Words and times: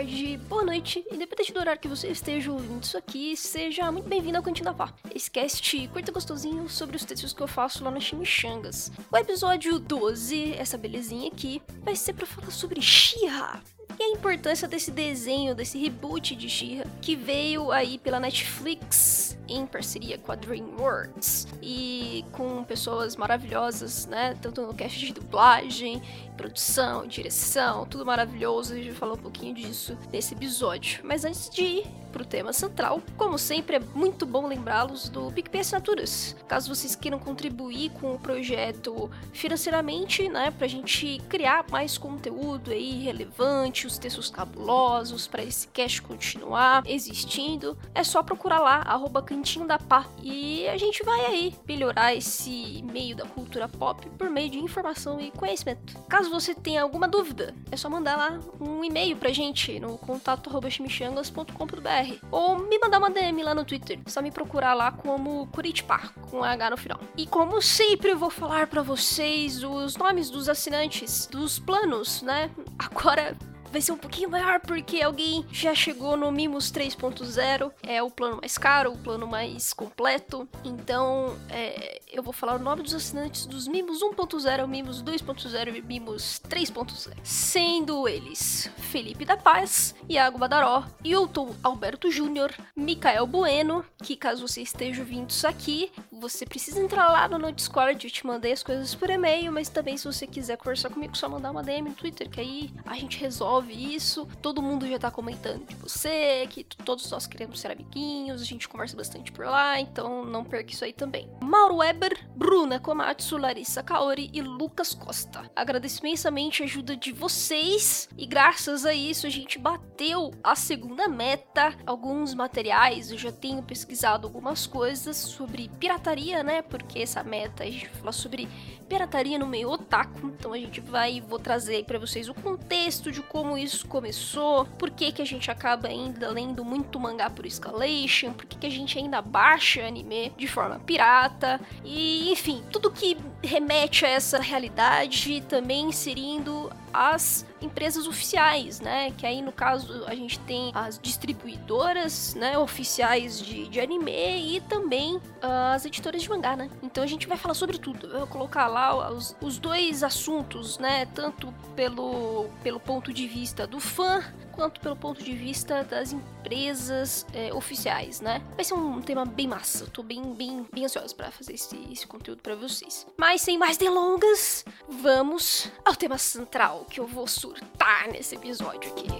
tarde, 0.00 0.38
boa 0.48 0.64
noite, 0.64 1.04
independente 1.12 1.52
do 1.52 1.60
horário 1.60 1.78
que 1.78 1.86
você 1.86 2.08
esteja 2.08 2.50
ouvindo 2.50 2.82
isso 2.82 2.96
aqui, 2.96 3.36
seja 3.36 3.92
muito 3.92 4.08
bem-vindo 4.08 4.38
ao 4.38 4.42
Cantinho 4.42 4.64
da 4.64 4.72
Pá. 4.72 4.94
Esse 5.14 5.30
cast 5.30 5.88
curto 5.88 6.10
e 6.10 6.12
gostosinho 6.12 6.70
sobre 6.70 6.96
os 6.96 7.04
textos 7.04 7.34
que 7.34 7.42
eu 7.42 7.46
faço 7.46 7.84
lá 7.84 7.90
nas 7.90 8.04
Chimichangas. 8.04 8.90
O 9.12 9.16
episódio 9.18 9.78
12, 9.78 10.54
essa 10.54 10.78
belezinha 10.78 11.28
aqui, 11.28 11.60
vai 11.82 11.94
ser 11.94 12.14
para 12.14 12.24
falar 12.24 12.50
sobre 12.50 12.80
Shira 12.80 13.60
e 13.98 14.02
a 14.02 14.08
importância 14.08 14.66
desse 14.66 14.90
desenho, 14.90 15.54
desse 15.54 15.78
reboot 15.78 16.34
de 16.36 16.48
She-Ra, 16.48 16.84
que 17.00 17.16
veio 17.16 17.70
aí 17.70 17.98
pela 17.98 18.20
Netflix 18.20 19.38
em 19.48 19.66
parceria 19.66 20.16
com 20.16 20.30
a 20.30 20.36
DreamWorks 20.36 21.48
e 21.60 22.24
com 22.32 22.62
pessoas 22.62 23.16
maravilhosas, 23.16 24.06
né? 24.06 24.36
Tanto 24.40 24.62
no 24.62 24.72
cast 24.72 24.98
de 24.98 25.12
dublagem, 25.12 26.00
produção, 26.36 27.06
direção, 27.06 27.84
tudo 27.86 28.06
maravilhoso. 28.06 28.74
A 28.74 28.76
gente 28.76 28.92
falou 28.92 29.16
um 29.16 29.20
pouquinho 29.20 29.54
disso 29.54 29.98
nesse 30.12 30.34
episódio. 30.34 31.00
Mas 31.04 31.24
antes 31.24 31.50
de 31.50 31.62
ir 31.62 31.86
pro 32.10 32.24
tema 32.24 32.52
central, 32.52 33.00
como 33.16 33.38
sempre, 33.38 33.76
é 33.76 33.80
muito 33.94 34.26
bom 34.26 34.46
lembrá-los 34.46 35.08
do 35.08 35.30
PicPay 35.32 35.60
Assinaturas. 35.60 36.36
Caso 36.46 36.74
vocês 36.74 36.94
queiram 36.94 37.18
contribuir 37.18 37.90
com 37.90 38.14
o 38.14 38.18
projeto 38.18 39.10
financeiramente, 39.32 40.28
né, 40.28 40.50
pra 40.50 40.66
gente 40.66 41.20
criar 41.28 41.64
mais 41.70 41.96
conteúdo 41.96 42.70
aí 42.70 43.02
relevante, 43.02 43.86
os 43.86 43.98
textos 43.98 44.30
cabulosos, 44.30 45.26
para 45.26 45.42
esse 45.42 45.68
cast 45.68 46.02
continuar 46.02 46.82
existindo, 46.86 47.76
é 47.94 48.02
só 48.02 48.22
procurar 48.22 48.60
lá, 48.60 48.82
arroba 48.84 49.22
Cantinho 49.22 49.66
da 49.66 49.78
Pá. 49.78 50.06
E 50.22 50.68
a 50.68 50.76
gente 50.76 51.02
vai 51.04 51.26
aí 51.26 51.54
melhorar 51.66 52.14
esse 52.14 52.82
meio 52.90 53.16
da 53.16 53.24
cultura 53.24 53.68
pop 53.68 54.08
por 54.18 54.28
meio 54.28 54.50
de 54.50 54.58
informação 54.58 55.20
e 55.20 55.30
conhecimento. 55.30 55.96
Caso 56.08 56.30
você 56.30 56.54
tenha 56.54 56.82
alguma 56.82 57.06
dúvida, 57.06 57.54
é 57.70 57.76
só 57.76 57.88
mandar 57.88 58.16
lá 58.16 58.40
um 58.60 58.84
e-mail 58.84 59.16
pra 59.16 59.30
gente 59.30 59.78
no 59.78 59.96
contato 59.98 60.50
chimichangas.com.br 60.70 61.99
ou 62.30 62.58
me 62.58 62.78
mandar 62.78 62.98
uma 62.98 63.10
DM 63.10 63.42
lá 63.42 63.54
no 63.54 63.64
Twitter. 63.64 63.98
É 64.04 64.10
só 64.10 64.20
me 64.22 64.30
procurar 64.30 64.74
lá 64.74 64.92
como 64.92 65.46
Curitipá, 65.48 66.10
com 66.30 66.42
H 66.42 66.70
no 66.70 66.76
final. 66.76 67.00
E 67.16 67.26
como 67.26 67.60
sempre, 67.60 68.10
eu 68.10 68.18
vou 68.18 68.30
falar 68.30 68.66
para 68.66 68.82
vocês 68.82 69.62
os 69.62 69.96
nomes 69.96 70.30
dos 70.30 70.48
assinantes 70.48 71.26
dos 71.26 71.58
planos, 71.58 72.22
né? 72.22 72.50
Agora 72.78 73.36
vai 73.70 73.80
ser 73.80 73.92
um 73.92 73.96
pouquinho 73.96 74.30
maior 74.30 74.60
porque 74.60 75.02
alguém 75.02 75.44
já 75.50 75.74
chegou 75.74 76.16
no 76.16 76.30
Mimos 76.30 76.70
3.0. 76.72 77.72
É 77.82 78.02
o 78.02 78.10
plano 78.10 78.38
mais 78.40 78.58
caro, 78.58 78.92
o 78.92 78.98
plano 78.98 79.26
mais 79.26 79.72
completo. 79.72 80.48
Então, 80.64 81.36
é, 81.48 82.00
eu 82.12 82.22
vou 82.22 82.32
falar 82.32 82.56
o 82.56 82.62
nome 82.62 82.82
dos 82.82 82.94
assinantes 82.94 83.46
dos 83.46 83.68
Mimos 83.68 84.02
1.0, 84.02 84.66
Mimos 84.66 85.02
2.0 85.02 85.76
e 85.76 85.82
Mimos 85.82 86.40
3.0. 86.48 87.16
Sendo 87.22 88.08
eles 88.08 88.70
Felipe 88.76 89.24
da 89.24 89.36
Paz, 89.36 89.94
Iago 90.08 90.38
Badaró, 90.38 90.84
Hilton 91.04 91.54
Alberto 91.62 92.10
Júnior, 92.10 92.52
Micael 92.74 93.26
Bueno, 93.26 93.84
que 94.02 94.16
caso 94.16 94.46
você 94.46 94.62
esteja 94.62 95.02
ouvindo 95.02 95.30
isso 95.30 95.46
aqui, 95.46 95.92
você 96.10 96.44
precisa 96.44 96.80
entrar 96.80 97.08
lá 97.10 97.28
no 97.28 97.52
Discord, 97.52 98.04
eu 98.04 98.10
te 98.10 98.26
mandei 98.26 98.52
as 98.52 98.62
coisas 98.62 98.94
por 98.94 99.08
e-mail, 99.10 99.52
mas 99.52 99.68
também 99.68 99.96
se 99.96 100.04
você 100.04 100.26
quiser 100.26 100.56
conversar 100.56 100.90
comigo, 100.90 101.16
só 101.16 101.28
mandar 101.28 101.50
uma 101.50 101.62
DM 101.62 101.88
no 101.88 101.94
Twitter, 101.94 102.28
que 102.28 102.40
aí 102.40 102.70
a 102.84 102.94
gente 102.94 103.18
resolve 103.18 103.59
isso. 103.68 104.26
Todo 104.40 104.62
mundo 104.62 104.86
já 104.88 104.98
tá 104.98 105.10
comentando 105.10 105.66
de 105.66 105.74
você, 105.74 106.46
que 106.48 106.64
todos 106.64 107.10
nós 107.10 107.26
queremos 107.26 107.60
ser 107.60 107.70
amiguinhos, 107.70 108.40
a 108.40 108.44
gente 108.44 108.68
conversa 108.68 108.96
bastante 108.96 109.32
por 109.32 109.46
lá, 109.46 109.80
então 109.80 110.24
não 110.24 110.44
perca 110.44 110.72
isso 110.72 110.84
aí 110.84 110.92
também. 110.92 111.28
Mauro 111.42 111.76
Weber, 111.76 112.28
Bruna 112.36 112.78
Komatsu, 112.78 113.36
Larissa 113.36 113.82
Kaori 113.82 114.30
e 114.32 114.40
Lucas 114.40 114.94
Costa. 114.94 115.50
Agradeço 115.54 116.00
imensamente 116.00 116.62
a 116.62 116.66
ajuda 116.66 116.96
de 116.96 117.12
vocês 117.12 118.08
e 118.16 118.26
graças 118.26 118.86
a 118.86 118.94
isso 118.94 119.26
a 119.26 119.30
gente 119.30 119.58
bateu 119.58 120.30
a 120.42 120.54
segunda 120.54 121.08
meta. 121.08 121.74
Alguns 121.84 122.34
materiais, 122.34 123.10
eu 123.10 123.18
já 123.18 123.32
tenho 123.32 123.62
pesquisado 123.62 124.26
algumas 124.26 124.66
coisas 124.66 125.16
sobre 125.16 125.68
pirataria, 125.80 126.42
né? 126.42 126.62
Porque 126.62 127.00
essa 127.00 127.22
meta 127.22 127.64
a 127.64 127.66
gente 127.66 127.86
vai 127.86 127.94
falar 127.94 128.12
sobre 128.12 128.48
pirataria 128.90 129.38
no 129.38 129.46
meio 129.46 129.70
otaku. 129.70 130.26
Então 130.26 130.52
a 130.52 130.58
gente 130.58 130.80
vai 130.80 131.20
vou 131.20 131.38
trazer 131.38 131.84
para 131.84 131.98
vocês 131.98 132.28
o 132.28 132.34
contexto 132.34 133.12
de 133.12 133.22
como 133.22 133.56
isso 133.56 133.86
começou, 133.86 134.64
por 134.64 134.90
que 134.90 135.12
que 135.12 135.22
a 135.22 135.24
gente 135.24 135.48
acaba 135.48 135.86
ainda 135.86 136.28
lendo 136.28 136.64
muito 136.64 136.98
mangá 136.98 137.30
por 137.30 137.46
escalation, 137.46 138.32
por 138.32 138.44
que 138.44 138.58
que 138.58 138.66
a 138.66 138.70
gente 138.70 138.98
ainda 138.98 139.22
baixa 139.22 139.86
anime 139.86 140.32
de 140.36 140.48
forma 140.48 140.80
pirata 140.80 141.60
e 141.84 142.32
enfim, 142.32 142.64
tudo 142.72 142.90
que 142.90 143.16
remete 143.42 144.04
a 144.04 144.08
essa 144.08 144.40
realidade 144.40 145.40
também 145.48 145.84
inserindo 145.84 146.70
as 146.92 147.46
empresas 147.60 148.06
oficiais, 148.06 148.80
né? 148.80 149.10
Que 149.12 149.26
aí 149.26 149.42
no 149.42 149.52
caso 149.52 150.04
a 150.06 150.14
gente 150.14 150.38
tem 150.40 150.70
as 150.74 150.98
distribuidoras, 150.98 152.34
né, 152.34 152.58
oficiais 152.58 153.40
de, 153.40 153.68
de 153.68 153.80
anime 153.80 154.56
e 154.56 154.60
também 154.62 155.16
uh, 155.16 155.74
as 155.74 155.84
editoras 155.84 156.22
de 156.22 156.28
mangá, 156.28 156.56
né? 156.56 156.70
Então 156.82 157.02
a 157.02 157.06
gente 157.06 157.26
vai 157.26 157.36
falar 157.36 157.54
sobre 157.54 157.78
tudo. 157.78 158.06
Eu 158.06 158.18
vou 158.20 158.26
colocar 158.26 158.66
lá 158.66 159.10
os, 159.10 159.36
os 159.40 159.58
dois 159.58 160.02
assuntos, 160.02 160.78
né? 160.78 161.06
Tanto 161.06 161.52
pelo, 161.74 162.48
pelo 162.62 162.80
ponto 162.80 163.12
de 163.12 163.26
vista 163.26 163.66
do 163.66 163.80
fã 163.80 164.22
quanto 164.60 164.78
pelo 164.80 164.94
ponto 164.94 165.22
de 165.22 165.34
vista 165.34 165.82
das 165.84 166.12
empresas 166.12 167.26
é, 167.32 167.52
oficiais, 167.54 168.20
né? 168.20 168.42
Vai 168.54 168.64
ser 168.64 168.74
um 168.74 169.00
tema 169.00 169.24
bem 169.24 169.48
massa. 169.48 169.86
tô 169.86 170.02
bem, 170.02 170.34
bem, 170.34 170.66
bem 170.70 170.84
ansiosa 170.84 171.14
para 171.14 171.30
fazer 171.30 171.54
esse, 171.54 171.76
esse 171.90 172.06
conteúdo 172.06 172.42
para 172.42 172.54
vocês. 172.54 173.06
Mas 173.16 173.40
sem 173.40 173.56
mais 173.56 173.78
delongas, 173.78 174.64
vamos 174.86 175.70
ao 175.82 175.96
tema 175.96 176.18
central 176.18 176.84
que 176.90 177.00
eu 177.00 177.06
vou 177.06 177.26
surtar 177.50 178.08
nesse 178.08 178.34
episódio 178.36 178.90
aqui. 178.92 179.10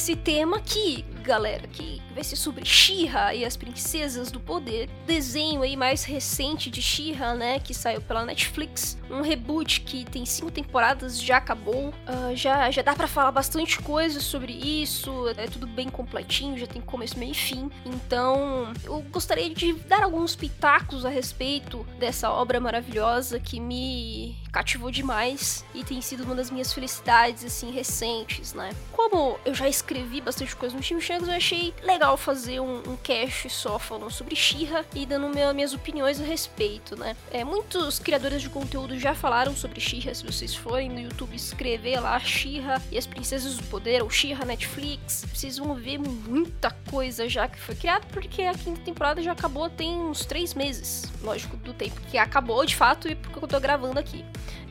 esse 0.00 0.16
tema 0.16 0.56
aqui, 0.56 1.04
galera, 1.30 1.68
que 1.68 2.02
vai 2.12 2.24
ser 2.24 2.34
sobre 2.34 2.64
She-Ra 2.64 3.32
e 3.36 3.44
as 3.44 3.56
Princesas 3.56 4.32
do 4.32 4.40
Poder. 4.40 4.90
Desenho 5.06 5.62
aí 5.62 5.76
mais 5.76 6.02
recente 6.02 6.68
de 6.68 6.82
She-Ra, 6.82 7.34
né, 7.34 7.60
que 7.60 7.72
saiu 7.72 8.00
pela 8.00 8.24
Netflix. 8.24 8.98
Um 9.08 9.22
reboot 9.22 9.82
que 9.82 10.04
tem 10.04 10.26
cinco 10.26 10.50
temporadas, 10.50 11.22
já 11.22 11.36
acabou. 11.36 11.90
Uh, 11.90 12.34
já, 12.34 12.68
já 12.72 12.82
dá 12.82 12.96
para 12.96 13.06
falar 13.06 13.30
bastante 13.30 13.78
coisa 13.78 14.18
sobre 14.18 14.52
isso. 14.52 15.28
É 15.36 15.46
tudo 15.46 15.68
bem 15.68 15.88
completinho, 15.88 16.58
já 16.58 16.66
tem 16.66 16.82
começo, 16.82 17.16
meio 17.16 17.30
e 17.30 17.34
fim. 17.34 17.70
Então, 17.86 18.72
eu 18.82 19.00
gostaria 19.12 19.54
de 19.54 19.72
dar 19.72 20.02
alguns 20.02 20.34
pitacos 20.34 21.04
a 21.04 21.08
respeito 21.08 21.86
dessa 22.00 22.28
obra 22.28 22.58
maravilhosa 22.58 23.38
que 23.38 23.60
me 23.60 24.36
cativou 24.50 24.90
demais 24.90 25.64
e 25.74 25.84
tem 25.84 26.00
sido 26.00 26.24
uma 26.24 26.34
das 26.34 26.50
minhas 26.50 26.72
felicidades, 26.72 27.44
assim, 27.44 27.70
recentes, 27.70 28.52
né? 28.54 28.70
Como 28.92 29.38
eu 29.44 29.54
já 29.54 29.68
escrevi 29.68 30.20
bastante 30.20 30.54
coisa 30.56 30.74
no 30.74 30.82
Time 30.82 31.00
Shanks, 31.00 31.28
eu 31.28 31.34
achei 31.34 31.74
legal 31.82 32.16
fazer 32.16 32.60
um, 32.60 32.78
um 32.86 32.96
cast 32.96 33.48
só 33.50 33.78
falando 33.78 34.10
sobre 34.10 34.34
Shira 34.34 34.84
e 34.94 35.06
dando 35.06 35.28
meu, 35.28 35.54
minhas 35.54 35.72
opiniões 35.72 36.20
a 36.20 36.24
respeito, 36.24 36.96
né? 36.96 37.16
É, 37.30 37.44
muitos 37.44 37.98
criadores 37.98 38.42
de 38.42 38.48
conteúdo 38.48 38.98
já 38.98 39.14
falaram 39.14 39.54
sobre 39.54 39.80
Shira, 39.80 40.14
se 40.14 40.24
vocês 40.24 40.54
forem 40.54 40.88
no 40.88 41.00
YouTube 41.00 41.34
escrever 41.34 42.00
lá 42.00 42.18
Shira 42.18 42.80
e 42.90 42.98
as 42.98 43.06
Princesas 43.06 43.56
do 43.56 43.62
Poder 43.64 44.02
ou 44.02 44.10
Shira 44.10 44.44
Netflix, 44.44 45.24
vocês 45.32 45.58
vão 45.58 45.74
ver 45.74 45.98
muita 45.98 46.70
coisa 46.90 47.28
já 47.28 47.48
que 47.48 47.58
foi 47.58 47.74
criada, 47.74 48.06
porque 48.12 48.42
a 48.42 48.54
quinta 48.54 48.80
temporada 48.80 49.22
já 49.22 49.32
acabou 49.32 49.68
tem 49.70 49.96
uns 49.98 50.24
três 50.24 50.54
meses, 50.54 51.10
lógico, 51.22 51.56
do 51.56 51.72
tempo 51.72 52.00
que 52.10 52.18
acabou 52.18 52.64
de 52.64 52.76
fato 52.76 53.08
e 53.08 53.14
porque 53.40 53.54
eu 53.54 53.58
tô 53.58 53.60
gravando 53.60 53.98
aqui. 53.98 54.24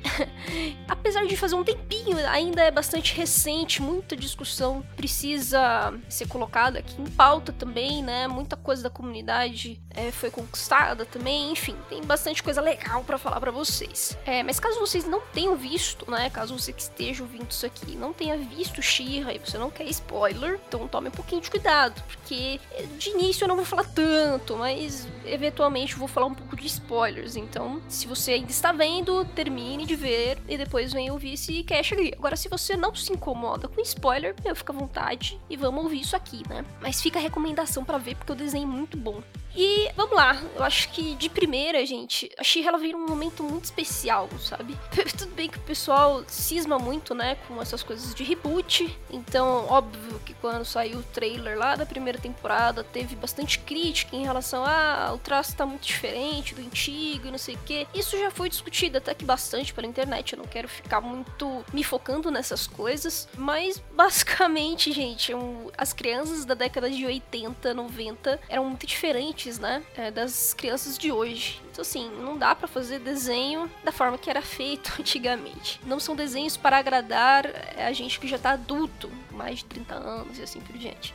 Apesar 0.88 1.26
de 1.26 1.36
fazer 1.38 1.56
um 1.56 1.64
tempinho, 1.64 2.18
ainda 2.28 2.64
é 2.64 2.72
bastante 2.72 3.16
recente, 3.16 3.82
muita 3.82 4.16
discussão 4.16 4.84
precisa 4.96 5.94
ser 6.08 6.28
colocada 6.28 6.80
aqui 6.80 7.02
em 7.02 7.06
pauta 7.06 7.52
também, 7.52 8.04
né? 8.04 8.28
Muita 8.28 8.56
coisa 8.56 8.84
da 8.84 8.90
comunidade 8.90 9.80
é, 9.92 10.12
foi 10.12 10.32
conquistada 10.32 11.06
também, 11.06 11.52
enfim, 11.52 11.76
tem 11.90 12.04
bastante 12.04 12.42
coisa 12.42 12.62
legal 12.62 13.04
para 13.04 13.18
falar 13.18 13.40
para 13.40 13.52
vocês. 13.52 14.18
É, 14.26 14.44
mas 14.44 14.60
caso 14.60 14.80
vocês 14.80 15.06
não 15.06 15.22
tenham 15.34 15.56
visto, 15.56 16.10
né? 16.10 16.30
Caso 16.30 16.58
você 16.58 16.74
que 16.74 16.82
esteja 16.82 17.24
ouvindo 17.24 17.50
isso 17.50 17.66
aqui 17.66 17.96
não 17.96 18.14
tenha 18.14 18.38
visto 18.38 18.82
Shira 18.82 19.34
e 19.34 19.40
você 19.40 19.58
não 19.58 19.70
quer 19.70 19.86
spoiler, 19.86 20.60
então 20.68 20.88
tome 20.88 21.10
um 21.10 21.12
pouquinho 21.12 21.42
de 21.42 21.50
cuidado, 21.50 22.02
porque 22.08 22.60
de 22.98 23.10
início 23.10 23.44
eu 23.44 23.48
não 23.48 23.56
vou 23.56 23.66
falar 23.66 23.86
tanto, 23.86 24.56
mas 24.56 25.08
eventualmente 25.26 25.94
eu 25.94 26.00
vou 26.00 26.08
falar 26.08 26.28
um 26.28 26.36
pouco 26.36 26.56
de 26.56 26.68
spoilers. 26.68 27.36
Então, 27.36 27.82
se 27.88 28.08
você 28.08 28.34
ainda 28.34 28.52
está 28.52 28.72
vendo, 28.72 29.26
termine 29.26 29.86
ver 29.96 30.38
e 30.48 30.58
depois 30.58 30.94
vem 30.94 31.12
ouvir 31.12 31.34
esse 31.34 31.64
cast 31.64 31.94
aqui. 31.94 32.14
Agora, 32.18 32.36
se 32.36 32.50
você 32.50 32.76
não 32.76 32.94
se 32.96 33.12
incomoda 33.14 33.68
com 33.68 33.82
spoiler, 33.82 34.36
eu 34.44 34.56
fico 34.56 34.72
à 34.72 34.76
vontade 34.76 35.40
e 35.50 35.56
vamos 35.56 35.84
ouvir 35.84 36.02
isso 36.02 36.16
aqui, 36.16 36.48
né? 36.48 36.66
Mas 36.82 37.02
fica 37.02 37.20
a 37.20 37.22
recomendação 37.22 37.84
para 37.84 37.98
ver 37.98 38.16
porque 38.16 38.32
o 38.32 38.36
desenho 38.36 38.64
é 38.64 38.72
muito 38.72 38.98
bom. 38.98 39.22
E 39.56 39.90
vamos 39.96 40.16
lá, 40.16 40.42
eu 40.56 40.64
acho 40.64 40.90
que 40.90 41.16
de 41.16 41.28
primeira, 41.28 41.84
gente, 41.86 42.30
a 42.38 42.44
She 42.44 42.66
ela 42.66 42.78
veio 42.78 42.98
num 42.98 43.08
momento 43.08 43.44
muito 43.44 43.66
especial, 43.66 44.30
sabe? 44.40 44.78
Tudo 45.18 45.34
bem 45.34 45.50
que 45.50 45.58
o 45.58 45.59
pessoal 45.70 46.24
cisma 46.26 46.80
muito, 46.80 47.14
né, 47.14 47.38
com 47.48 47.62
essas 47.62 47.84
coisas 47.84 48.16
de 48.16 48.24
reboot. 48.24 48.98
Então, 49.12 49.68
óbvio 49.68 50.20
que 50.26 50.34
quando 50.34 50.66
saiu 50.66 50.98
o 50.98 51.04
trailer 51.04 51.56
lá 51.56 51.76
da 51.76 51.86
primeira 51.86 52.18
temporada, 52.18 52.84
teve 52.84 53.16
bastante 53.16 53.60
crítica 53.60 54.16
em 54.16 54.24
relação 54.24 54.66
a 54.66 55.10
ah, 55.10 55.14
o 55.14 55.20
traço 55.20 55.56
tá 55.56 55.68
muito 55.68 55.86
diferente 55.86 56.56
do 56.56 56.62
antigo 56.62 57.28
e 57.28 57.32
não 57.32 57.38
sei 57.38 57.54
o 57.54 57.60
que. 57.60 57.88
Isso 57.94 58.18
já 58.18 58.32
foi 58.32 58.50
discutido 58.50 58.98
até 58.98 59.14
que 59.14 59.24
bastante 59.24 59.72
pela 59.72 59.86
internet. 59.86 60.34
Eu 60.34 60.40
não 60.40 60.48
quero 60.48 60.68
ficar 60.68 61.02
muito 61.02 61.64
me 61.72 61.84
focando 61.84 62.32
nessas 62.32 62.66
coisas, 62.66 63.30
mas 63.38 63.80
basicamente, 63.96 64.92
gente, 64.92 65.36
um, 65.36 65.70
as 65.78 65.94
crianças 65.94 66.46
da 66.46 66.56
década 66.56 66.90
de 66.90 67.06
80, 67.06 67.76
90 67.76 68.40
eram 68.50 68.66
muito 68.66 68.88
diferentes, 68.88 69.60
né, 69.60 69.84
é, 69.96 70.10
das 70.10 70.52
crianças 70.56 70.98
de 70.98 71.12
hoje. 71.12 71.62
Então, 71.80 71.88
assim, 71.88 72.10
não 72.22 72.38
dá 72.38 72.54
para 72.54 72.68
fazer 72.68 73.00
desenho 73.00 73.72
da 73.86 73.92
forma 73.92 74.18
que 74.18 74.30
era 74.30 74.42
feito 74.42 74.92
antigamente. 75.00 75.80
Não 75.86 75.98
são 75.98 76.14
desenhos 76.14 76.58
para 76.58 76.78
agradar 76.78 77.46
é, 77.46 77.88
a 77.88 77.94
gente 77.94 78.20
que 78.20 78.28
já 78.28 78.38
tá 78.38 78.52
adulto, 78.52 79.10
mais 79.32 79.60
de 79.60 79.66
30 79.66 79.96
anos 79.96 80.38
e 80.38 80.42
assim 80.42 80.60
por 80.60 80.78
diante. 80.78 81.14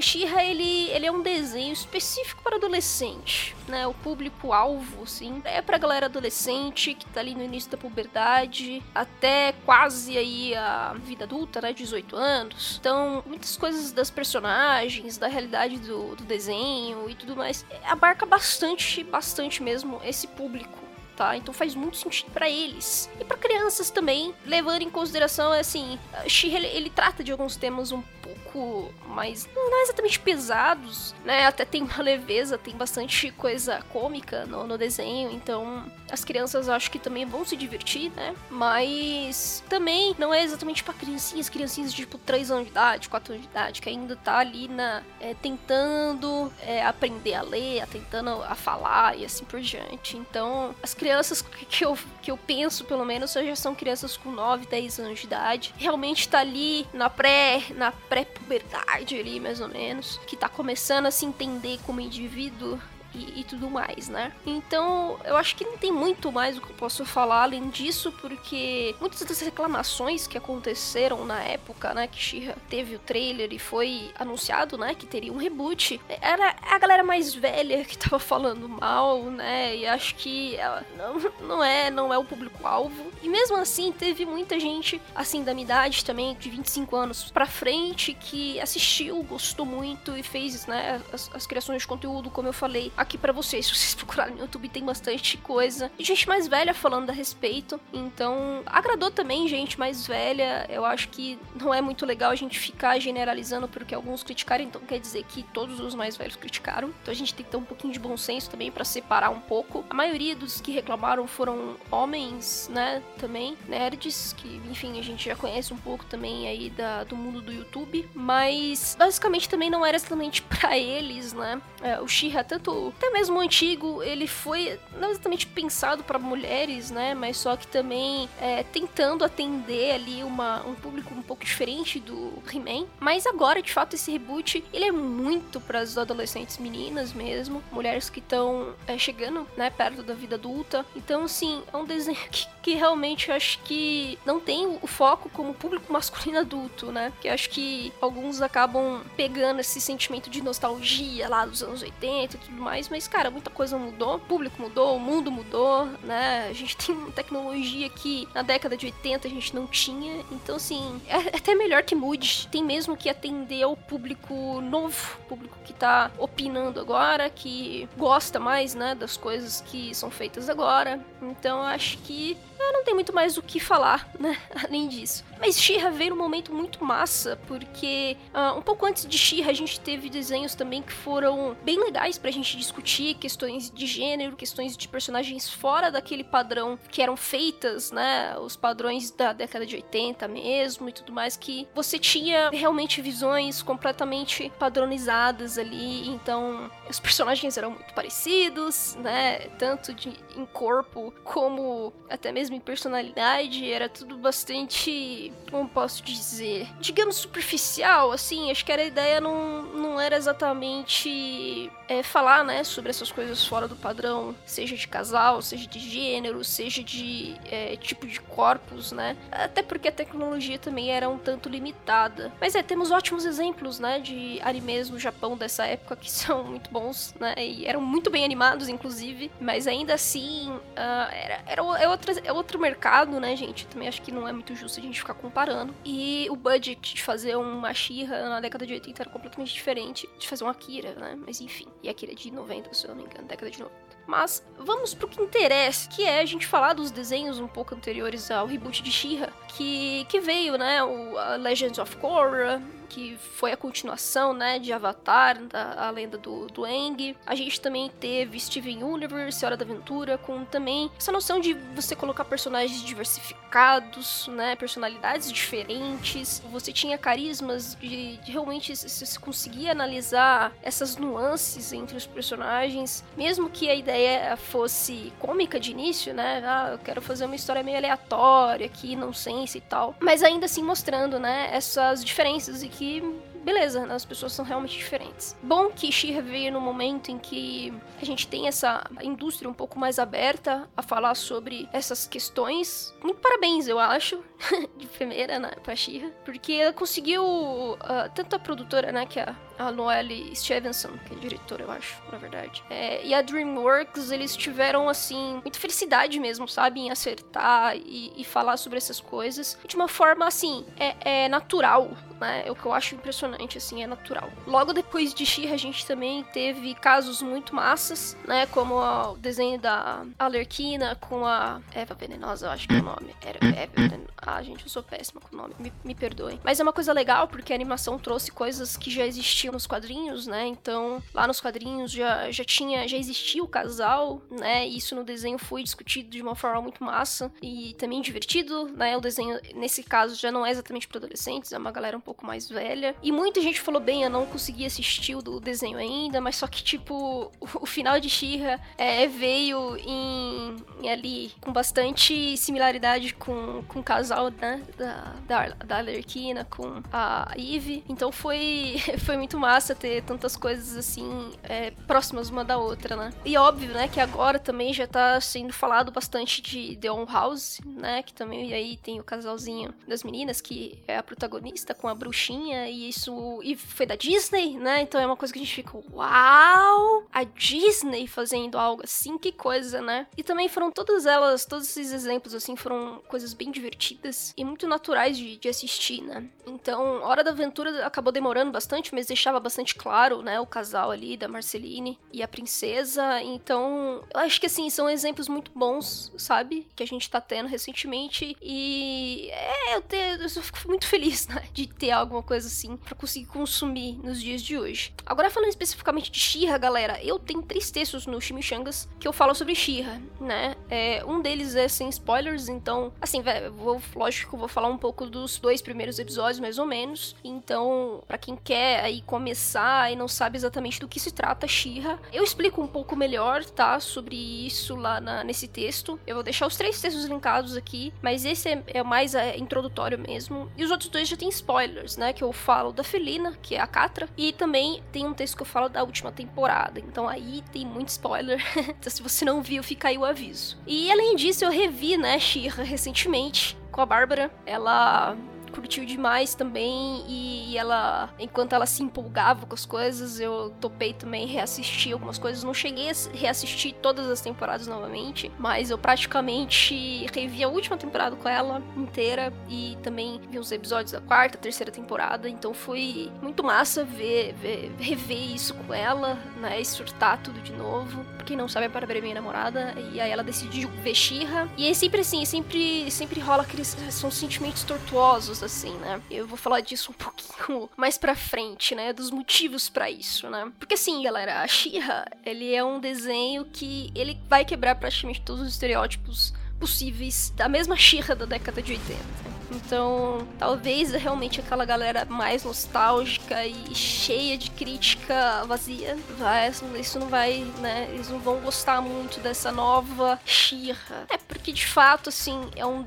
Shira 0.00 0.44
ele, 0.44 0.88
ele 0.90 1.06
é 1.06 1.12
um 1.12 1.22
desenho 1.22 1.72
específico 1.72 2.42
para 2.42 2.56
adolescente, 2.56 3.54
né? 3.68 3.86
O 3.86 3.94
público-alvo, 3.94 5.02
assim, 5.02 5.40
é 5.44 5.62
pra 5.62 5.78
galera 5.78 6.06
adolescente 6.06 6.94
que 6.94 7.06
tá 7.06 7.20
ali 7.20 7.34
no 7.34 7.42
início 7.42 7.70
da 7.70 7.76
puberdade, 7.76 8.82
até 8.94 9.54
quase 9.64 10.16
aí 10.16 10.54
a 10.54 10.94
vida 10.94 11.24
adulta, 11.24 11.60
né? 11.60 11.72
18 11.72 12.16
anos. 12.16 12.78
Então, 12.80 13.22
muitas 13.26 13.56
coisas 13.56 13.92
das 13.92 14.10
personagens, 14.10 15.18
da 15.18 15.28
realidade 15.28 15.78
do, 15.78 16.16
do 16.16 16.24
desenho 16.24 17.08
e 17.08 17.14
tudo 17.14 17.36
mais, 17.36 17.64
abarca 17.84 18.26
bastante, 18.26 19.04
bastante 19.04 19.62
mesmo 19.62 20.00
esse 20.04 20.26
público 20.26 20.84
tá? 21.14 21.36
Então 21.36 21.54
faz 21.54 21.74
muito 21.74 21.96
sentido 21.96 22.30
para 22.30 22.48
eles. 22.48 23.08
E 23.20 23.24
para 23.24 23.36
crianças 23.36 23.90
também, 23.90 24.34
levando 24.44 24.82
em 24.82 24.90
consideração, 24.90 25.52
assim, 25.52 25.98
She 26.28 26.48
ele, 26.48 26.66
ele, 26.66 26.90
trata 26.90 27.24
de 27.24 27.32
alguns 27.32 27.56
temas 27.56 27.92
um 27.92 28.02
pouco 28.24 28.92
mais, 29.06 29.48
não 29.54 29.82
exatamente 29.82 30.18
pesados, 30.18 31.14
né? 31.24 31.46
Até 31.46 31.64
tem 31.64 31.82
uma 31.82 32.00
leveza, 32.02 32.56
tem 32.56 32.74
bastante 32.74 33.30
coisa 33.30 33.84
cômica 33.92 34.46
no, 34.46 34.66
no 34.66 34.78
desenho, 34.78 35.30
então 35.30 35.84
as 36.10 36.24
crianças 36.24 36.68
acho 36.68 36.90
que 36.90 36.98
também 36.98 37.24
vão 37.24 37.44
se 37.44 37.56
divertir, 37.56 38.10
né? 38.12 38.34
Mas 38.50 39.62
também 39.68 40.14
não 40.18 40.32
é 40.32 40.42
exatamente 40.42 40.82
para 40.82 40.94
criancinhas, 40.94 41.48
criancinhas 41.48 41.92
de 41.92 42.02
tipo 42.02 42.18
3 42.18 42.50
anos 42.50 42.64
de 42.64 42.70
idade, 42.70 43.08
4 43.08 43.32
anos 43.34 43.44
de 43.44 43.50
idade, 43.50 43.82
que 43.82 43.88
ainda 43.88 44.16
tá 44.16 44.38
ali 44.38 44.68
na 44.68 45.02
é, 45.20 45.34
tentando 45.34 46.52
é, 46.60 46.84
aprender 46.84 47.34
a 47.34 47.42
ler, 47.42 47.86
tentando 47.88 48.30
a 48.42 48.54
falar 48.54 49.18
e 49.18 49.24
assim 49.24 49.44
por 49.44 49.60
diante. 49.60 50.16
Então, 50.16 50.74
as 50.82 50.94
crianças 50.94 51.42
que 51.42 51.84
eu, 51.84 51.98
que 52.22 52.30
eu 52.30 52.36
penso, 52.36 52.84
pelo 52.84 53.04
menos, 53.04 53.32
já 53.32 53.56
são 53.56 53.74
crianças 53.74 54.16
com 54.16 54.30
9, 54.30 54.66
10 54.66 55.00
anos 55.00 55.20
de 55.20 55.26
idade. 55.26 55.74
Realmente 55.76 56.28
tá 56.28 56.40
ali 56.40 56.86
na 56.92 57.10
pré, 57.10 57.62
na 57.74 57.90
pré-puberdade 58.14 59.18
ali, 59.18 59.40
mais 59.40 59.60
ou 59.60 59.68
menos. 59.68 60.18
Que 60.24 60.36
tá 60.36 60.48
começando 60.48 61.06
a 61.06 61.10
se 61.10 61.26
entender 61.26 61.80
como 61.84 62.00
indivíduo 62.00 62.78
e, 63.14 63.40
e, 63.40 63.44
tudo 63.44 63.70
mais, 63.70 64.08
né? 64.08 64.32
Então, 64.44 65.18
eu 65.24 65.36
acho 65.36 65.56
que 65.56 65.64
não 65.64 65.76
tem 65.76 65.92
muito 65.92 66.32
mais 66.32 66.58
o 66.58 66.60
que 66.60 66.70
eu 66.70 66.76
posso 66.76 67.04
falar 67.04 67.42
além 67.42 67.70
disso, 67.70 68.12
porque 68.20 68.94
muitas 69.00 69.22
das 69.22 69.40
reclamações 69.40 70.26
que 70.26 70.36
aconteceram 70.36 71.24
na 71.24 71.40
época, 71.42 71.94
né, 71.94 72.06
que 72.06 72.18
Shira 72.18 72.56
teve 72.68 72.96
o 72.96 72.98
trailer 72.98 73.52
e 73.52 73.58
foi 73.58 74.10
anunciado, 74.18 74.76
né, 74.76 74.94
que 74.94 75.06
teria 75.06 75.32
um 75.32 75.36
reboot, 75.36 76.00
era 76.08 76.56
a 76.62 76.78
galera 76.78 77.04
mais 77.04 77.34
velha 77.34 77.84
que 77.84 77.96
tava 77.96 78.18
falando 78.18 78.68
mal, 78.68 79.22
né? 79.24 79.76
E 79.76 79.86
acho 79.86 80.14
que 80.16 80.56
ela 80.56 80.84
não, 80.96 81.46
não 81.46 81.64
é, 81.64 81.90
não 81.90 82.12
é 82.12 82.18
o 82.18 82.24
público-alvo. 82.24 83.12
E 83.22 83.28
mesmo 83.28 83.56
assim, 83.56 83.92
teve 83.92 84.24
muita 84.24 84.58
gente, 84.58 85.00
assim, 85.14 85.42
da 85.42 85.54
minha 85.54 85.64
idade 85.64 86.04
também, 86.04 86.34
de 86.34 86.50
25 86.50 86.96
anos 86.96 87.30
pra 87.30 87.46
frente, 87.46 88.14
que 88.14 88.60
assistiu, 88.60 89.22
gostou 89.22 89.64
muito 89.64 90.16
e 90.16 90.22
fez, 90.22 90.66
né, 90.66 91.00
as, 91.12 91.30
as 91.34 91.46
criações 91.46 91.82
de 91.82 91.88
conteúdo, 91.88 92.30
como 92.30 92.48
eu 92.48 92.52
falei, 92.52 92.92
aqui 93.04 93.16
para 93.16 93.32
vocês. 93.32 93.66
Se 93.66 93.74
vocês 93.74 93.94
procurarem 93.94 94.34
no 94.34 94.40
YouTube, 94.42 94.68
tem 94.68 94.84
bastante 94.84 95.36
coisa. 95.38 95.90
E 95.98 96.04
gente 96.04 96.26
mais 96.28 96.48
velha 96.48 96.74
falando 96.74 97.10
a 97.10 97.12
respeito. 97.12 97.80
Então, 97.92 98.62
agradou 98.66 99.10
também 99.10 99.48
gente 99.48 99.78
mais 99.78 100.06
velha. 100.06 100.66
Eu 100.68 100.84
acho 100.84 101.08
que 101.08 101.38
não 101.54 101.72
é 101.72 101.80
muito 101.80 102.04
legal 102.04 102.30
a 102.30 102.34
gente 102.34 102.58
ficar 102.58 102.98
generalizando 102.98 103.68
porque 103.68 103.94
alguns 103.94 104.22
criticaram, 104.22 104.64
então 104.64 104.80
quer 104.80 104.98
dizer 104.98 105.24
que 105.24 105.42
todos 105.42 105.80
os 105.80 105.94
mais 105.94 106.16
velhos 106.16 106.36
criticaram. 106.36 106.92
Então 107.02 107.12
a 107.12 107.16
gente 107.16 107.34
tem 107.34 107.44
que 107.44 107.50
ter 107.50 107.56
um 107.56 107.64
pouquinho 107.64 107.92
de 107.92 107.98
bom 107.98 108.16
senso 108.16 108.50
também 108.50 108.70
para 108.70 108.84
separar 108.84 109.30
um 109.30 109.40
pouco. 109.40 109.84
A 109.90 109.94
maioria 109.94 110.34
dos 110.34 110.60
que 110.60 110.72
reclamaram 110.72 111.26
foram 111.26 111.76
homens, 111.90 112.70
né? 112.72 113.02
Também, 113.18 113.56
nerds, 113.68 114.32
que 114.36 114.60
enfim, 114.70 114.98
a 114.98 115.02
gente 115.02 115.26
já 115.26 115.36
conhece 115.36 115.72
um 115.72 115.76
pouco 115.76 116.04
também 116.06 116.48
aí 116.48 116.70
da, 116.70 117.04
do 117.04 117.16
mundo 117.16 117.40
do 117.40 117.52
YouTube. 117.52 118.08
Mas 118.14 118.96
basicamente 118.98 119.48
também 119.48 119.70
não 119.70 119.84
era 119.84 119.96
exatamente 119.96 120.42
para 120.42 120.78
eles, 120.78 121.32
né? 121.32 121.60
É, 121.82 122.00
o 122.00 122.08
Shira, 122.08 122.42
tanto 122.44 122.93
até 122.96 123.10
mesmo 123.10 123.38
o 123.38 123.40
antigo, 123.40 124.02
ele 124.02 124.26
foi 124.26 124.78
não 124.98 125.10
exatamente 125.10 125.46
pensado 125.46 126.02
para 126.02 126.18
mulheres, 126.18 126.90
né? 126.90 127.14
Mas 127.14 127.36
só 127.36 127.56
que 127.56 127.66
também 127.66 128.28
é, 128.40 128.62
tentando 128.62 129.24
atender 129.24 129.92
ali 129.92 130.22
uma, 130.22 130.64
um 130.66 130.74
público 130.74 131.12
um 131.14 131.22
pouco 131.22 131.44
diferente 131.44 131.98
do 131.98 132.32
He-Man. 132.52 132.86
Mas 133.00 133.26
agora, 133.26 133.60
de 133.60 133.72
fato, 133.72 133.94
esse 133.94 134.10
reboot, 134.10 134.64
ele 134.72 134.84
é 134.84 134.92
muito 134.92 135.60
para 135.60 135.80
as 135.80 135.98
adolescentes 135.98 136.58
meninas 136.58 137.12
mesmo, 137.12 137.62
mulheres 137.70 138.08
que 138.08 138.20
estão 138.20 138.74
é, 138.86 138.96
chegando, 138.96 139.46
né, 139.56 139.70
perto 139.70 140.02
da 140.02 140.14
vida 140.14 140.36
adulta. 140.36 140.86
Então, 140.94 141.24
assim, 141.24 141.62
é 141.72 141.76
um 141.76 141.84
desenho 141.84 142.18
que, 142.30 142.46
que 142.62 142.74
realmente 142.74 143.28
eu 143.28 143.34
acho 143.34 143.58
que 143.60 144.18
não 144.24 144.40
tem 144.40 144.78
o 144.80 144.86
foco 144.86 145.28
como 145.30 145.54
público 145.54 145.92
masculino 145.92 146.38
adulto, 146.38 146.92
né? 146.92 147.12
Que 147.20 147.28
acho 147.28 147.50
que 147.50 147.92
alguns 148.00 148.40
acabam 148.40 149.02
pegando 149.16 149.60
esse 149.60 149.80
sentimento 149.80 150.30
de 150.30 150.42
nostalgia 150.42 151.28
lá 151.28 151.44
dos 151.44 151.62
anos 151.62 151.82
80 151.82 152.36
e 152.36 152.38
tudo 152.38 152.62
mais 152.62 152.73
mais, 152.74 152.88
mas, 152.88 153.06
cara, 153.06 153.30
muita 153.30 153.50
coisa 153.50 153.78
mudou. 153.78 154.16
O 154.16 154.18
público 154.18 154.60
mudou, 154.60 154.96
o 154.96 155.00
mundo 155.00 155.30
mudou, 155.30 155.86
né? 156.02 156.48
A 156.50 156.52
gente 156.52 156.76
tem 156.84 157.10
tecnologia 157.12 157.88
que 157.88 158.28
na 158.34 158.42
década 158.42 158.76
de 158.76 158.86
80 158.86 159.28
a 159.28 159.30
gente 159.30 159.54
não 159.54 159.66
tinha. 159.66 160.24
Então, 160.32 160.56
assim, 160.56 161.00
é 161.06 161.36
até 161.36 161.54
melhor 161.54 161.84
que 161.84 161.94
mude. 161.94 162.48
Tem 162.50 162.64
mesmo 162.64 162.96
que 162.96 163.08
atender 163.08 163.62
ao 163.62 163.76
público 163.76 164.60
novo, 164.60 165.18
público 165.28 165.56
que 165.64 165.72
tá 165.72 166.10
opinando 166.18 166.80
agora, 166.80 167.30
que 167.30 167.88
gosta 167.96 168.40
mais, 168.40 168.74
né, 168.74 168.94
das 168.94 169.16
coisas 169.16 169.60
que 169.60 169.94
são 169.94 170.10
feitas 170.10 170.48
agora. 170.48 171.00
Então, 171.22 171.62
acho 171.62 171.98
que 171.98 172.36
é, 172.58 172.72
não 172.72 172.84
tem 172.84 172.94
muito 172.94 173.12
mais 173.12 173.36
o 173.36 173.42
que 173.42 173.60
falar, 173.60 174.08
né? 174.18 174.36
Além 174.66 174.88
disso. 174.88 175.24
Mas 175.44 175.60
Shira 175.60 175.90
veio 175.90 176.14
num 176.14 176.16
momento 176.16 176.54
muito 176.54 176.82
massa, 176.82 177.38
porque 177.46 178.16
uh, 178.32 178.58
um 178.58 178.62
pouco 178.62 178.86
antes 178.86 179.04
de 179.04 179.18
Shira 179.18 179.50
a 179.50 179.52
gente 179.52 179.78
teve 179.78 180.08
desenhos 180.08 180.54
também 180.54 180.80
que 180.80 180.90
foram 180.90 181.54
bem 181.62 181.78
legais 181.78 182.16
pra 182.16 182.30
gente 182.30 182.56
discutir 182.56 183.14
questões 183.16 183.70
de 183.70 183.86
gênero, 183.86 184.36
questões 184.36 184.74
de 184.74 184.88
personagens 184.88 185.50
fora 185.50 185.90
daquele 185.90 186.24
padrão 186.24 186.78
que 186.88 187.02
eram 187.02 187.14
feitas, 187.14 187.92
né? 187.92 188.38
Os 188.38 188.56
padrões 188.56 189.10
da 189.10 189.34
década 189.34 189.66
de 189.66 189.76
80 189.76 190.26
mesmo 190.28 190.88
e 190.88 190.92
tudo 190.92 191.12
mais, 191.12 191.36
que 191.36 191.68
você 191.74 191.98
tinha 191.98 192.48
realmente 192.48 193.02
visões 193.02 193.62
completamente 193.62 194.50
padronizadas 194.58 195.58
ali, 195.58 196.08
então 196.08 196.70
os 196.88 196.98
personagens 196.98 197.58
eram 197.58 197.72
muito 197.72 197.92
parecidos, 197.92 198.96
né? 198.96 199.40
Tanto 199.58 199.92
de, 199.92 200.10
em 200.34 200.46
corpo 200.46 201.12
como 201.22 201.92
até 202.08 202.32
mesmo 202.32 202.56
em 202.56 202.60
personalidade, 202.60 203.70
era 203.70 203.90
tudo 203.90 204.16
bastante, 204.16 205.33
como 205.50 205.68
posso 205.68 206.02
dizer, 206.02 206.66
digamos 206.80 207.16
superficial, 207.16 208.12
assim, 208.12 208.50
acho 208.50 208.64
que 208.64 208.72
a 208.72 208.84
ideia 208.84 209.20
não, 209.20 209.62
não 209.62 210.00
era 210.00 210.16
exatamente 210.16 211.70
é, 211.88 212.02
falar, 212.02 212.44
né, 212.44 212.64
sobre 212.64 212.90
essas 212.90 213.12
coisas 213.12 213.46
fora 213.46 213.68
do 213.68 213.76
padrão, 213.76 214.34
seja 214.44 214.76
de 214.76 214.88
casal, 214.88 215.40
seja 215.42 215.66
de 215.66 215.78
gênero, 215.78 216.42
seja 216.44 216.82
de 216.82 217.36
é, 217.50 217.76
tipo 217.76 218.06
de 218.06 218.20
corpos, 218.20 218.92
né, 218.92 219.16
até 219.30 219.62
porque 219.62 219.88
a 219.88 219.92
tecnologia 219.92 220.58
também 220.58 220.90
era 220.90 221.08
um 221.08 221.18
tanto 221.18 221.48
limitada. 221.48 222.32
Mas 222.40 222.54
é, 222.54 222.62
temos 222.62 222.90
ótimos 222.90 223.24
exemplos, 223.24 223.78
né, 223.78 224.00
de 224.00 224.40
animes 224.42 224.90
no 224.90 224.98
Japão 224.98 225.36
dessa 225.36 225.64
época 225.64 225.96
que 225.96 226.10
são 226.12 226.44
muito 226.44 226.70
bons, 226.70 227.14
né, 227.20 227.34
e 227.38 227.66
eram 227.66 227.80
muito 227.80 228.10
bem 228.10 228.24
animados, 228.24 228.68
inclusive, 228.68 229.30
mas 229.40 229.66
ainda 229.66 229.94
assim, 229.94 230.50
uh, 230.50 231.12
era, 231.12 231.42
era, 231.46 231.62
é 231.82 231.88
outra, 231.88 232.12
é 232.24 232.32
outro 232.32 232.58
mercado, 232.58 233.20
né, 233.20 233.36
gente? 233.36 233.66
Também 233.66 233.88
acho 233.88 234.02
que 234.02 234.12
não 234.12 234.26
é 234.26 234.32
muito 234.32 234.54
justo 234.54 234.80
a 234.80 234.82
gente 234.82 234.98
ficar 234.98 235.13
comparando. 235.14 235.74
E 235.84 236.26
o 236.30 236.36
budget 236.36 236.94
de 236.94 237.02
fazer 237.02 237.36
uma 237.36 237.72
Shira 237.72 238.28
na 238.28 238.40
década 238.40 238.66
de 238.66 238.72
80 238.74 239.02
era 239.02 239.10
completamente 239.10 239.52
diferente 239.52 240.08
de 240.18 240.28
fazer 240.28 240.44
uma 240.44 240.50
Akira, 240.50 240.94
né? 240.94 241.16
Mas 241.24 241.40
enfim. 241.40 241.66
E 241.82 241.88
Akira 241.88 242.12
é 242.12 242.14
de 242.14 242.30
90, 242.30 242.72
se 242.74 242.86
eu 242.86 242.90
não 242.90 242.96
me 242.96 243.04
engano, 243.04 243.26
década 243.26 243.50
de 243.50 243.60
90. 243.60 243.84
Mas 244.06 244.44
vamos 244.58 244.94
pro 244.94 245.08
que 245.08 245.20
interessa, 245.22 245.88
que 245.88 246.04
é 246.04 246.20
a 246.20 246.24
gente 246.24 246.46
falar 246.46 246.74
dos 246.74 246.90
desenhos 246.90 247.40
um 247.40 247.48
pouco 247.48 247.74
anteriores 247.74 248.30
ao 248.30 248.46
reboot 248.46 248.82
de 248.82 248.92
She-Ra, 248.92 249.28
que, 249.48 250.04
que 250.10 250.20
veio, 250.20 250.58
né, 250.58 250.82
o 250.84 251.36
Legends 251.38 251.78
of 251.78 251.96
Korra, 251.96 252.62
que 252.94 253.18
foi 253.18 253.50
a 253.50 253.56
continuação, 253.56 254.32
né, 254.32 254.60
de 254.60 254.72
Avatar, 254.72 255.42
da, 255.42 255.88
a 255.88 255.90
lenda 255.90 256.16
do, 256.16 256.46
do 256.46 256.64
Aang. 256.64 257.16
A 257.26 257.34
gente 257.34 257.60
também 257.60 257.90
teve 257.98 258.38
Steven 258.38 258.84
Universe, 258.84 259.44
Hora 259.44 259.56
da 259.56 259.64
Aventura, 259.64 260.16
com 260.16 260.44
também 260.44 260.88
essa 260.96 261.10
noção 261.10 261.40
de 261.40 261.54
você 261.74 261.96
colocar 261.96 262.24
personagens 262.24 262.80
diversificados, 262.84 264.28
né, 264.28 264.54
personalidades 264.54 265.32
diferentes. 265.32 266.40
Você 266.52 266.72
tinha 266.72 266.96
carismas 266.96 267.76
de, 267.80 268.16
de 268.18 268.30
realmente 268.30 268.76
se 268.76 269.18
conseguia 269.18 269.72
analisar 269.72 270.52
essas 270.62 270.96
nuances 270.96 271.72
entre 271.72 271.96
os 271.96 272.06
personagens, 272.06 273.02
mesmo 273.16 273.50
que 273.50 273.68
a 273.68 273.74
ideia 273.74 274.36
fosse 274.36 275.12
cômica 275.18 275.58
de 275.58 275.72
início, 275.72 276.14
né? 276.14 276.42
Ah, 276.46 276.68
eu 276.72 276.78
quero 276.78 277.02
fazer 277.02 277.24
uma 277.24 277.34
história 277.34 277.62
meio 277.62 277.76
aleatória 277.76 278.66
aqui, 278.66 278.94
não 278.94 279.12
sense 279.12 279.58
e 279.58 279.60
tal. 279.60 279.96
Mas 279.98 280.22
ainda 280.22 280.46
assim 280.46 280.62
mostrando, 280.62 281.18
né, 281.18 281.48
essas 281.52 282.04
diferenças 282.04 282.62
e 282.62 282.68
que 282.68 282.83
que 282.84 283.00
beleza, 283.44 283.86
né? 283.86 283.94
as 283.94 284.04
pessoas 284.04 284.32
são 284.32 284.44
realmente 284.44 284.76
diferentes. 284.76 285.36
Bom 285.42 285.70
que 285.70 285.90
Shira 285.92 286.22
veio 286.22 286.52
no 286.52 286.60
momento 286.60 287.10
em 287.10 287.18
que 287.18 287.72
a 288.00 288.04
gente 288.04 288.26
tem 288.26 288.48
essa 288.48 288.84
indústria 289.02 289.48
um 289.48 289.54
pouco 289.54 289.78
mais 289.78 289.98
aberta 289.98 290.68
a 290.76 290.82
falar 290.82 291.14
sobre 291.14 291.68
essas 291.72 292.06
questões. 292.06 292.94
Muito 293.02 293.20
parabéns, 293.20 293.68
eu 293.68 293.78
acho, 293.78 294.22
de 294.76 294.86
primeira, 294.86 295.38
né, 295.38 295.50
pra 295.62 295.76
Shira, 295.76 296.10
porque 296.24 296.52
ela 296.52 296.72
conseguiu, 296.72 297.24
uh, 297.24 298.10
tanto 298.14 298.34
a 298.34 298.38
produtora, 298.38 298.90
né, 298.90 299.06
que 299.06 299.20
é 299.20 299.24
a 299.24 299.36
a 299.58 299.70
Noelle 299.70 300.34
Stevenson, 300.34 300.90
que 301.06 301.14
é 301.14 301.16
diretora, 301.16 301.62
eu 301.64 301.70
acho, 301.70 302.02
na 302.10 302.18
verdade. 302.18 302.62
É, 302.70 303.04
e 303.04 303.14
a 303.14 303.22
DreamWorks, 303.22 304.10
eles 304.10 304.36
tiveram, 304.36 304.88
assim, 304.88 305.40
muita 305.42 305.58
felicidade 305.58 306.18
mesmo, 306.18 306.48
sabe? 306.48 306.80
Em 306.80 306.90
acertar 306.90 307.76
e, 307.76 308.12
e 308.16 308.24
falar 308.24 308.56
sobre 308.56 308.78
essas 308.78 309.00
coisas 309.00 309.58
de 309.66 309.76
uma 309.76 309.88
forma, 309.88 310.26
assim, 310.26 310.64
é, 310.78 311.24
é, 311.24 311.28
natural, 311.28 311.90
né? 312.20 312.42
É 312.46 312.50
o 312.50 312.56
que 312.56 312.66
eu 312.66 312.72
acho 312.72 312.94
impressionante, 312.94 313.33
assim, 313.58 313.82
é 313.82 313.86
natural. 313.86 314.30
Logo 314.46 314.72
depois 314.72 315.14
de 315.14 315.24
She, 315.24 315.46
a 315.52 315.56
gente 315.56 315.86
também 315.86 316.22
teve 316.24 316.74
casos 316.74 317.22
muito 317.22 317.54
massas, 317.54 318.16
né? 318.26 318.46
Como 318.46 318.74
o 318.76 319.16
desenho 319.16 319.58
da 319.58 320.04
Alerquina 320.18 320.96
com 320.96 321.24
a 321.24 321.60
Eva 321.72 321.94
Venenosa, 321.94 322.46
eu 322.46 322.50
acho 322.50 322.68
que 322.68 322.74
é 322.74 322.78
o 322.78 322.82
nome. 322.82 323.14
Era 323.22 323.38
Eva 323.56 323.72
Venenosa. 323.74 324.14
Ah, 324.16 324.42
gente, 324.42 324.62
eu 324.62 324.70
sou 324.70 324.82
péssima 324.82 325.20
com 325.20 325.34
o 325.34 325.38
nome, 325.38 325.54
me, 325.58 325.72
me 325.84 325.94
perdoem. 325.94 326.40
Mas 326.42 326.58
é 326.58 326.62
uma 326.62 326.72
coisa 326.72 326.92
legal 326.92 327.28
porque 327.28 327.52
a 327.52 327.56
animação 327.56 327.98
trouxe 327.98 328.30
coisas 328.30 328.76
que 328.76 328.90
já 328.90 329.06
existiam 329.06 329.52
nos 329.52 329.66
quadrinhos, 329.66 330.26
né? 330.26 330.46
Então, 330.46 331.02
lá 331.12 331.26
nos 331.26 331.40
quadrinhos 331.40 331.92
já, 331.92 332.30
já 332.30 332.44
tinha, 332.44 332.88
já 332.88 332.96
existia 332.96 333.42
o 333.42 333.48
casal, 333.48 334.22
né? 334.30 334.66
E 334.66 334.78
isso 334.78 334.94
no 334.94 335.04
desenho 335.04 335.38
foi 335.38 335.62
discutido 335.62 336.10
de 336.10 336.22
uma 336.22 336.34
forma 336.34 336.62
muito 336.62 336.82
massa 336.82 337.30
e 337.42 337.74
também 337.78 338.00
divertido, 338.00 338.68
né? 338.68 338.96
O 338.96 339.00
desenho, 339.00 339.38
nesse 339.54 339.82
caso, 339.82 340.14
já 340.14 340.32
não 340.32 340.44
é 340.44 340.50
exatamente 340.50 340.88
para 340.88 340.98
adolescentes, 340.98 341.52
é 341.52 341.58
uma 341.58 341.70
galera 341.70 341.96
um 341.96 342.00
pouco 342.00 342.24
mais 342.26 342.48
velha. 342.48 342.94
E 343.02 343.12
muita 343.24 343.40
gente 343.40 343.60
falou 343.60 343.80
bem, 343.80 344.02
eu 344.02 344.10
não 344.10 344.24
consegui 344.24 344.64
assistir 344.64 345.14
o 345.14 345.22
do 345.22 345.40
desenho 345.40 345.78
ainda, 345.78 346.20
mas 346.20 346.36
só 346.36 346.46
que, 346.46 346.62
tipo, 346.62 347.30
o, 347.40 347.66
final 347.66 348.00
de 348.00 348.08
Shira 348.08 348.60
é, 348.78 349.06
veio 349.06 349.76
em, 349.76 350.56
em, 350.82 350.90
ali 350.90 351.32
com 351.40 351.52
bastante 351.52 352.36
similaridade 352.36 353.14
com, 353.14 353.62
com 353.68 353.80
o 353.80 353.82
casal, 353.82 354.30
né? 354.30 354.62
Da, 354.76 355.14
da, 355.26 355.48
da 355.64 355.78
Alerquina 355.78 356.44
com 356.44 356.82
a 356.92 357.34
Eve. 357.36 357.84
Então 357.88 358.10
foi, 358.10 358.76
foi 359.04 359.16
muito 359.16 359.34
muito 359.34 359.38
massa 359.38 359.74
ter 359.74 360.02
tantas 360.02 360.36
coisas 360.36 360.76
assim 360.76 361.32
é, 361.42 361.72
próximas 361.86 362.30
uma 362.30 362.44
da 362.44 362.56
outra, 362.56 362.96
né? 362.96 363.10
E 363.24 363.36
óbvio, 363.36 363.72
né, 363.72 363.88
que 363.88 364.00
agora 364.00 364.38
também 364.38 364.72
já 364.72 364.86
tá 364.86 365.20
sendo 365.20 365.52
falado 365.52 365.90
bastante 365.90 366.40
de 366.40 366.76
The 366.76 366.90
On 366.90 367.04
House, 367.04 367.60
né? 367.64 368.02
Que 368.02 368.12
também 368.12 368.52
aí 368.52 368.76
tem 368.76 369.00
o 369.00 369.04
casalzinho 369.04 369.74
das 369.86 370.04
meninas, 370.04 370.40
que 370.40 370.78
é 370.86 370.96
a 370.96 371.02
protagonista 371.02 371.74
com 371.74 371.88
a 371.88 371.94
bruxinha, 371.94 372.68
e 372.68 372.88
isso. 372.88 373.13
E 373.42 373.56
foi 373.56 373.86
da 373.86 373.96
Disney, 373.96 374.58
né? 374.58 374.82
Então 374.82 375.00
é 375.00 375.06
uma 375.06 375.16
coisa 375.16 375.32
que 375.32 375.38
a 375.38 375.42
gente 375.42 375.54
fica, 375.54 375.78
uau! 375.92 377.06
A 377.12 377.24
Disney 377.24 378.06
fazendo 378.06 378.58
algo 378.58 378.82
assim, 378.84 379.18
que 379.18 379.32
coisa, 379.32 379.80
né? 379.80 380.06
E 380.16 380.22
também 380.22 380.48
foram 380.48 380.70
todas 380.70 381.06
elas, 381.06 381.44
todos 381.44 381.68
esses 381.68 381.92
exemplos, 381.92 382.34
assim, 382.34 382.56
foram 382.56 383.02
coisas 383.08 383.34
bem 383.34 383.50
divertidas 383.50 384.32
e 384.36 384.44
muito 384.44 384.66
naturais 384.66 385.16
de, 385.16 385.36
de 385.36 385.48
assistir, 385.48 386.02
né? 386.02 386.28
Então, 386.46 387.02
Hora 387.02 387.24
da 387.24 387.30
Aventura 387.30 387.86
acabou 387.86 388.12
demorando 388.12 388.52
bastante, 388.52 388.94
mas 388.94 389.06
deixava 389.06 389.40
bastante 389.40 389.74
claro, 389.74 390.22
né, 390.22 390.40
o 390.40 390.46
casal 390.46 390.90
ali 390.90 391.16
da 391.16 391.28
Marceline 391.28 391.98
e 392.12 392.22
a 392.22 392.28
princesa. 392.28 393.20
Então, 393.22 394.02
eu 394.12 394.20
acho 394.20 394.40
que 394.40 394.46
assim, 394.46 394.68
são 394.70 394.88
exemplos 394.88 395.28
muito 395.28 395.50
bons, 395.54 396.12
sabe? 396.16 396.66
Que 396.74 396.82
a 396.82 396.86
gente 396.86 397.10
tá 397.10 397.20
tendo 397.20 397.48
recentemente. 397.48 398.36
E 398.40 399.28
é, 399.30 399.76
eu, 399.76 399.82
te, 399.82 399.96
eu 399.96 400.42
fico 400.42 400.68
muito 400.68 400.86
feliz, 400.86 401.26
né, 401.28 401.44
de 401.52 401.66
ter 401.66 401.90
alguma 401.90 402.22
coisa 402.22 402.46
assim 402.46 402.76
para 402.76 402.94
conseguir 403.04 403.26
consumir 403.26 403.98
nos 404.02 404.18
dias 404.20 404.42
de 404.42 404.58
hoje. 404.58 404.94
Agora, 405.04 405.28
falando 405.28 405.50
especificamente 405.50 406.10
de 406.10 406.18
Shira, 406.18 406.56
galera, 406.56 406.98
eu 407.02 407.18
tenho 407.18 407.42
três 407.42 407.70
textos 407.70 408.06
no 408.06 408.18
Chimichangas 408.18 408.88
que 408.98 409.06
eu 409.06 409.12
falo 409.12 409.34
sobre 409.34 409.54
Shira, 409.54 410.00
né? 410.18 410.56
É, 410.70 411.04
um 411.04 411.20
deles 411.20 411.54
é 411.54 411.68
sem 411.68 411.90
spoilers, 411.90 412.48
então, 412.48 412.92
assim, 413.02 413.22
vou, 413.56 413.80
lógico 413.94 414.38
vou 414.38 414.48
falar 414.48 414.68
um 414.68 414.78
pouco 414.78 415.04
dos 415.04 415.38
dois 415.38 415.60
primeiros 415.60 415.98
episódios, 415.98 416.40
mais 416.40 416.58
ou 416.58 416.64
menos. 416.64 417.14
Então, 417.22 418.02
para 418.08 418.16
quem 418.16 418.36
quer 418.36 418.82
aí 418.82 419.02
começar 419.02 419.92
e 419.92 419.96
não 419.96 420.08
sabe 420.08 420.38
exatamente 420.38 420.80
do 420.80 420.88
que 420.88 420.98
se 420.98 421.12
trata 421.12 421.46
Shira, 421.46 421.98
eu 422.10 422.24
explico 422.24 422.62
um 422.62 422.66
pouco 422.66 422.96
melhor, 422.96 423.44
tá? 423.44 423.78
Sobre 423.80 424.16
isso 424.16 424.76
lá 424.76 424.98
na, 424.98 425.22
nesse 425.22 425.46
texto. 425.46 426.00
Eu 426.06 426.14
vou 426.14 426.24
deixar 426.24 426.46
os 426.46 426.56
três 426.56 426.80
textos 426.80 427.04
linkados 427.04 427.54
aqui, 427.54 427.92
mas 428.00 428.24
esse 428.24 428.48
é, 428.48 428.62
é 428.68 428.82
mais 428.82 429.14
é, 429.14 429.36
introdutório 429.36 429.98
mesmo. 429.98 430.50
E 430.56 430.64
os 430.64 430.70
outros 430.70 430.88
dois 430.88 431.06
já 431.06 431.16
tem 431.18 431.28
spoilers, 431.28 431.98
né? 431.98 432.14
Que 432.14 432.24
eu 432.24 432.32
falo 432.32 432.72
da 432.72 432.83
Felina, 432.84 433.36
que 433.42 433.54
é 433.54 433.60
a 433.60 433.66
Catra, 433.66 434.08
e 434.16 434.32
também 434.32 434.82
tem 434.92 435.06
um 435.06 435.14
texto 435.14 435.36
que 435.36 435.42
eu 435.42 435.46
falo 435.46 435.68
da 435.68 435.82
última 435.82 436.12
temporada. 436.12 436.80
Então 436.80 437.08
aí 437.08 437.42
tem 437.52 437.66
muito 437.66 437.88
spoiler. 437.88 438.42
então 438.56 438.90
se 438.90 439.02
você 439.02 439.24
não 439.24 439.42
viu, 439.42 439.62
fica 439.62 439.88
aí 439.88 439.98
o 439.98 440.04
aviso. 440.04 440.58
E 440.66 440.90
além 440.90 441.16
disso, 441.16 441.44
eu 441.44 441.50
revi, 441.50 441.96
né, 441.96 442.18
Shira 442.18 442.62
recentemente 442.62 443.56
com 443.70 443.80
a 443.80 443.86
Bárbara. 443.86 444.30
Ela 444.46 445.16
curtiu 445.54 445.84
demais 445.84 446.34
também 446.34 447.04
e 447.08 447.56
ela, 447.56 448.10
enquanto 448.18 448.52
ela 448.54 448.66
se 448.66 448.82
empolgava 448.82 449.46
com 449.46 449.54
as 449.54 449.64
coisas, 449.64 450.18
eu 450.18 450.52
topei 450.60 450.92
também 450.92 451.26
reassistir 451.26 451.92
algumas 451.92 452.18
coisas. 452.18 452.42
Não 452.42 452.52
cheguei 452.52 452.90
a 452.90 452.94
reassistir 453.14 453.74
todas 453.80 454.08
as 454.10 454.20
temporadas 454.20 454.66
novamente, 454.66 455.30
mas 455.38 455.70
eu 455.70 455.78
praticamente 455.78 457.06
revi 457.12 457.44
a 457.44 457.48
última 457.48 457.76
temporada 457.76 458.16
com 458.16 458.28
ela 458.28 458.60
inteira 458.76 459.32
e 459.48 459.78
também 459.82 460.20
vi 460.28 460.38
os 460.38 460.50
episódios 460.50 460.90
da 460.90 461.00
quarta, 461.00 461.38
terceira 461.38 461.70
temporada. 461.70 462.28
Então 462.28 462.52
foi 462.52 463.12
muito 463.22 463.44
massa 463.44 463.84
ver, 463.84 464.34
ver 464.34 464.72
rever 464.78 465.34
isso 465.34 465.54
com 465.54 465.72
ela, 465.72 466.18
né? 466.40 466.60
E 466.60 466.64
surtar 466.64 467.22
tudo 467.22 467.40
de 467.40 467.52
novo. 467.52 468.04
Quem 468.24 468.36
não 468.36 468.48
sabe, 468.48 468.66
a 468.66 468.68
Bárbara 468.68 468.98
é 468.98 469.02
minha 469.02 469.14
namorada 469.14 469.74
e 469.92 470.00
aí 470.00 470.10
ela 470.10 470.24
decidiu 470.24 470.68
ver 470.82 470.94
Xirra. 470.94 471.48
E 471.56 471.68
é 471.68 471.74
sempre 471.74 472.00
assim, 472.00 472.24
sempre, 472.24 472.90
sempre 472.90 473.20
rola 473.20 473.42
aqueles 473.42 473.76
são 473.90 474.10
sentimentos 474.10 474.64
tortuosos 474.64 475.43
assim, 475.44 475.74
né? 475.78 476.00
Eu 476.10 476.26
vou 476.26 476.36
falar 476.36 476.60
disso 476.60 476.90
um 476.90 476.94
pouquinho 476.94 477.70
mais 477.76 477.98
pra 477.98 478.14
frente, 478.14 478.74
né? 478.74 478.92
Dos 478.92 479.10
motivos 479.10 479.68
para 479.68 479.90
isso, 479.90 480.28
né? 480.28 480.50
Porque 480.58 480.74
assim, 480.74 481.02
galera, 481.02 481.42
a 481.42 481.46
Shira, 481.46 482.06
ele 482.24 482.54
é 482.54 482.64
um 482.64 482.80
desenho 482.80 483.44
que 483.44 483.90
ele 483.94 484.18
vai 484.28 484.44
quebrar 484.44 484.74
praticamente 484.74 485.20
todos 485.20 485.42
os 485.42 485.48
estereótipos 485.48 486.32
possíveis 486.64 487.30
da 487.36 487.46
mesma 487.46 487.76
Shira 487.76 488.16
da 488.16 488.24
década 488.24 488.62
de 488.62 488.72
80. 488.72 489.34
Então, 489.50 490.26
talvez 490.38 490.90
realmente 490.92 491.40
aquela 491.40 491.64
galera 491.64 492.04
mais 492.04 492.44
nostálgica 492.44 493.44
e 493.46 493.74
cheia 493.74 494.36
de 494.36 494.50
crítica 494.50 495.44
vazia, 495.46 495.96
vai, 496.18 496.50
isso 496.80 496.98
não 496.98 497.08
vai, 497.08 497.44
né? 497.60 497.88
Eles 497.92 498.08
não 498.08 498.18
vão 498.18 498.40
gostar 498.40 498.80
muito 498.80 499.20
dessa 499.20 499.52
nova 499.52 500.18
Shira. 500.24 501.06
É 501.08 501.18
porque 501.18 501.52
de 501.52 501.66
fato, 501.66 502.08
assim, 502.08 502.40
é 502.56 502.66
um, 502.66 502.84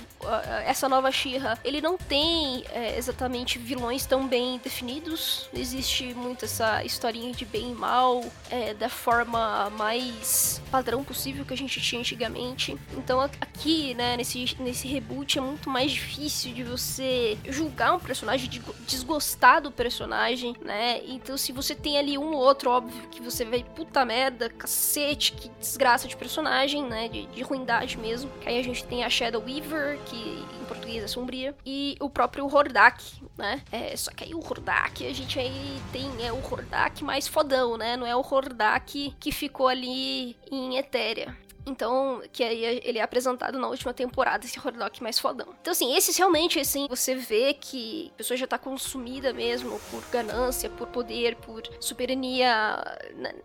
essa 0.65 0.89
nova 0.89 1.11
Shira, 1.11 1.57
ele 1.63 1.79
não 1.79 1.97
tem 1.97 2.63
é, 2.71 2.97
exatamente 2.97 3.57
vilões 3.59 4.05
tão 4.05 4.27
bem 4.27 4.59
definidos. 4.63 5.49
Existe 5.53 6.13
muito 6.13 6.45
essa 6.45 6.83
historinha 6.83 7.31
de 7.31 7.45
bem 7.45 7.71
e 7.71 7.75
mal 7.75 8.23
é, 8.49 8.73
da 8.73 8.89
forma 8.89 9.69
mais 9.71 10.61
padrão 10.71 11.03
possível 11.03 11.45
que 11.45 11.53
a 11.53 11.57
gente 11.57 11.79
tinha 11.79 11.99
antigamente. 11.99 12.77
Então, 12.97 13.21
aqui, 13.21 13.66
né, 13.95 14.17
nesse, 14.17 14.55
nesse 14.59 14.87
reboot 14.87 15.37
é 15.37 15.41
muito 15.41 15.69
mais 15.69 15.91
difícil 15.91 16.53
de 16.53 16.63
você 16.63 17.37
julgar 17.47 17.93
um 17.93 17.99
personagem, 17.99 18.49
de 18.49 18.61
desgostar 18.85 19.61
do 19.61 19.71
personagem, 19.71 20.55
né? 20.61 21.01
Então, 21.05 21.37
se 21.37 21.51
você 21.51 21.75
tem 21.75 21.97
ali 21.97 22.17
um 22.17 22.33
ou 22.33 22.39
outro, 22.39 22.69
óbvio 22.69 23.07
que 23.09 23.21
você 23.21 23.43
vai, 23.43 23.63
puta 23.63 24.05
merda, 24.05 24.49
cacete, 24.49 25.33
que 25.33 25.49
desgraça 25.59 26.07
de 26.07 26.15
personagem, 26.15 26.83
né? 26.83 27.07
De, 27.07 27.25
de 27.27 27.41
ruindade 27.41 27.97
mesmo. 27.97 28.31
Aí 28.45 28.57
a 28.59 28.63
gente 28.63 28.83
tem 28.85 29.03
a 29.03 29.09
Shadow 29.09 29.43
Weaver, 29.43 29.99
que 30.05 30.15
em 30.15 30.65
português 30.67 31.03
é 31.03 31.07
sombria, 31.07 31.55
e 31.65 31.97
o 31.99 32.09
próprio 32.09 32.45
Hordak, 32.45 33.03
né? 33.37 33.61
É, 33.71 33.95
só 33.95 34.11
que 34.11 34.23
aí 34.23 34.33
o 34.33 34.39
Hordak, 34.39 35.05
a 35.05 35.13
gente 35.13 35.39
aí 35.39 35.81
tem 35.91 36.07
é 36.25 36.31
o 36.31 36.37
Hordak 36.37 37.03
mais 37.03 37.27
fodão, 37.27 37.77
né? 37.77 37.97
Não 37.97 38.07
é 38.07 38.15
o 38.15 38.21
Hordak 38.21 39.13
que 39.19 39.31
ficou 39.31 39.67
ali 39.67 40.35
em 40.51 40.77
Etéria. 40.77 41.35
Então, 41.67 42.21
que 42.31 42.43
aí 42.43 42.81
ele 42.83 42.97
é 42.97 43.01
apresentado 43.01 43.59
na 43.59 43.67
última 43.67 43.93
temporada, 43.93 44.45
esse 44.45 44.57
Horlock 44.57 45.03
mais 45.03 45.19
fodão. 45.19 45.47
Então, 45.61 45.71
assim, 45.71 45.95
esses 45.95 46.15
realmente, 46.15 46.59
assim, 46.59 46.87
você 46.89 47.13
vê 47.13 47.53
que 47.53 48.11
a 48.15 48.17
pessoa 48.17 48.37
já 48.37 48.47
tá 48.47 48.57
consumida 48.57 49.33
mesmo 49.33 49.79
por 49.91 50.01
ganância, 50.09 50.69
por 50.69 50.87
poder, 50.87 51.35
por 51.35 51.61
soberania. 51.79 52.97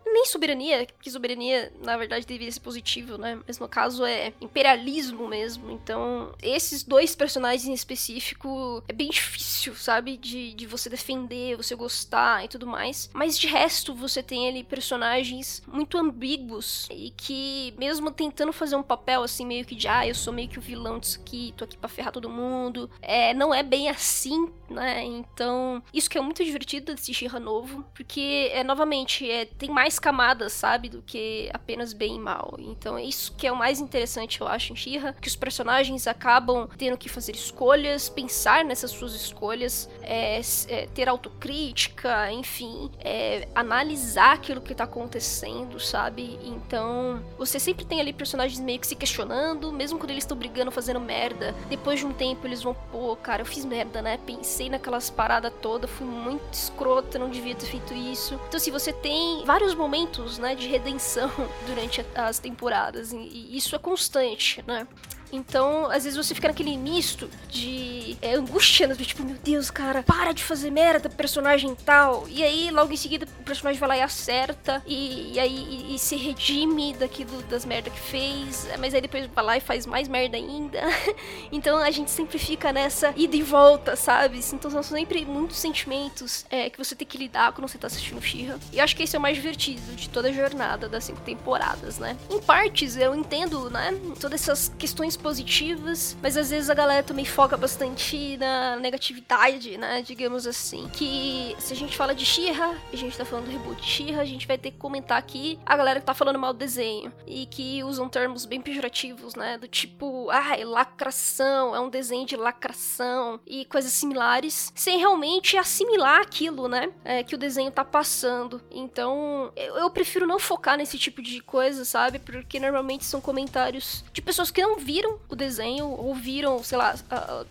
Nem 0.05 0.25
soberania, 0.25 0.87
porque 0.93 1.09
soberania, 1.09 1.71
na 1.81 1.97
verdade, 1.97 2.25
deveria 2.25 2.51
ser 2.51 2.61
positivo, 2.61 3.17
né? 3.17 3.39
Mas 3.45 3.59
no 3.59 3.67
caso 3.67 4.05
é 4.05 4.31
imperialismo 4.39 5.27
mesmo. 5.27 5.69
Então, 5.69 6.33
esses 6.41 6.83
dois 6.83 7.15
personagens 7.15 7.65
em 7.65 7.73
específico 7.73 8.83
é 8.87 8.93
bem 8.93 9.09
difícil, 9.09 9.75
sabe? 9.75 10.15
De, 10.15 10.53
de 10.53 10.65
você 10.65 10.89
defender, 10.89 11.57
você 11.57 11.75
gostar 11.75 12.45
e 12.45 12.47
tudo 12.47 12.65
mais. 12.65 13.09
Mas 13.13 13.37
de 13.37 13.47
resto, 13.47 13.93
você 13.93 14.23
tem 14.23 14.47
ali 14.47 14.63
personagens 14.63 15.61
muito 15.67 15.97
ambíguos 15.97 16.87
e 16.89 17.09
que, 17.11 17.73
mesmo 17.77 18.12
tentando 18.13 18.53
fazer 18.53 18.75
um 18.75 18.83
papel 18.83 19.23
assim, 19.23 19.45
meio 19.45 19.65
que 19.65 19.75
de 19.75 19.87
ah, 19.87 20.07
eu 20.07 20.15
sou 20.15 20.31
meio 20.31 20.47
que 20.47 20.59
o 20.59 20.61
vilão 20.61 20.99
disso 20.99 21.19
aqui, 21.19 21.53
tô 21.57 21.63
aqui 21.63 21.77
pra 21.77 21.89
ferrar 21.89 22.11
todo 22.11 22.29
mundo, 22.29 22.89
é, 23.01 23.33
não 23.33 23.53
é 23.53 23.63
bem 23.63 23.89
assim, 23.89 24.49
né? 24.69 25.03
Então, 25.03 25.81
isso 25.93 26.09
que 26.09 26.17
é 26.17 26.21
muito 26.21 26.43
divertido 26.43 26.93
desse 26.93 27.13
Shira 27.13 27.39
novo, 27.39 27.83
porque, 27.93 28.49
é, 28.53 28.63
novamente, 28.63 29.29
é, 29.29 29.45
tem 29.45 29.69
mais 29.69 29.99
camadas, 29.99 30.53
sabe, 30.53 30.89
do 30.89 31.01
que 31.01 31.49
apenas 31.53 31.93
bem 31.93 32.15
e 32.15 32.19
mal. 32.19 32.55
Então, 32.59 32.97
é 32.97 33.03
isso 33.03 33.35
que 33.35 33.47
é 33.47 33.51
o 33.51 33.55
mais 33.55 33.79
interessante, 33.79 34.41
eu 34.41 34.47
acho, 34.47 34.73
em 34.73 34.75
Shira, 34.75 35.13
que 35.13 35.27
os 35.27 35.35
personagens 35.35 36.07
acabam 36.07 36.67
tendo 36.77 36.97
que 36.97 37.09
fazer 37.09 37.33
escolhas, 37.33 38.09
pensar 38.09 38.63
nessas 38.65 38.91
suas 38.91 39.13
escolhas, 39.13 39.89
é, 40.05 40.41
é, 40.67 40.87
ter 40.87 41.09
autocrítica, 41.09 42.31
enfim, 42.31 42.91
é, 42.99 43.47
analisar 43.55 44.33
aquilo 44.33 44.61
que 44.61 44.75
tá 44.75 44.83
acontecendo, 44.83 45.79
sabe? 45.79 46.39
Então, 46.43 47.23
você 47.37 47.59
sempre 47.59 47.85
tem 47.85 47.99
ali 47.99 48.13
personagens 48.13 48.59
meio 48.59 48.79
que 48.79 48.87
se 48.87 48.95
questionando, 48.95 49.71
mesmo 49.71 49.97
quando 49.97 50.11
eles 50.11 50.23
estão 50.23 50.37
brigando, 50.37 50.71
fazendo 50.71 50.99
merda. 50.99 51.53
Depois 51.69 51.99
de 51.99 52.05
um 52.05 52.13
tempo, 52.13 52.45
eles 52.45 52.61
vão, 52.61 52.75
pô, 52.91 53.15
cara, 53.15 53.41
eu 53.41 53.45
fiz 53.45 53.65
merda, 53.65 54.01
né? 54.01 54.19
Pensei 54.25 54.69
naquelas 54.69 55.09
paradas 55.09 55.51
todas, 55.61 55.89
fui 55.89 56.05
muito 56.05 56.53
escrota, 56.53 57.17
não 57.19 57.29
devia 57.29 57.55
ter 57.55 57.65
feito 57.65 57.93
isso. 57.93 58.35
Então, 58.47 58.57
assim, 58.57 58.71
você 58.71 58.91
tem 58.91 59.43
vários 59.45 59.73
momentos, 59.73 60.37
né, 60.37 60.55
de 60.55 60.67
redenção 60.67 61.31
durante 61.65 62.05
as 62.15 62.39
temporadas, 62.39 63.11
e 63.11 63.55
isso 63.55 63.75
é 63.75 63.79
constante, 63.79 64.63
né? 64.67 64.87
Então, 65.33 65.87
às 65.87 66.03
vezes 66.03 66.15
você 66.15 66.35
fica 66.35 66.47
naquele 66.47 66.77
misto 66.77 67.27
de 67.49 68.15
é, 68.21 68.35
angústia, 68.35 68.85
né? 68.85 68.95
tipo, 68.95 69.23
meu 69.23 69.35
Deus, 69.43 69.71
cara, 69.71 70.03
para 70.03 70.31
de 70.31 70.43
fazer 70.43 70.69
merda, 70.69 71.09
personagem 71.09 71.75
tal. 71.75 72.25
E 72.29 72.43
aí, 72.43 72.69
logo 72.69 72.93
em 72.93 72.97
seguida, 72.97 73.25
o 73.39 73.43
personagem 73.43 73.79
vai 73.79 73.89
lá 73.89 73.97
e 73.97 74.01
acerta, 74.01 74.81
e, 74.85 75.33
e 75.33 75.39
aí 75.39 75.53
e, 75.69 75.95
e 75.95 75.99
se 75.99 76.15
redime 76.15 76.93
daquilo 76.93 77.41
das 77.43 77.65
merdas 77.65 77.91
que 77.93 77.99
fez, 77.99 78.67
mas 78.79 78.93
aí 78.93 79.01
depois 79.01 79.25
vai 79.25 79.43
lá 79.43 79.57
e 79.57 79.61
faz 79.61 79.85
mais 79.87 80.07
merda 80.07 80.37
ainda. 80.37 80.79
então 81.51 81.77
a 81.77 81.89
gente 81.89 82.11
sempre 82.11 82.37
fica 82.37 82.71
nessa 82.71 83.13
ida 83.15 83.35
e 83.35 83.41
volta, 83.41 83.95
sabe? 83.95 84.39
Então 84.53 84.69
são 84.69 84.83
sempre 84.83 85.25
muitos 85.25 85.57
sentimentos 85.57 86.45
é, 86.49 86.69
que 86.69 86.77
você 86.77 86.95
tem 86.95 87.07
que 87.07 87.17
lidar 87.17 87.53
quando 87.53 87.67
você 87.67 87.77
tá 87.77 87.87
assistindo 87.87 88.21
Shira. 88.21 88.59
E 88.71 88.77
eu 88.77 88.83
acho 88.83 88.95
que 88.95 89.03
esse 89.03 89.15
é 89.15 89.19
o 89.19 89.21
mais 89.21 89.35
divertido 89.35 89.95
de 89.95 90.09
toda 90.09 90.29
a 90.29 90.31
jornada 90.31 90.87
das 90.87 91.05
cinco 91.05 91.21
temporadas, 91.21 91.97
né? 91.97 92.15
Em 92.29 92.39
partes, 92.39 92.95
eu 92.95 93.15
entendo, 93.15 93.69
né? 93.69 93.97
Todas 94.19 94.41
essas 94.41 94.71
questões 94.77 95.17
positivas, 95.23 96.17
mas 96.21 96.35
às 96.35 96.49
vezes 96.49 96.69
a 96.69 96.73
galera 96.73 97.01
também 97.01 97.23
foca 97.23 97.55
bastante 97.55 98.35
na 98.37 98.75
negatividade, 98.75 99.77
né? 99.77 100.01
Digamos 100.01 100.45
assim. 100.45 100.89
Que 100.91 101.55
se 101.57 101.71
a 101.71 101.75
gente 101.75 101.95
fala 101.95 102.13
de 102.13 102.25
Shira, 102.25 102.77
a 102.91 102.95
gente 102.95 103.17
tá 103.17 103.23
falando 103.23 103.45
do 103.45 103.51
reboot 103.51 103.81
de 103.81 103.87
Shira, 103.87 104.21
a 104.21 104.25
gente 104.25 104.45
vai 104.45 104.57
ter 104.57 104.71
que 104.71 104.77
comentar 104.77 105.17
aqui 105.17 105.57
a 105.65 105.77
galera 105.77 106.01
que 106.01 106.05
tá 106.05 106.13
falando 106.13 106.37
mal 106.37 106.51
do 106.51 106.59
desenho. 106.59 107.11
E 107.25 107.45
que 107.45 107.81
usam 107.85 108.09
termos 108.09 108.45
bem 108.45 108.61
pejorativos, 108.61 109.33
né? 109.33 109.57
Do 109.57 109.67
tipo, 109.67 110.29
ah, 110.29 110.59
é 110.59 110.65
lacração, 110.65 111.73
é 111.73 111.79
um 111.79 111.89
desenho 111.89 112.25
de 112.25 112.35
lacração 112.35 113.39
e 113.47 113.63
coisas 113.65 113.93
similares, 113.93 114.73
sem 114.75 114.99
realmente 114.99 115.55
assimilar 115.55 116.19
aquilo, 116.19 116.67
né? 116.67 116.91
É, 117.05 117.23
que 117.23 117.33
o 117.33 117.37
desenho 117.37 117.71
tá 117.71 117.85
passando. 117.85 118.61
Então, 118.69 119.53
eu, 119.55 119.77
eu 119.77 119.89
prefiro 119.89 120.27
não 120.27 120.37
focar 120.37 120.77
nesse 120.77 120.97
tipo 120.97 121.21
de 121.21 121.39
coisa, 121.39 121.85
sabe? 121.85 122.19
Porque 122.19 122.59
normalmente 122.59 123.05
são 123.05 123.21
comentários 123.21 124.03
de 124.11 124.21
pessoas 124.21 124.51
que 124.51 124.61
não 124.61 124.75
viram 124.77 125.12
o 125.29 125.35
desenho, 125.35 125.87
ouviram, 125.87 126.63
sei 126.63 126.77
lá, 126.77 126.95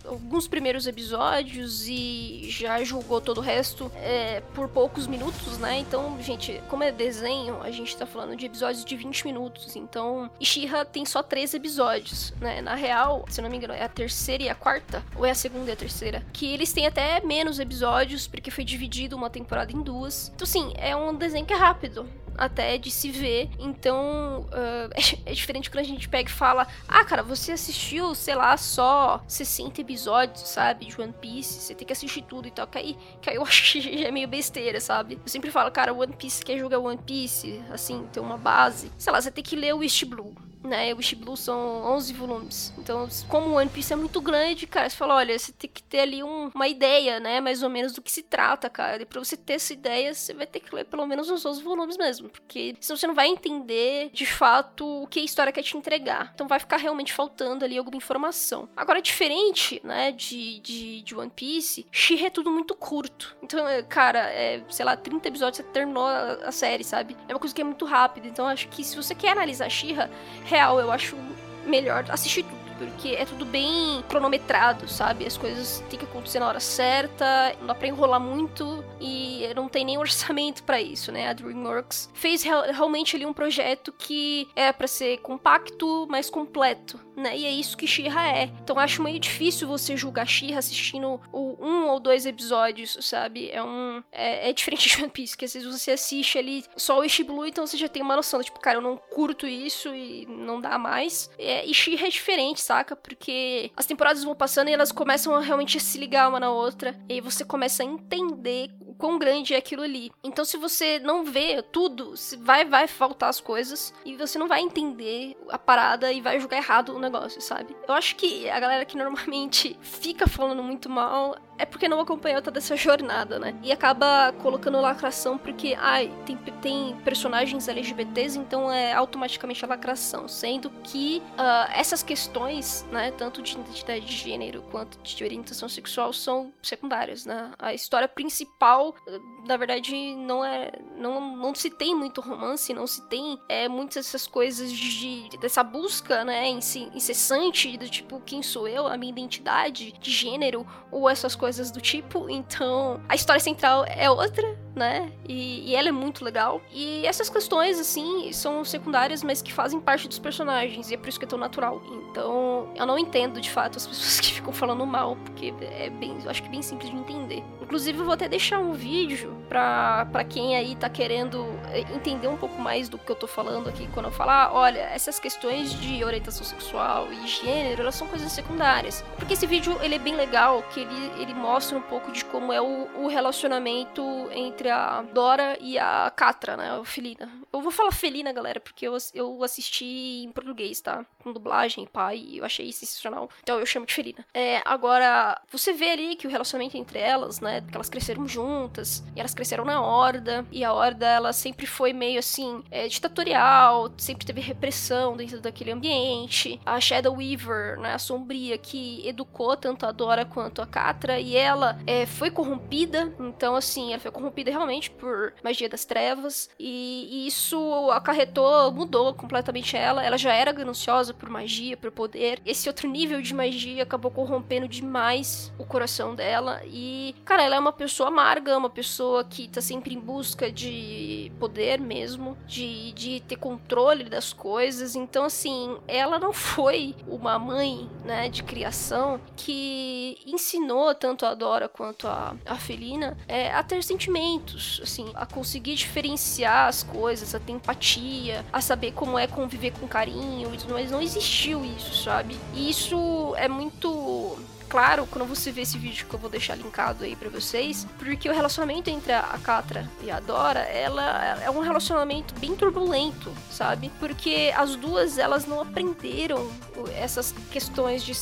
alguns 0.05 0.47
primeiros 0.47 0.87
episódios 0.87 1.87
e 1.87 2.47
já 2.49 2.83
julgou 2.83 3.21
todo 3.21 3.37
o 3.39 3.41
resto 3.41 3.91
é, 3.95 4.41
por 4.53 4.67
poucos 4.69 5.07
minutos, 5.07 5.57
né? 5.57 5.79
Então, 5.79 6.17
gente, 6.21 6.61
como 6.69 6.83
é 6.83 6.91
desenho, 6.91 7.61
a 7.61 7.71
gente 7.71 7.95
tá 7.95 8.05
falando 8.05 8.35
de 8.35 8.45
episódios 8.45 8.85
de 8.85 8.95
20 8.95 9.25
minutos. 9.25 9.75
Então, 9.75 10.29
Ishira 10.39 10.85
tem 10.85 11.05
só 11.05 11.21
três 11.21 11.53
episódios, 11.53 12.33
né? 12.39 12.61
Na 12.61 12.75
real, 12.75 13.25
se 13.29 13.39
eu 13.39 13.43
não 13.43 13.49
me 13.49 13.57
engano, 13.57 13.73
é 13.73 13.83
a 13.83 13.89
terceira 13.89 14.43
e 14.43 14.49
a 14.49 14.55
quarta, 14.55 15.03
ou 15.15 15.25
é 15.25 15.31
a 15.31 15.35
segunda 15.35 15.69
e 15.69 15.73
a 15.73 15.75
terceira, 15.75 16.23
que 16.31 16.45
eles 16.45 16.71
têm 16.73 16.85
até 16.85 17.21
menos 17.21 17.59
episódios, 17.59 18.27
porque 18.27 18.51
foi 18.51 18.63
dividido 18.63 19.15
uma 19.15 19.29
temporada 19.29 19.71
em 19.71 19.81
duas. 19.81 20.31
Então, 20.35 20.47
sim, 20.47 20.73
é 20.75 20.95
um 20.95 21.13
desenho 21.15 21.45
que 21.45 21.53
é 21.53 21.57
rápido 21.57 22.07
até 22.37 22.77
de 22.77 22.91
se 22.91 23.11
ver. 23.11 23.49
Então, 23.59 24.47
uh, 24.49 24.89
é, 25.25 25.31
é, 25.31 25.33
diferente 25.33 25.69
quando 25.69 25.83
a 25.83 25.87
gente 25.87 26.09
pega 26.09 26.29
e 26.29 26.33
fala: 26.33 26.67
Ah, 26.87 27.03
cara, 27.03 27.23
você 27.23 27.53
assistiu, 27.53 28.13
sei 28.15 28.35
lá, 28.35 28.55
só 28.57 29.23
60 29.27 29.81
episódios, 29.81 30.47
sabe? 30.47 30.85
De 30.85 31.01
One 31.01 31.13
Piece, 31.13 31.61
você 31.61 31.75
tem 31.75 31.85
que 31.85 31.93
assistir 31.93 32.23
tudo 32.23 32.47
e 32.47 32.51
tal. 32.51 32.67
Que 32.67 32.77
aí, 32.77 32.97
que 33.21 33.29
aí 33.29 33.35
eu 33.35 33.43
acho 33.43 33.73
que 33.73 33.99
já 33.99 34.07
é 34.07 34.11
meio 34.11 34.27
besteira, 34.27 34.79
sabe? 34.79 35.15
Eu 35.15 35.27
sempre 35.27 35.51
falo, 35.51 35.71
cara, 35.71 35.93
One 35.93 36.13
Piece 36.13 36.43
quer 36.43 36.57
jogar 36.57 36.79
One 36.79 36.97
Piece, 36.97 37.63
assim, 37.71 38.07
ter 38.11 38.19
uma 38.19 38.37
base. 38.37 38.91
Sei 38.97 39.11
lá, 39.11 39.21
você 39.21 39.31
tem 39.31 39.43
que 39.43 39.55
ler 39.55 39.73
o 39.73 39.83
East 39.83 40.05
Blue 40.05 40.35
né? 40.63 40.93
O 40.93 40.97
Wish 40.97 41.15
Blue 41.15 41.37
são 41.37 41.83
11 41.85 42.13
volumes. 42.13 42.73
Então, 42.77 43.07
como 43.27 43.49
o 43.49 43.53
One 43.53 43.69
Piece 43.69 43.93
é 43.93 43.95
muito 43.95 44.21
grande, 44.21 44.65
cara, 44.65 44.89
você 44.89 44.95
fala, 44.95 45.15
olha, 45.15 45.37
você 45.37 45.51
tem 45.51 45.69
que 45.69 45.83
ter 45.83 45.99
ali 45.99 46.23
um, 46.23 46.49
uma 46.53 46.67
ideia, 46.67 47.19
né? 47.19 47.39
Mais 47.39 47.61
ou 47.61 47.69
menos 47.69 47.93
do 47.93 48.01
que 48.01 48.11
se 48.11 48.23
trata, 48.23 48.69
cara. 48.69 49.01
E 49.01 49.05
pra 49.05 49.19
você 49.19 49.35
ter 49.35 49.53
essa 49.53 49.73
ideia, 49.73 50.13
você 50.13 50.33
vai 50.33 50.47
ter 50.47 50.59
que 50.59 50.73
ler 50.73 50.85
pelo 50.85 51.05
menos 51.05 51.29
uns 51.29 51.45
11 51.45 51.61
volumes 51.63 51.97
mesmo. 51.97 52.29
Porque 52.29 52.75
senão 52.79 52.97
você 52.97 53.07
não 53.07 53.15
vai 53.15 53.27
entender, 53.27 54.09
de 54.13 54.25
fato, 54.25 55.03
o 55.03 55.07
que 55.07 55.19
a 55.19 55.23
história 55.23 55.51
quer 55.51 55.63
te 55.63 55.77
entregar. 55.77 56.31
Então 56.33 56.47
vai 56.47 56.59
ficar 56.59 56.77
realmente 56.77 57.13
faltando 57.13 57.65
ali 57.65 57.77
alguma 57.77 57.97
informação. 57.97 58.69
Agora, 58.75 59.01
diferente, 59.01 59.81
né, 59.83 60.11
de, 60.11 60.59
de, 60.59 61.01
de 61.01 61.15
One 61.15 61.31
Piece, 61.35 61.85
She 61.91 62.23
é 62.25 62.29
tudo 62.29 62.51
muito 62.51 62.75
curto. 62.75 63.35
Então, 63.41 63.67
é, 63.67 63.83
cara, 63.83 64.19
é, 64.31 64.63
sei 64.69 64.85
lá, 64.85 64.95
30 64.95 65.27
episódios 65.27 65.57
você 65.57 65.63
terminou 65.63 66.05
a, 66.05 66.33
a 66.45 66.51
série, 66.51 66.83
sabe? 66.83 67.15
É 67.27 67.33
uma 67.33 67.39
coisa 67.39 67.53
que 67.53 67.61
é 67.61 67.63
muito 67.63 67.85
rápida. 67.85 68.27
Então, 68.27 68.47
acho 68.47 68.67
que 68.69 68.83
se 68.83 68.95
você 68.95 69.13
quer 69.13 69.31
analisar 69.31 69.69
She-Ra, 69.69 70.09
real, 70.53 70.79
eu 70.79 70.91
acho 70.91 71.17
melhor 71.65 72.05
assistir 72.09 72.43
tudo 72.43 72.63
porque 72.77 73.09
é 73.09 73.25
tudo 73.25 73.45
bem 73.45 74.03
cronometrado, 74.09 74.87
sabe? 74.87 75.25
As 75.25 75.37
coisas 75.37 75.83
têm 75.89 75.97
que 75.97 76.05
acontecer 76.05 76.39
na 76.39 76.47
hora 76.47 76.59
certa, 76.59 77.55
não 77.59 77.67
dá 77.67 77.75
pra 77.75 77.87
enrolar 77.87 78.19
muito 78.19 78.83
e 78.99 79.22
não 79.53 79.69
tem 79.69 79.85
nem 79.85 79.97
orçamento 79.97 80.63
para 80.63 80.81
isso, 80.81 81.11
né? 81.11 81.29
A 81.29 81.33
DreamWorks 81.33 82.09
fez 82.13 82.43
real, 82.43 82.63
realmente 82.63 83.15
ali 83.15 83.25
um 83.25 83.33
projeto 83.33 83.91
que 83.91 84.47
é 84.55 84.71
para 84.71 84.87
ser 84.87 85.17
compacto, 85.19 86.07
mas 86.09 86.29
completo, 86.29 86.99
né? 87.15 87.37
E 87.37 87.45
é 87.45 87.51
isso 87.51 87.77
que 87.77 87.87
Shira 87.87 88.27
é. 88.27 88.43
Então 88.61 88.77
acho 88.79 89.01
meio 89.01 89.19
difícil 89.19 89.67
você 89.67 89.95
julgar 89.95 90.27
Shira 90.27 90.59
assistindo 90.59 91.19
o 91.31 91.57
um 91.59 91.87
ou 91.87 91.99
dois 91.99 92.25
episódios, 92.25 92.97
sabe? 93.01 93.49
É 93.49 93.63
um 93.63 94.03
é, 94.11 94.49
é 94.49 94.53
diferente 94.53 94.89
de 94.89 95.01
One 95.01 95.09
Piece, 95.09 95.37
que 95.37 95.45
às 95.45 95.53
vezes 95.53 95.71
você 95.71 95.91
assiste 95.91 96.37
ali 96.37 96.63
só 96.75 96.99
o 96.99 97.03
Ishiblu, 97.03 97.45
então 97.45 97.65
você 97.65 97.77
já 97.77 97.87
tem 97.87 98.01
uma 98.01 98.15
noção, 98.15 98.41
tipo, 98.41 98.59
cara, 98.59 98.77
eu 98.77 98.81
não 98.81 98.97
curto 98.97 99.47
isso 99.47 99.93
e 99.93 100.25
não 100.25 100.59
dá 100.59 100.77
mais. 100.77 101.29
É, 101.37 101.65
e 101.65 101.73
Shira 101.73 102.07
é 102.07 102.09
diferente, 102.09 102.61
saca? 102.61 102.95
Porque 102.95 103.71
as 103.75 103.85
temporadas 103.85 104.23
vão 104.23 104.35
passando 104.35 104.69
e 104.69 104.73
elas 104.73 104.91
começam 104.91 105.33
a 105.35 105.39
realmente 105.39 105.79
se 105.79 105.97
ligar 105.97 106.29
uma 106.29 106.39
na 106.39 106.51
outra. 106.51 106.95
E 107.09 107.13
aí 107.13 107.21
você 107.21 107.43
começa 107.43 107.83
a 107.83 107.85
entender 107.85 108.69
quão 109.03 109.19
grande 109.19 109.53
é 109.53 109.57
aquilo 109.57 109.81
ali. 109.81 110.13
Então, 110.23 110.45
se 110.45 110.55
você 110.55 110.97
não 110.97 111.25
vê 111.25 111.61
tudo, 111.61 112.13
vai, 112.39 112.63
vai 112.63 112.87
faltar 112.87 113.27
as 113.27 113.41
coisas 113.41 113.93
e 114.05 114.15
você 114.15 114.39
não 114.39 114.47
vai 114.47 114.61
entender 114.61 115.35
a 115.49 115.59
parada 115.59 116.09
e 116.13 116.21
vai 116.21 116.39
jogar 116.39 116.55
errado 116.55 116.95
o 116.95 116.99
negócio, 116.99 117.41
sabe? 117.41 117.75
Eu 117.85 117.93
acho 117.95 118.15
que 118.15 118.49
a 118.49 118.57
galera 118.61 118.85
que 118.85 118.95
normalmente 118.95 119.77
fica 119.81 120.25
falando 120.25 120.63
muito 120.63 120.89
mal 120.89 121.35
é 121.57 121.65
porque 121.65 121.87
não 121.87 121.99
acompanhou 121.99 122.41
toda 122.41 122.59
essa 122.59 122.75
jornada, 122.75 123.39
né? 123.39 123.55
E 123.61 123.71
acaba 123.71 124.33
colocando 124.41 124.79
lacração 124.79 125.37
porque, 125.37 125.75
ai, 125.79 126.11
tem, 126.25 126.37
tem 126.61 126.95
personagens 127.03 127.67
LGBTs, 127.67 128.37
então 128.37 128.71
é 128.71 128.93
automaticamente 128.93 129.63
a 129.63 129.67
lacração. 129.67 130.27
Sendo 130.27 130.69
que 130.83 131.21
uh, 131.33 131.71
essas 131.73 132.01
questões, 132.01 132.85
né, 132.91 133.11
tanto 133.11 133.41
de 133.41 133.53
identidade 133.53 134.05
de 134.05 134.15
gênero 134.15 134.63
quanto 134.71 134.97
de 135.01 135.23
orientação 135.23 135.69
sexual, 135.69 136.11
são 136.11 136.53
secundárias, 136.61 137.25
né? 137.25 137.51
A 137.59 137.73
história 137.73 138.07
principal 138.07 138.95
na 139.45 139.57
verdade, 139.57 140.15
não 140.15 140.43
é. 140.43 140.71
Não, 140.97 141.35
não 141.35 141.53
se 141.53 141.69
tem 141.69 141.95
muito 141.95 142.21
romance, 142.21 142.73
não 142.73 142.87
se 142.87 143.01
tem 143.07 143.39
é, 143.49 143.67
muitas 143.67 144.07
essas 144.07 144.25
coisas 144.25 144.71
de, 144.71 145.29
dessa 145.37 145.63
busca, 145.63 146.23
né, 146.23 146.47
incessante 146.49 147.77
do 147.77 147.89
tipo, 147.89 148.21
quem 148.25 148.41
sou 148.41 148.67
eu, 148.67 148.87
a 148.87 148.97
minha 148.97 149.11
identidade 149.11 149.93
de 149.99 150.11
gênero, 150.11 150.65
ou 150.91 151.09
essas 151.09 151.35
coisas 151.35 151.71
do 151.71 151.81
tipo. 151.81 152.29
Então, 152.29 153.01
a 153.09 153.15
história 153.15 153.41
central 153.41 153.85
é 153.85 154.09
outra, 154.09 154.57
né? 154.75 155.11
E, 155.27 155.71
e, 155.71 155.75
ela 155.75 155.89
é 155.89 155.91
muito 155.91 156.23
legal. 156.23 156.61
E 156.71 157.05
essas 157.05 157.29
questões, 157.29 157.79
assim, 157.79 158.31
são 158.31 158.63
secundárias, 158.63 159.23
mas 159.23 159.41
que 159.41 159.51
fazem 159.51 159.79
parte 159.79 160.07
dos 160.07 160.19
personagens, 160.19 160.89
e 160.89 160.93
é 160.93 160.97
por 160.97 161.09
isso 161.09 161.19
que 161.19 161.25
é 161.25 161.27
tão 161.27 161.39
natural. 161.39 161.81
Então, 161.91 162.71
eu 162.75 162.85
não 162.85 162.97
entendo, 162.97 163.41
de 163.41 163.49
fato, 163.49 163.77
as 163.77 163.87
pessoas 163.87 164.19
que 164.21 164.33
ficam 164.33 164.53
falando 164.53 164.85
mal, 164.85 165.17
porque 165.17 165.53
é 165.61 165.89
bem, 165.89 166.17
eu 166.23 166.29
acho 166.29 166.41
que 166.41 166.47
é 166.47 166.51
bem 166.51 166.61
simples 166.61 166.89
de 166.89 166.95
entender. 166.95 167.43
Inclusive, 167.61 167.99
eu 167.99 168.05
vou 168.05 168.13
até 168.13 168.29
deixar 168.29 168.59
um 168.59 168.71
vídeo 168.73 169.32
pra 169.47 170.23
quem 170.27 170.55
aí 170.55 170.75
tá 170.75 170.89
querendo 170.89 171.45
é, 171.71 171.81
entender 171.93 172.27
um 172.27 172.37
pouco 172.37 172.59
mais 172.59 172.89
do 172.89 172.97
que 172.97 173.11
eu 173.11 173.15
tô 173.15 173.27
falando 173.27 173.69
aqui, 173.69 173.87
quando 173.93 174.07
eu 174.07 174.11
falar, 174.11 174.45
ah, 174.45 174.53
olha, 174.53 174.79
essas 174.79 175.19
questões 175.19 175.73
de 175.79 176.03
orientação 176.03 176.45
sexual 176.45 177.11
e 177.11 177.27
gênero, 177.27 177.81
elas 177.81 177.95
são 177.95 178.07
coisas 178.07 178.31
secundárias. 178.31 179.03
Porque 179.17 179.33
esse 179.33 179.45
vídeo, 179.45 179.77
ele 179.81 179.95
é 179.95 179.99
bem 179.99 180.15
legal, 180.15 180.63
que 180.73 180.79
ele, 180.79 181.11
ele 181.19 181.33
mostra 181.33 181.77
um 181.77 181.81
pouco 181.81 182.11
de 182.11 182.23
como 182.25 182.51
é 182.51 182.61
o, 182.61 182.87
o 183.03 183.07
relacionamento 183.07 184.01
entre 184.31 184.63
entre 184.63 184.69
a 184.69 185.01
Dora 185.01 185.57
e 185.59 185.77
a 185.77 186.11
Catra, 186.15 186.55
né? 186.55 186.71
A 186.71 186.85
Felina. 186.85 187.29
Eu 187.53 187.61
vou 187.61 187.71
falar 187.71 187.91
Felina, 187.91 188.33
galera, 188.33 188.59
porque 188.59 188.87
eu, 188.87 188.97
eu 189.13 189.43
assisti 189.43 190.23
em 190.23 190.31
português, 190.31 190.81
tá? 190.81 191.05
Com 191.19 191.31
dublagem, 191.31 191.85
pai, 191.85 192.29
eu 192.33 192.43
achei 192.43 192.71
sensacional. 192.71 193.29
Então 193.43 193.59
eu 193.59 193.65
chamo 193.65 193.85
de 193.85 193.93
Felina. 193.93 194.25
É, 194.33 194.59
agora, 194.65 195.39
você 195.51 195.71
vê 195.71 195.91
ali 195.91 196.15
que 196.15 196.25
o 196.25 196.29
relacionamento 196.29 196.75
entre 196.77 196.97
elas, 196.97 197.39
né? 197.39 197.61
Que 197.61 197.75
elas 197.75 197.89
cresceram 197.89 198.27
juntas, 198.27 199.03
e 199.15 199.19
elas 199.19 199.35
cresceram 199.35 199.63
na 199.65 199.79
Horda, 199.81 200.45
e 200.51 200.63
a 200.63 200.73
Horda, 200.73 201.05
ela 201.05 201.31
sempre 201.31 201.67
foi 201.67 201.93
meio 201.93 202.17
assim, 202.17 202.63
é, 202.71 202.87
ditatorial, 202.87 203.91
sempre 203.97 204.25
teve 204.25 204.41
repressão 204.41 205.15
dentro 205.15 205.39
daquele 205.39 205.71
ambiente. 205.71 206.59
A 206.65 206.79
Shadow 206.79 207.15
Weaver, 207.17 207.79
né? 207.79 207.93
A 207.93 207.99
Sombria, 207.99 208.57
que 208.57 209.07
educou 209.07 209.55
tanto 209.55 209.85
a 209.85 209.91
Dora 209.91 210.25
quanto 210.25 210.59
a 210.59 210.65
Catra, 210.65 211.19
e 211.19 211.35
ela 211.35 211.77
é, 211.85 212.07
foi 212.07 212.31
corrompida, 212.31 213.13
então 213.19 213.55
assim, 213.55 213.91
ela 213.91 213.99
foi 213.99 214.09
corrompida 214.09 214.49
realmente 214.49 214.89
por 214.89 215.35
magia 215.43 215.69
das 215.69 215.85
trevas. 215.85 216.49
E, 216.59 217.27
e, 217.27 217.27
isso 217.43 217.91
acarretou, 217.91 218.71
mudou 218.71 219.13
completamente 219.13 219.75
ela. 219.75 220.03
Ela 220.03 220.17
já 220.17 220.33
era 220.33 220.51
gananciosa 220.51 221.13
por 221.13 221.29
magia, 221.29 221.75
por 221.75 221.91
poder. 221.91 222.41
Esse 222.45 222.69
outro 222.69 222.89
nível 222.89 223.21
de 223.21 223.33
magia 223.33 223.83
acabou 223.83 224.09
corrompendo 224.09 224.67
demais 224.67 225.51
o 225.57 225.65
coração 225.65 226.15
dela. 226.15 226.61
E, 226.65 227.15
cara, 227.25 227.43
ela 227.43 227.55
é 227.55 227.59
uma 227.59 227.73
pessoa 227.73 228.09
amarga, 228.09 228.57
uma 228.57 228.69
pessoa 228.69 229.23
que 229.23 229.47
tá 229.47 229.61
sempre 229.61 229.93
em 229.93 229.99
busca 229.99 230.51
de 230.51 231.31
poder 231.39 231.79
mesmo, 231.79 232.37
de, 232.47 232.91
de 232.93 233.19
ter 233.21 233.35
controle 233.35 234.05
das 234.05 234.31
coisas. 234.31 234.95
Então, 234.95 235.25
assim, 235.25 235.77
ela 235.87 236.17
não 236.17 236.31
foi 236.31 236.95
uma 237.07 237.37
mãe, 237.37 237.89
né, 238.05 238.29
de 238.29 238.43
criação 238.43 239.19
que 239.35 240.17
ensinou 240.25 240.95
tanto 240.95 241.25
a 241.25 241.33
Dora 241.33 241.67
quanto 241.67 242.07
a, 242.07 242.35
a 242.45 242.55
Felina 242.55 243.17
é, 243.27 243.51
a 243.51 243.63
ter 243.63 243.83
sentimentos 243.83 244.79
assim, 244.81 245.11
a 245.15 245.25
conseguir 245.25 245.75
diferenciar 245.75 246.67
as 246.67 246.83
coisas, 246.83 247.32
a 247.37 247.39
ter 247.39 247.53
empatia, 247.53 248.45
a 248.51 248.61
saber 248.61 248.91
como 248.91 249.17
é 249.17 249.27
conviver 249.27 249.71
com 249.71 249.87
carinho, 249.87 250.51
mas 250.69 250.91
não 250.91 251.01
existiu 251.01 251.63
isso, 251.65 252.03
sabe? 252.03 252.37
E 252.53 252.69
isso 252.69 253.33
é 253.37 253.47
muito 253.47 254.37
claro 254.69 255.05
quando 255.05 255.27
você 255.27 255.51
vê 255.51 255.61
esse 255.61 255.77
vídeo 255.77 256.07
que 256.07 256.15
eu 256.15 256.19
vou 256.19 256.29
deixar 256.29 256.55
linkado 256.55 257.03
aí 257.03 257.15
para 257.15 257.29
vocês, 257.29 257.85
porque 257.99 258.27
o 258.27 258.33
relacionamento 258.33 258.89
entre 258.89 259.13
a 259.13 259.37
Catra 259.43 259.87
e 260.01 260.09
a 260.09 260.19
Dora, 260.19 260.61
ela 260.61 261.39
é 261.43 261.49
um 261.51 261.59
relacionamento 261.59 262.33
bem 262.39 262.55
turbulento, 262.55 263.31
sabe? 263.51 263.91
Porque 263.99 264.51
as 264.57 264.75
duas 264.75 265.19
elas 265.19 265.45
não 265.45 265.61
aprenderam 265.61 266.49
essas 266.95 267.35
questões 267.51 268.03
de 268.03 268.13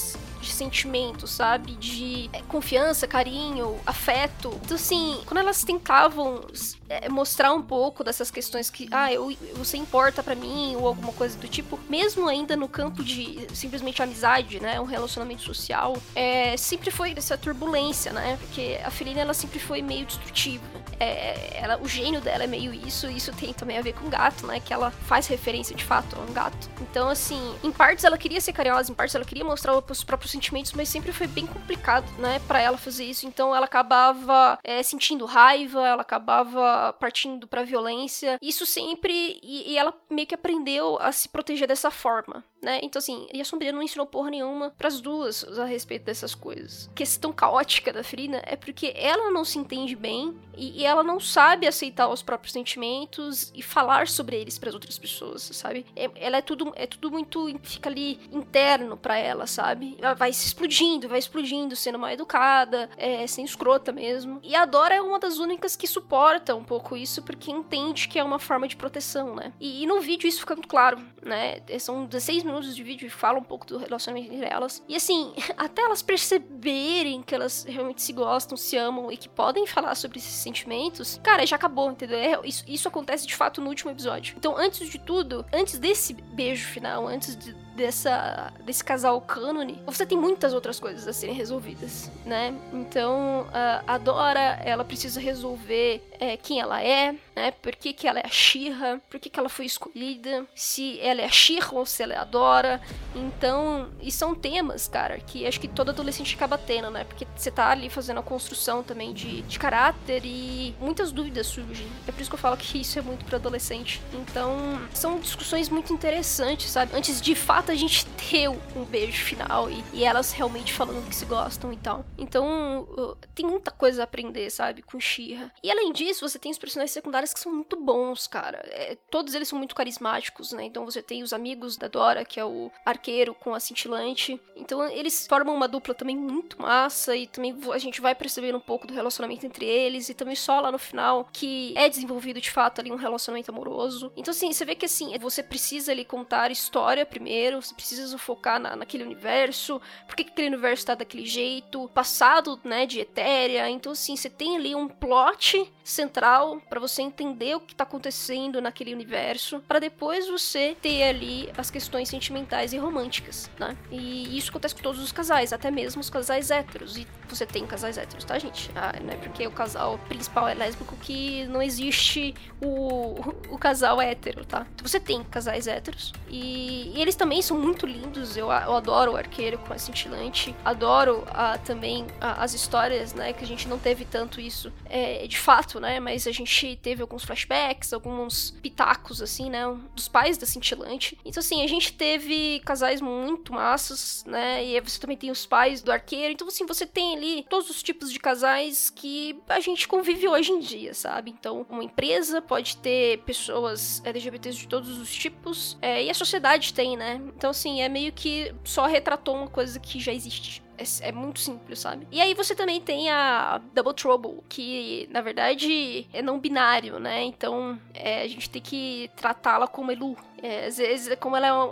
de 0.41 0.51
sentimento, 0.51 1.27
sabe? 1.27 1.73
De 1.73 2.29
é, 2.33 2.41
confiança, 2.43 3.07
carinho, 3.07 3.79
afeto. 3.85 4.59
Então, 4.63 4.75
assim, 4.75 5.21
quando 5.25 5.39
elas 5.39 5.63
tentavam 5.63 6.41
é, 6.89 7.07
mostrar 7.07 7.53
um 7.53 7.61
pouco 7.61 8.03
dessas 8.03 8.29
questões 8.29 8.69
que, 8.69 8.87
ah, 8.91 9.11
eu, 9.13 9.35
você 9.55 9.77
importa 9.77 10.21
para 10.21 10.35
mim, 10.35 10.75
ou 10.75 10.87
alguma 10.87 11.13
coisa 11.13 11.37
do 11.37 11.47
tipo, 11.47 11.79
mesmo 11.89 12.27
ainda 12.27 12.55
no 12.55 12.67
campo 12.67 13.03
de 13.03 13.47
simplesmente 13.53 14.01
amizade, 14.01 14.59
né? 14.59 14.79
Um 14.79 14.85
relacionamento 14.85 15.41
social, 15.41 15.97
é, 16.15 16.57
sempre 16.57 16.91
foi 16.91 17.13
essa 17.15 17.37
turbulência, 17.37 18.11
né? 18.11 18.37
Porque 18.41 18.79
a 18.83 18.89
Felina, 18.89 19.21
ela 19.21 19.33
sempre 19.33 19.59
foi 19.59 19.81
meio 19.81 20.05
destrutiva. 20.05 20.63
É, 20.99 21.57
ela, 21.57 21.79
o 21.81 21.87
gênio 21.87 22.21
dela 22.21 22.43
é 22.43 22.47
meio 22.47 22.73
isso, 22.73 23.09
e 23.09 23.17
isso 23.17 23.31
tem 23.33 23.53
também 23.53 23.77
a 23.77 23.81
ver 23.81 23.93
com 23.93 24.05
o 24.07 24.09
gato, 24.09 24.45
né? 24.45 24.59
Que 24.59 24.73
ela 24.73 24.91
faz 24.91 25.27
referência 25.27 25.75
de 25.75 25.83
fato 25.83 26.15
a 26.17 26.19
um 26.19 26.33
gato. 26.33 26.69
Então, 26.81 27.09
assim, 27.09 27.55
em 27.63 27.71
partes 27.71 28.03
ela 28.03 28.17
queria 28.17 28.41
ser 28.41 28.53
carinhosa, 28.53 28.91
em 28.91 28.95
partes 28.95 29.15
ela 29.15 29.25
queria 29.25 29.43
mostrar 29.43 29.73
os 29.75 30.03
próprios 30.03 30.30
sentimentos, 30.31 30.73
mas 30.73 30.89
sempre 30.89 31.11
foi 31.11 31.27
bem 31.27 31.45
complicado, 31.45 32.09
né, 32.17 32.39
para 32.47 32.59
ela 32.61 32.77
fazer 32.77 33.05
isso. 33.05 33.27
Então 33.27 33.55
ela 33.55 33.65
acabava 33.65 34.59
é, 34.63 34.81
sentindo 34.81 35.25
raiva, 35.25 35.85
ela 35.87 36.01
acabava 36.01 36.93
partindo 36.99 37.47
pra 37.47 37.63
violência. 37.63 38.37
Isso 38.41 38.65
sempre. 38.65 39.39
E, 39.43 39.71
e 39.71 39.77
ela 39.77 39.93
meio 40.09 40.27
que 40.27 40.35
aprendeu 40.35 40.97
a 40.99 41.11
se 41.11 41.29
proteger 41.29 41.67
dessa 41.67 41.91
forma, 41.91 42.43
né? 42.61 42.79
Então, 42.83 42.99
assim, 42.99 43.27
e 43.33 43.41
a 43.41 43.45
Sombria 43.45 43.71
não 43.71 43.81
ensinou 43.81 44.05
porra 44.05 44.29
nenhuma 44.29 44.71
pras 44.77 45.01
duas 45.01 45.43
a 45.57 45.65
respeito 45.65 46.05
dessas 46.05 46.35
coisas. 46.35 46.89
A 46.91 46.95
questão 46.95 47.33
caótica 47.33 47.91
da 47.91 48.03
Frida 48.03 48.41
é 48.45 48.55
porque 48.55 48.93
ela 48.95 49.31
não 49.31 49.43
se 49.43 49.57
entende 49.57 49.95
bem 49.95 50.35
e, 50.55 50.81
e 50.81 50.85
ela 50.85 51.03
não 51.03 51.19
sabe 51.19 51.65
aceitar 51.65 52.07
os 52.07 52.21
próprios 52.21 52.53
sentimentos 52.53 53.51
e 53.55 53.63
falar 53.63 54.07
sobre 54.07 54.35
eles 54.35 54.59
para 54.59 54.69
as 54.69 54.75
outras 54.75 54.99
pessoas, 54.99 55.41
sabe? 55.53 55.85
É, 55.95 56.09
ela 56.15 56.37
é 56.37 56.41
tudo, 56.41 56.71
é 56.75 56.85
tudo 56.85 57.09
muito. 57.09 57.51
fica 57.63 57.89
ali 57.89 58.19
interno 58.31 58.95
para 58.95 59.17
ela, 59.17 59.47
sabe? 59.47 59.97
Ela 59.99 60.13
vai 60.13 60.31
se 60.31 60.45
explodindo, 60.45 61.09
vai 61.09 61.17
explodindo, 61.19 61.75
sendo 61.75 61.97
mal 61.97 62.11
educada, 62.11 62.89
é, 62.95 63.25
sendo 63.25 63.47
escrota 63.47 63.91
mesmo. 63.91 64.39
E 64.43 64.55
a 64.55 64.65
Dora 64.65 64.93
é 64.93 65.01
uma 65.01 65.19
das 65.19 65.39
únicas 65.39 65.75
que 65.75 65.87
suporta 65.87 66.53
um 66.55 66.63
pouco 66.63 66.95
isso 66.95 67.23
porque 67.23 67.49
entende 67.49 68.07
que 68.07 68.19
é 68.19 68.23
uma 68.23 68.37
forma 68.37 68.67
de 68.67 68.75
proteção, 68.75 69.33
né? 69.35 69.51
E, 69.59 69.83
e 69.83 69.87
no 69.87 69.99
vídeo 69.99 70.27
isso 70.27 70.41
fica 70.41 70.53
muito 70.53 70.69
claro, 70.69 70.99
né? 71.23 71.59
São 71.79 72.05
16 72.05 72.43
minutos 72.43 72.50
de 72.59 72.83
vídeo 72.83 73.05
e 73.07 73.09
fala 73.09 73.39
um 73.39 73.43
pouco 73.43 73.65
do 73.65 73.77
relacionamento 73.77 74.33
entre 74.33 74.47
elas. 74.47 74.83
E 74.87 74.95
assim, 74.95 75.33
até 75.57 75.81
elas 75.81 76.01
perceberem 76.01 77.21
que 77.21 77.33
elas 77.33 77.65
realmente 77.67 78.01
se 78.01 78.11
gostam, 78.13 78.57
se 78.57 78.75
amam 78.77 79.11
e 79.11 79.17
que 79.17 79.29
podem 79.29 79.65
falar 79.65 79.95
sobre 79.95 80.19
esses 80.19 80.33
sentimentos, 80.33 81.19
cara, 81.23 81.45
já 81.45 81.55
acabou, 81.55 81.89
entendeu? 81.91 82.17
É, 82.17 82.39
isso, 82.43 82.63
isso 82.67 82.87
acontece 82.87 83.25
de 83.25 83.35
fato 83.35 83.61
no 83.61 83.69
último 83.69 83.91
episódio. 83.91 84.35
Então, 84.37 84.57
antes 84.57 84.89
de 84.89 84.99
tudo, 84.99 85.45
antes 85.53 85.79
desse 85.79 86.13
beijo 86.13 86.67
final, 86.67 87.07
antes 87.07 87.35
de, 87.35 87.53
dessa, 87.75 88.53
desse 88.63 88.83
casal 88.83 89.19
cânone, 89.21 89.81
você 89.85 90.05
tem 90.05 90.17
muitas 90.17 90.53
outras 90.53 90.79
coisas 90.79 91.07
a 91.07 91.13
serem 91.13 91.35
resolvidas, 91.35 92.11
né? 92.25 92.53
Então, 92.73 93.47
a 93.87 93.97
Dora, 93.97 94.59
ela 94.63 94.83
precisa 94.83 95.19
resolver 95.19 96.03
é, 96.19 96.37
quem 96.37 96.59
ela 96.59 96.81
é, 96.81 97.15
né? 97.35 97.51
Por 97.51 97.75
que, 97.75 97.93
que 97.93 98.07
ela 98.07 98.19
é 98.19 98.25
a 98.25 98.29
Shira, 98.29 99.01
por 99.09 99.19
que, 99.19 99.29
que 99.29 99.39
ela 99.39 99.49
foi 99.49 99.65
escolhida, 99.65 100.45
se 100.55 100.99
ela 100.99 101.21
é 101.21 101.25
a 101.25 101.29
Shira 101.29 101.67
ou 101.71 101.85
se 101.85 102.03
ela 102.03 102.13
é 102.13 102.17
a 102.17 102.23
Dora. 102.23 102.81
Então, 103.15 103.89
e 104.01 104.11
são 104.11 104.33
temas, 104.33 104.87
cara, 104.87 105.19
que 105.19 105.45
acho 105.45 105.59
que 105.59 105.67
todo 105.67 105.89
adolescente 105.89 106.35
acaba 106.35 106.57
tendo, 106.57 106.89
né? 106.89 107.03
Porque 107.03 107.27
você 107.35 107.51
tá 107.51 107.69
ali 107.69 107.89
fazendo 107.89 108.19
a 108.19 108.23
construção 108.23 108.83
também 108.83 109.13
de, 109.13 109.41
de 109.43 109.59
caráter 109.59 110.23
e 110.25 110.75
muitas 110.79 111.11
dúvidas 111.11 111.47
surgem. 111.47 111.87
É 112.07 112.11
por 112.11 112.21
isso 112.21 112.29
que 112.29 112.35
eu 112.35 112.39
falo 112.39 112.57
que 112.57 112.79
isso 112.79 112.97
é 112.97 113.01
muito 113.01 113.25
para 113.25 113.37
adolescente. 113.37 114.01
Então, 114.13 114.81
são 114.93 115.19
discussões 115.19 115.69
muito 115.69 115.93
interessantes, 115.93 116.69
sabe? 116.71 116.95
Antes 116.95 117.21
de 117.21 117.35
fato 117.35 117.60
a 117.69 117.75
gente 117.75 118.05
ter 118.05 118.49
um 118.49 118.83
beijo 118.83 119.23
final 119.23 119.69
e, 119.69 119.83
e 119.93 120.03
elas 120.03 120.31
realmente 120.31 120.73
falando 120.73 121.07
que 121.07 121.15
se 121.15 121.25
gostam 121.25 121.71
e 121.71 121.77
tal. 121.77 122.05
Então, 122.17 122.87
tem 123.35 123.45
muita 123.45 123.71
coisa 123.71 124.01
a 124.01 124.05
aprender, 124.05 124.49
sabe? 124.49 124.81
Com 124.81 124.99
Shira. 124.99 125.51
E 125.63 125.69
além 125.69 125.91
disso, 125.91 126.27
você 126.27 126.39
tem 126.39 126.51
os 126.51 126.57
personagens 126.57 126.91
secundários 126.91 127.33
que 127.33 127.39
são 127.39 127.53
muito 127.53 127.75
bons, 127.75 128.27
cara. 128.27 128.59
É, 128.71 128.97
todos 129.09 129.33
eles 129.33 129.47
são 129.47 129.57
muito 129.57 129.75
carismáticos, 129.75 130.51
né? 130.53 130.63
Então 130.63 130.85
você 130.85 131.01
tem 131.01 131.23
os 131.23 131.33
amigos 131.33 131.77
da 131.77 131.87
Dora, 131.87 132.23
que 132.23 132.39
é 132.39 132.45
o 132.45 132.71
arqueiro 132.85 133.33
com 133.33 133.53
a 133.53 133.59
cintilante. 133.59 134.39
Então 134.55 134.83
eles 134.89 135.27
formam 135.27 135.55
uma 135.55 135.67
dupla 135.67 135.93
também 135.93 136.15
muito 136.15 136.61
massa 136.61 137.15
e 137.15 137.27
também 137.27 137.57
a 137.71 137.77
gente 137.77 138.01
vai 138.01 138.15
perceber 138.15 138.55
um 138.55 138.59
pouco 138.59 138.87
do 138.87 138.93
relacionamento 138.93 139.45
entre 139.45 139.65
eles 139.65 140.09
e 140.09 140.13
também 140.13 140.35
só 140.35 140.59
lá 140.59 140.71
no 140.71 140.79
final 140.79 141.27
que 141.31 141.73
é 141.75 141.89
desenvolvido 141.89 142.39
de 142.39 142.51
fato 142.51 142.79
ali 142.79 142.91
um 142.91 142.95
relacionamento 142.95 143.51
amoroso. 143.51 144.11
Então 144.15 144.31
assim, 144.31 144.51
você 144.51 144.63
vê 144.63 144.75
que 144.75 144.85
assim, 144.85 145.17
você 145.17 145.43
precisa 145.43 145.91
ali 145.91 146.05
contar 146.05 146.51
história 146.51 147.05
primeiro, 147.05 147.50
você 147.55 147.73
precisa 147.73 148.17
focar 148.17 148.59
na, 148.59 148.75
naquele 148.75 149.03
universo, 149.03 149.81
por 150.07 150.15
que 150.15 150.23
aquele 150.23 150.47
universo 150.47 150.85
tá 150.85 150.95
daquele 150.95 151.25
jeito, 151.25 151.89
passado, 151.89 152.59
né, 152.63 152.85
de 152.85 152.99
Etéria. 152.99 153.69
Então 153.69 153.91
assim, 153.91 154.15
você 154.15 154.29
tem 154.29 154.57
ali 154.57 154.75
um 154.75 154.87
plot 154.87 155.71
central 155.83 156.61
para 156.69 156.79
você 156.79 157.01
entender 157.01 157.55
o 157.55 157.59
que 157.59 157.75
tá 157.75 157.83
acontecendo 157.83 158.61
naquele 158.61 158.93
universo, 158.93 159.61
para 159.67 159.79
depois 159.79 160.27
você 160.27 160.75
ter 160.81 161.03
ali 161.03 161.49
as 161.57 161.69
questões 161.69 162.09
sentimentais 162.09 162.73
e 162.73 162.77
românticas, 162.77 163.49
né? 163.59 163.75
E 163.91 164.37
isso 164.37 164.49
acontece 164.49 164.75
com 164.75 164.81
todos 164.81 165.01
os 165.01 165.11
casais, 165.11 165.51
até 165.53 165.71
mesmo 165.71 166.01
os 166.01 166.09
casais 166.09 166.51
héteros. 166.51 166.97
E 166.97 167.07
você 167.27 167.45
tem 167.45 167.65
casais 167.65 167.97
héteros, 167.97 168.23
tá, 168.23 168.37
gente? 168.37 168.69
Ah, 168.75 168.93
não 169.01 169.13
é 169.13 169.17
porque 169.17 169.45
o 169.47 169.51
casal 169.51 169.97
principal 170.07 170.47
é 170.47 170.53
lésbico 170.53 170.95
que 170.97 171.45
não 171.47 171.61
existe 171.61 172.33
o, 172.61 173.15
o 173.49 173.57
casal 173.57 174.01
hétero, 174.01 174.45
tá? 174.45 174.65
Então 174.73 174.87
você 174.87 174.99
tem 174.99 175.23
casais 175.23 175.67
héteros. 175.67 176.13
E, 176.29 176.91
e 176.95 177.01
eles 177.01 177.15
também 177.15 177.40
são 177.45 177.57
muito 177.57 177.85
lindos. 177.85 178.37
Eu, 178.37 178.47
eu 178.47 178.75
adoro 178.75 179.13
o 179.13 179.15
arqueiro 179.15 179.57
com 179.59 179.73
a 179.73 179.77
cintilante. 179.77 180.55
Adoro 180.63 181.23
ah, 181.27 181.57
também 181.57 182.07
ah, 182.19 182.43
as 182.43 182.53
histórias, 182.53 183.13
né? 183.13 183.33
Que 183.33 183.43
a 183.43 183.47
gente 183.47 183.67
não 183.67 183.77
teve 183.77 184.05
tanto 184.05 184.39
isso 184.39 184.71
é, 184.85 185.25
de 185.27 185.37
fato, 185.37 185.79
né? 185.79 185.99
Mas 185.99 186.27
a 186.27 186.31
gente 186.31 186.75
teve 186.77 187.01
alguns 187.01 187.23
flashbacks, 187.23 187.93
alguns 187.93 188.51
pitacos, 188.61 189.21
assim, 189.21 189.49
né? 189.49 189.61
Dos 189.95 190.07
pais 190.07 190.37
da 190.37 190.45
cintilante. 190.45 191.17
Então, 191.25 191.39
assim, 191.39 191.63
a 191.63 191.67
gente 191.67 191.93
teve 191.93 192.59
casais 192.65 193.01
muito 193.01 193.53
massas, 193.53 194.23
né? 194.25 194.65
E 194.65 194.79
você 194.81 194.99
também 194.99 195.17
tem 195.17 195.31
os 195.31 195.45
pais 195.45 195.81
do 195.81 195.91
arqueiro. 195.91 196.33
Então, 196.33 196.47
assim, 196.47 196.65
você 196.65 196.85
tem 196.85 197.15
ali 197.15 197.45
todos 197.49 197.69
os 197.69 197.81
tipos 197.81 198.11
de 198.11 198.19
casais 198.19 198.89
que 198.89 199.39
a 199.47 199.59
gente 199.59 199.87
convive 199.87 200.27
hoje 200.27 200.51
em 200.51 200.59
dia, 200.59 200.93
sabe? 200.93 201.31
Então, 201.31 201.65
uma 201.69 201.83
empresa 201.83 202.41
pode 202.41 202.77
ter 202.77 203.19
pessoas 203.19 204.01
LGBTs 204.05 204.57
de 204.57 204.67
todos 204.67 204.97
os 204.97 205.13
tipos, 205.13 205.77
é, 205.81 206.03
e 206.03 206.09
a 206.09 206.13
sociedade 206.13 206.73
tem, 206.73 206.97
né? 206.97 207.21
Então, 207.35 207.49
assim, 207.49 207.81
é 207.81 207.89
meio 207.89 208.11
que 208.11 208.53
só 208.63 208.85
retratou 208.85 209.35
uma 209.35 209.47
coisa 209.47 209.79
que 209.79 209.99
já 209.99 210.13
existe. 210.13 210.61
É, 210.81 211.09
é, 211.09 211.11
muito 211.11 211.39
simples, 211.39 211.79
sabe? 211.79 212.07
E 212.11 212.19
aí 212.19 212.33
você 212.33 212.55
também 212.55 212.81
tem 212.81 213.09
a 213.09 213.61
Double 213.73 213.93
Trouble, 213.93 214.39
que 214.49 215.07
na 215.11 215.21
verdade 215.21 216.07
é 216.11 216.21
não 216.23 216.39
binário, 216.39 216.99
né? 216.99 217.23
Então 217.23 217.79
é, 217.93 218.23
a 218.23 218.27
gente 218.27 218.49
tem 218.49 218.61
que 218.61 219.09
tratá-la 219.15 219.67
como 219.67 219.91
Elu. 219.91 220.17
É, 220.41 220.65
às 220.65 220.77
vezes, 220.77 221.15
como 221.19 221.37
ela 221.37 221.47
é, 221.47 221.53
um, 221.53 221.71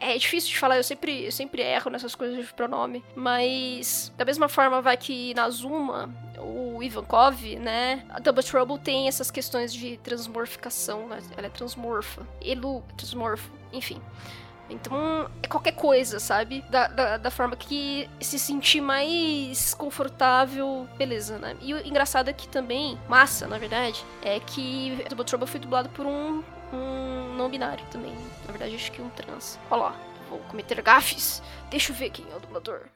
é, 0.00 0.14
é 0.14 0.18
difícil 0.18 0.50
de 0.50 0.58
falar, 0.58 0.76
eu 0.76 0.84
sempre, 0.84 1.24
eu 1.24 1.32
sempre 1.32 1.60
erro 1.60 1.90
nessas 1.90 2.14
coisas 2.14 2.46
de 2.46 2.54
pronome. 2.54 3.04
Mas 3.16 4.12
da 4.16 4.24
mesma 4.24 4.48
forma 4.48 4.80
vai 4.80 4.96
que 4.96 5.34
na 5.34 5.50
Zuma, 5.50 6.14
o 6.38 6.80
Ivankov, 6.80 7.56
né? 7.56 8.04
A 8.10 8.20
Double 8.20 8.44
Trouble 8.44 8.78
tem 8.78 9.08
essas 9.08 9.28
questões 9.28 9.72
de 9.74 9.96
transmorficação, 9.98 11.08
né? 11.08 11.18
Ela 11.36 11.48
é 11.48 11.50
transmorfa. 11.50 12.24
Elu 12.40 12.84
é 12.90 12.92
transmorfo, 12.94 13.50
enfim. 13.72 14.00
Então, 14.68 15.30
é 15.42 15.46
qualquer 15.46 15.72
coisa, 15.72 16.18
sabe? 16.18 16.62
Da, 16.68 16.88
da, 16.88 17.16
da, 17.16 17.30
forma 17.30 17.56
que 17.56 18.08
se 18.20 18.38
sentir 18.38 18.80
mais 18.80 19.74
confortável, 19.74 20.88
beleza, 20.96 21.38
né? 21.38 21.56
E 21.60 21.72
o 21.72 21.86
engraçado 21.86 22.28
é 22.28 22.32
que 22.32 22.48
também, 22.48 22.98
massa, 23.08 23.46
na 23.46 23.58
verdade, 23.58 24.04
é 24.22 24.40
que 24.40 25.04
Double 25.08 25.24
Trouble 25.24 25.46
foi 25.46 25.60
dublado 25.60 25.88
por 25.90 26.04
um, 26.04 26.42
um 26.72 27.34
não 27.36 27.48
binário 27.48 27.84
também. 27.90 28.14
Na 28.44 28.52
verdade, 28.52 28.74
acho 28.74 28.90
que 28.90 29.00
um 29.00 29.10
trans. 29.10 29.58
Olha 29.70 29.82
lá, 29.82 29.96
vou 30.28 30.40
cometer 30.40 30.80
gafes. 30.82 31.42
Deixa 31.70 31.92
eu 31.92 31.96
ver 31.96 32.10
quem 32.10 32.26
é 32.32 32.36
o 32.36 32.40
dublador. 32.40 32.88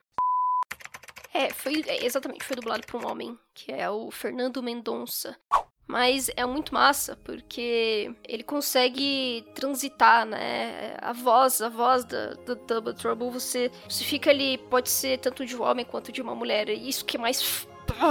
É, 1.32 1.50
foi 1.50 1.84
é, 1.86 2.04
exatamente, 2.04 2.44
foi 2.44 2.56
dublado 2.56 2.84
por 2.86 3.02
um 3.02 3.08
homem, 3.08 3.38
que 3.54 3.72
é 3.72 3.88
o 3.88 4.10
Fernando 4.10 4.62
Mendonça. 4.62 5.36
Mas 5.90 6.30
é 6.36 6.46
muito 6.46 6.72
massa, 6.72 7.18
porque 7.24 8.14
ele 8.28 8.44
consegue 8.44 9.44
transitar, 9.56 10.24
né? 10.24 10.96
A 11.02 11.12
voz, 11.12 11.60
a 11.60 11.68
voz 11.68 12.04
da, 12.04 12.34
do 12.34 12.54
Double 12.54 12.94
Trouble, 12.94 13.28
você, 13.28 13.72
você 13.88 14.04
fica 14.04 14.30
ali, 14.30 14.56
pode 14.56 14.88
ser 14.88 15.18
tanto 15.18 15.44
de 15.44 15.56
um 15.56 15.62
homem 15.62 15.84
quanto 15.84 16.12
de 16.12 16.22
uma 16.22 16.32
mulher. 16.32 16.68
Isso 16.68 17.04
que 17.04 17.16
é 17.16 17.20
mais 17.20 17.66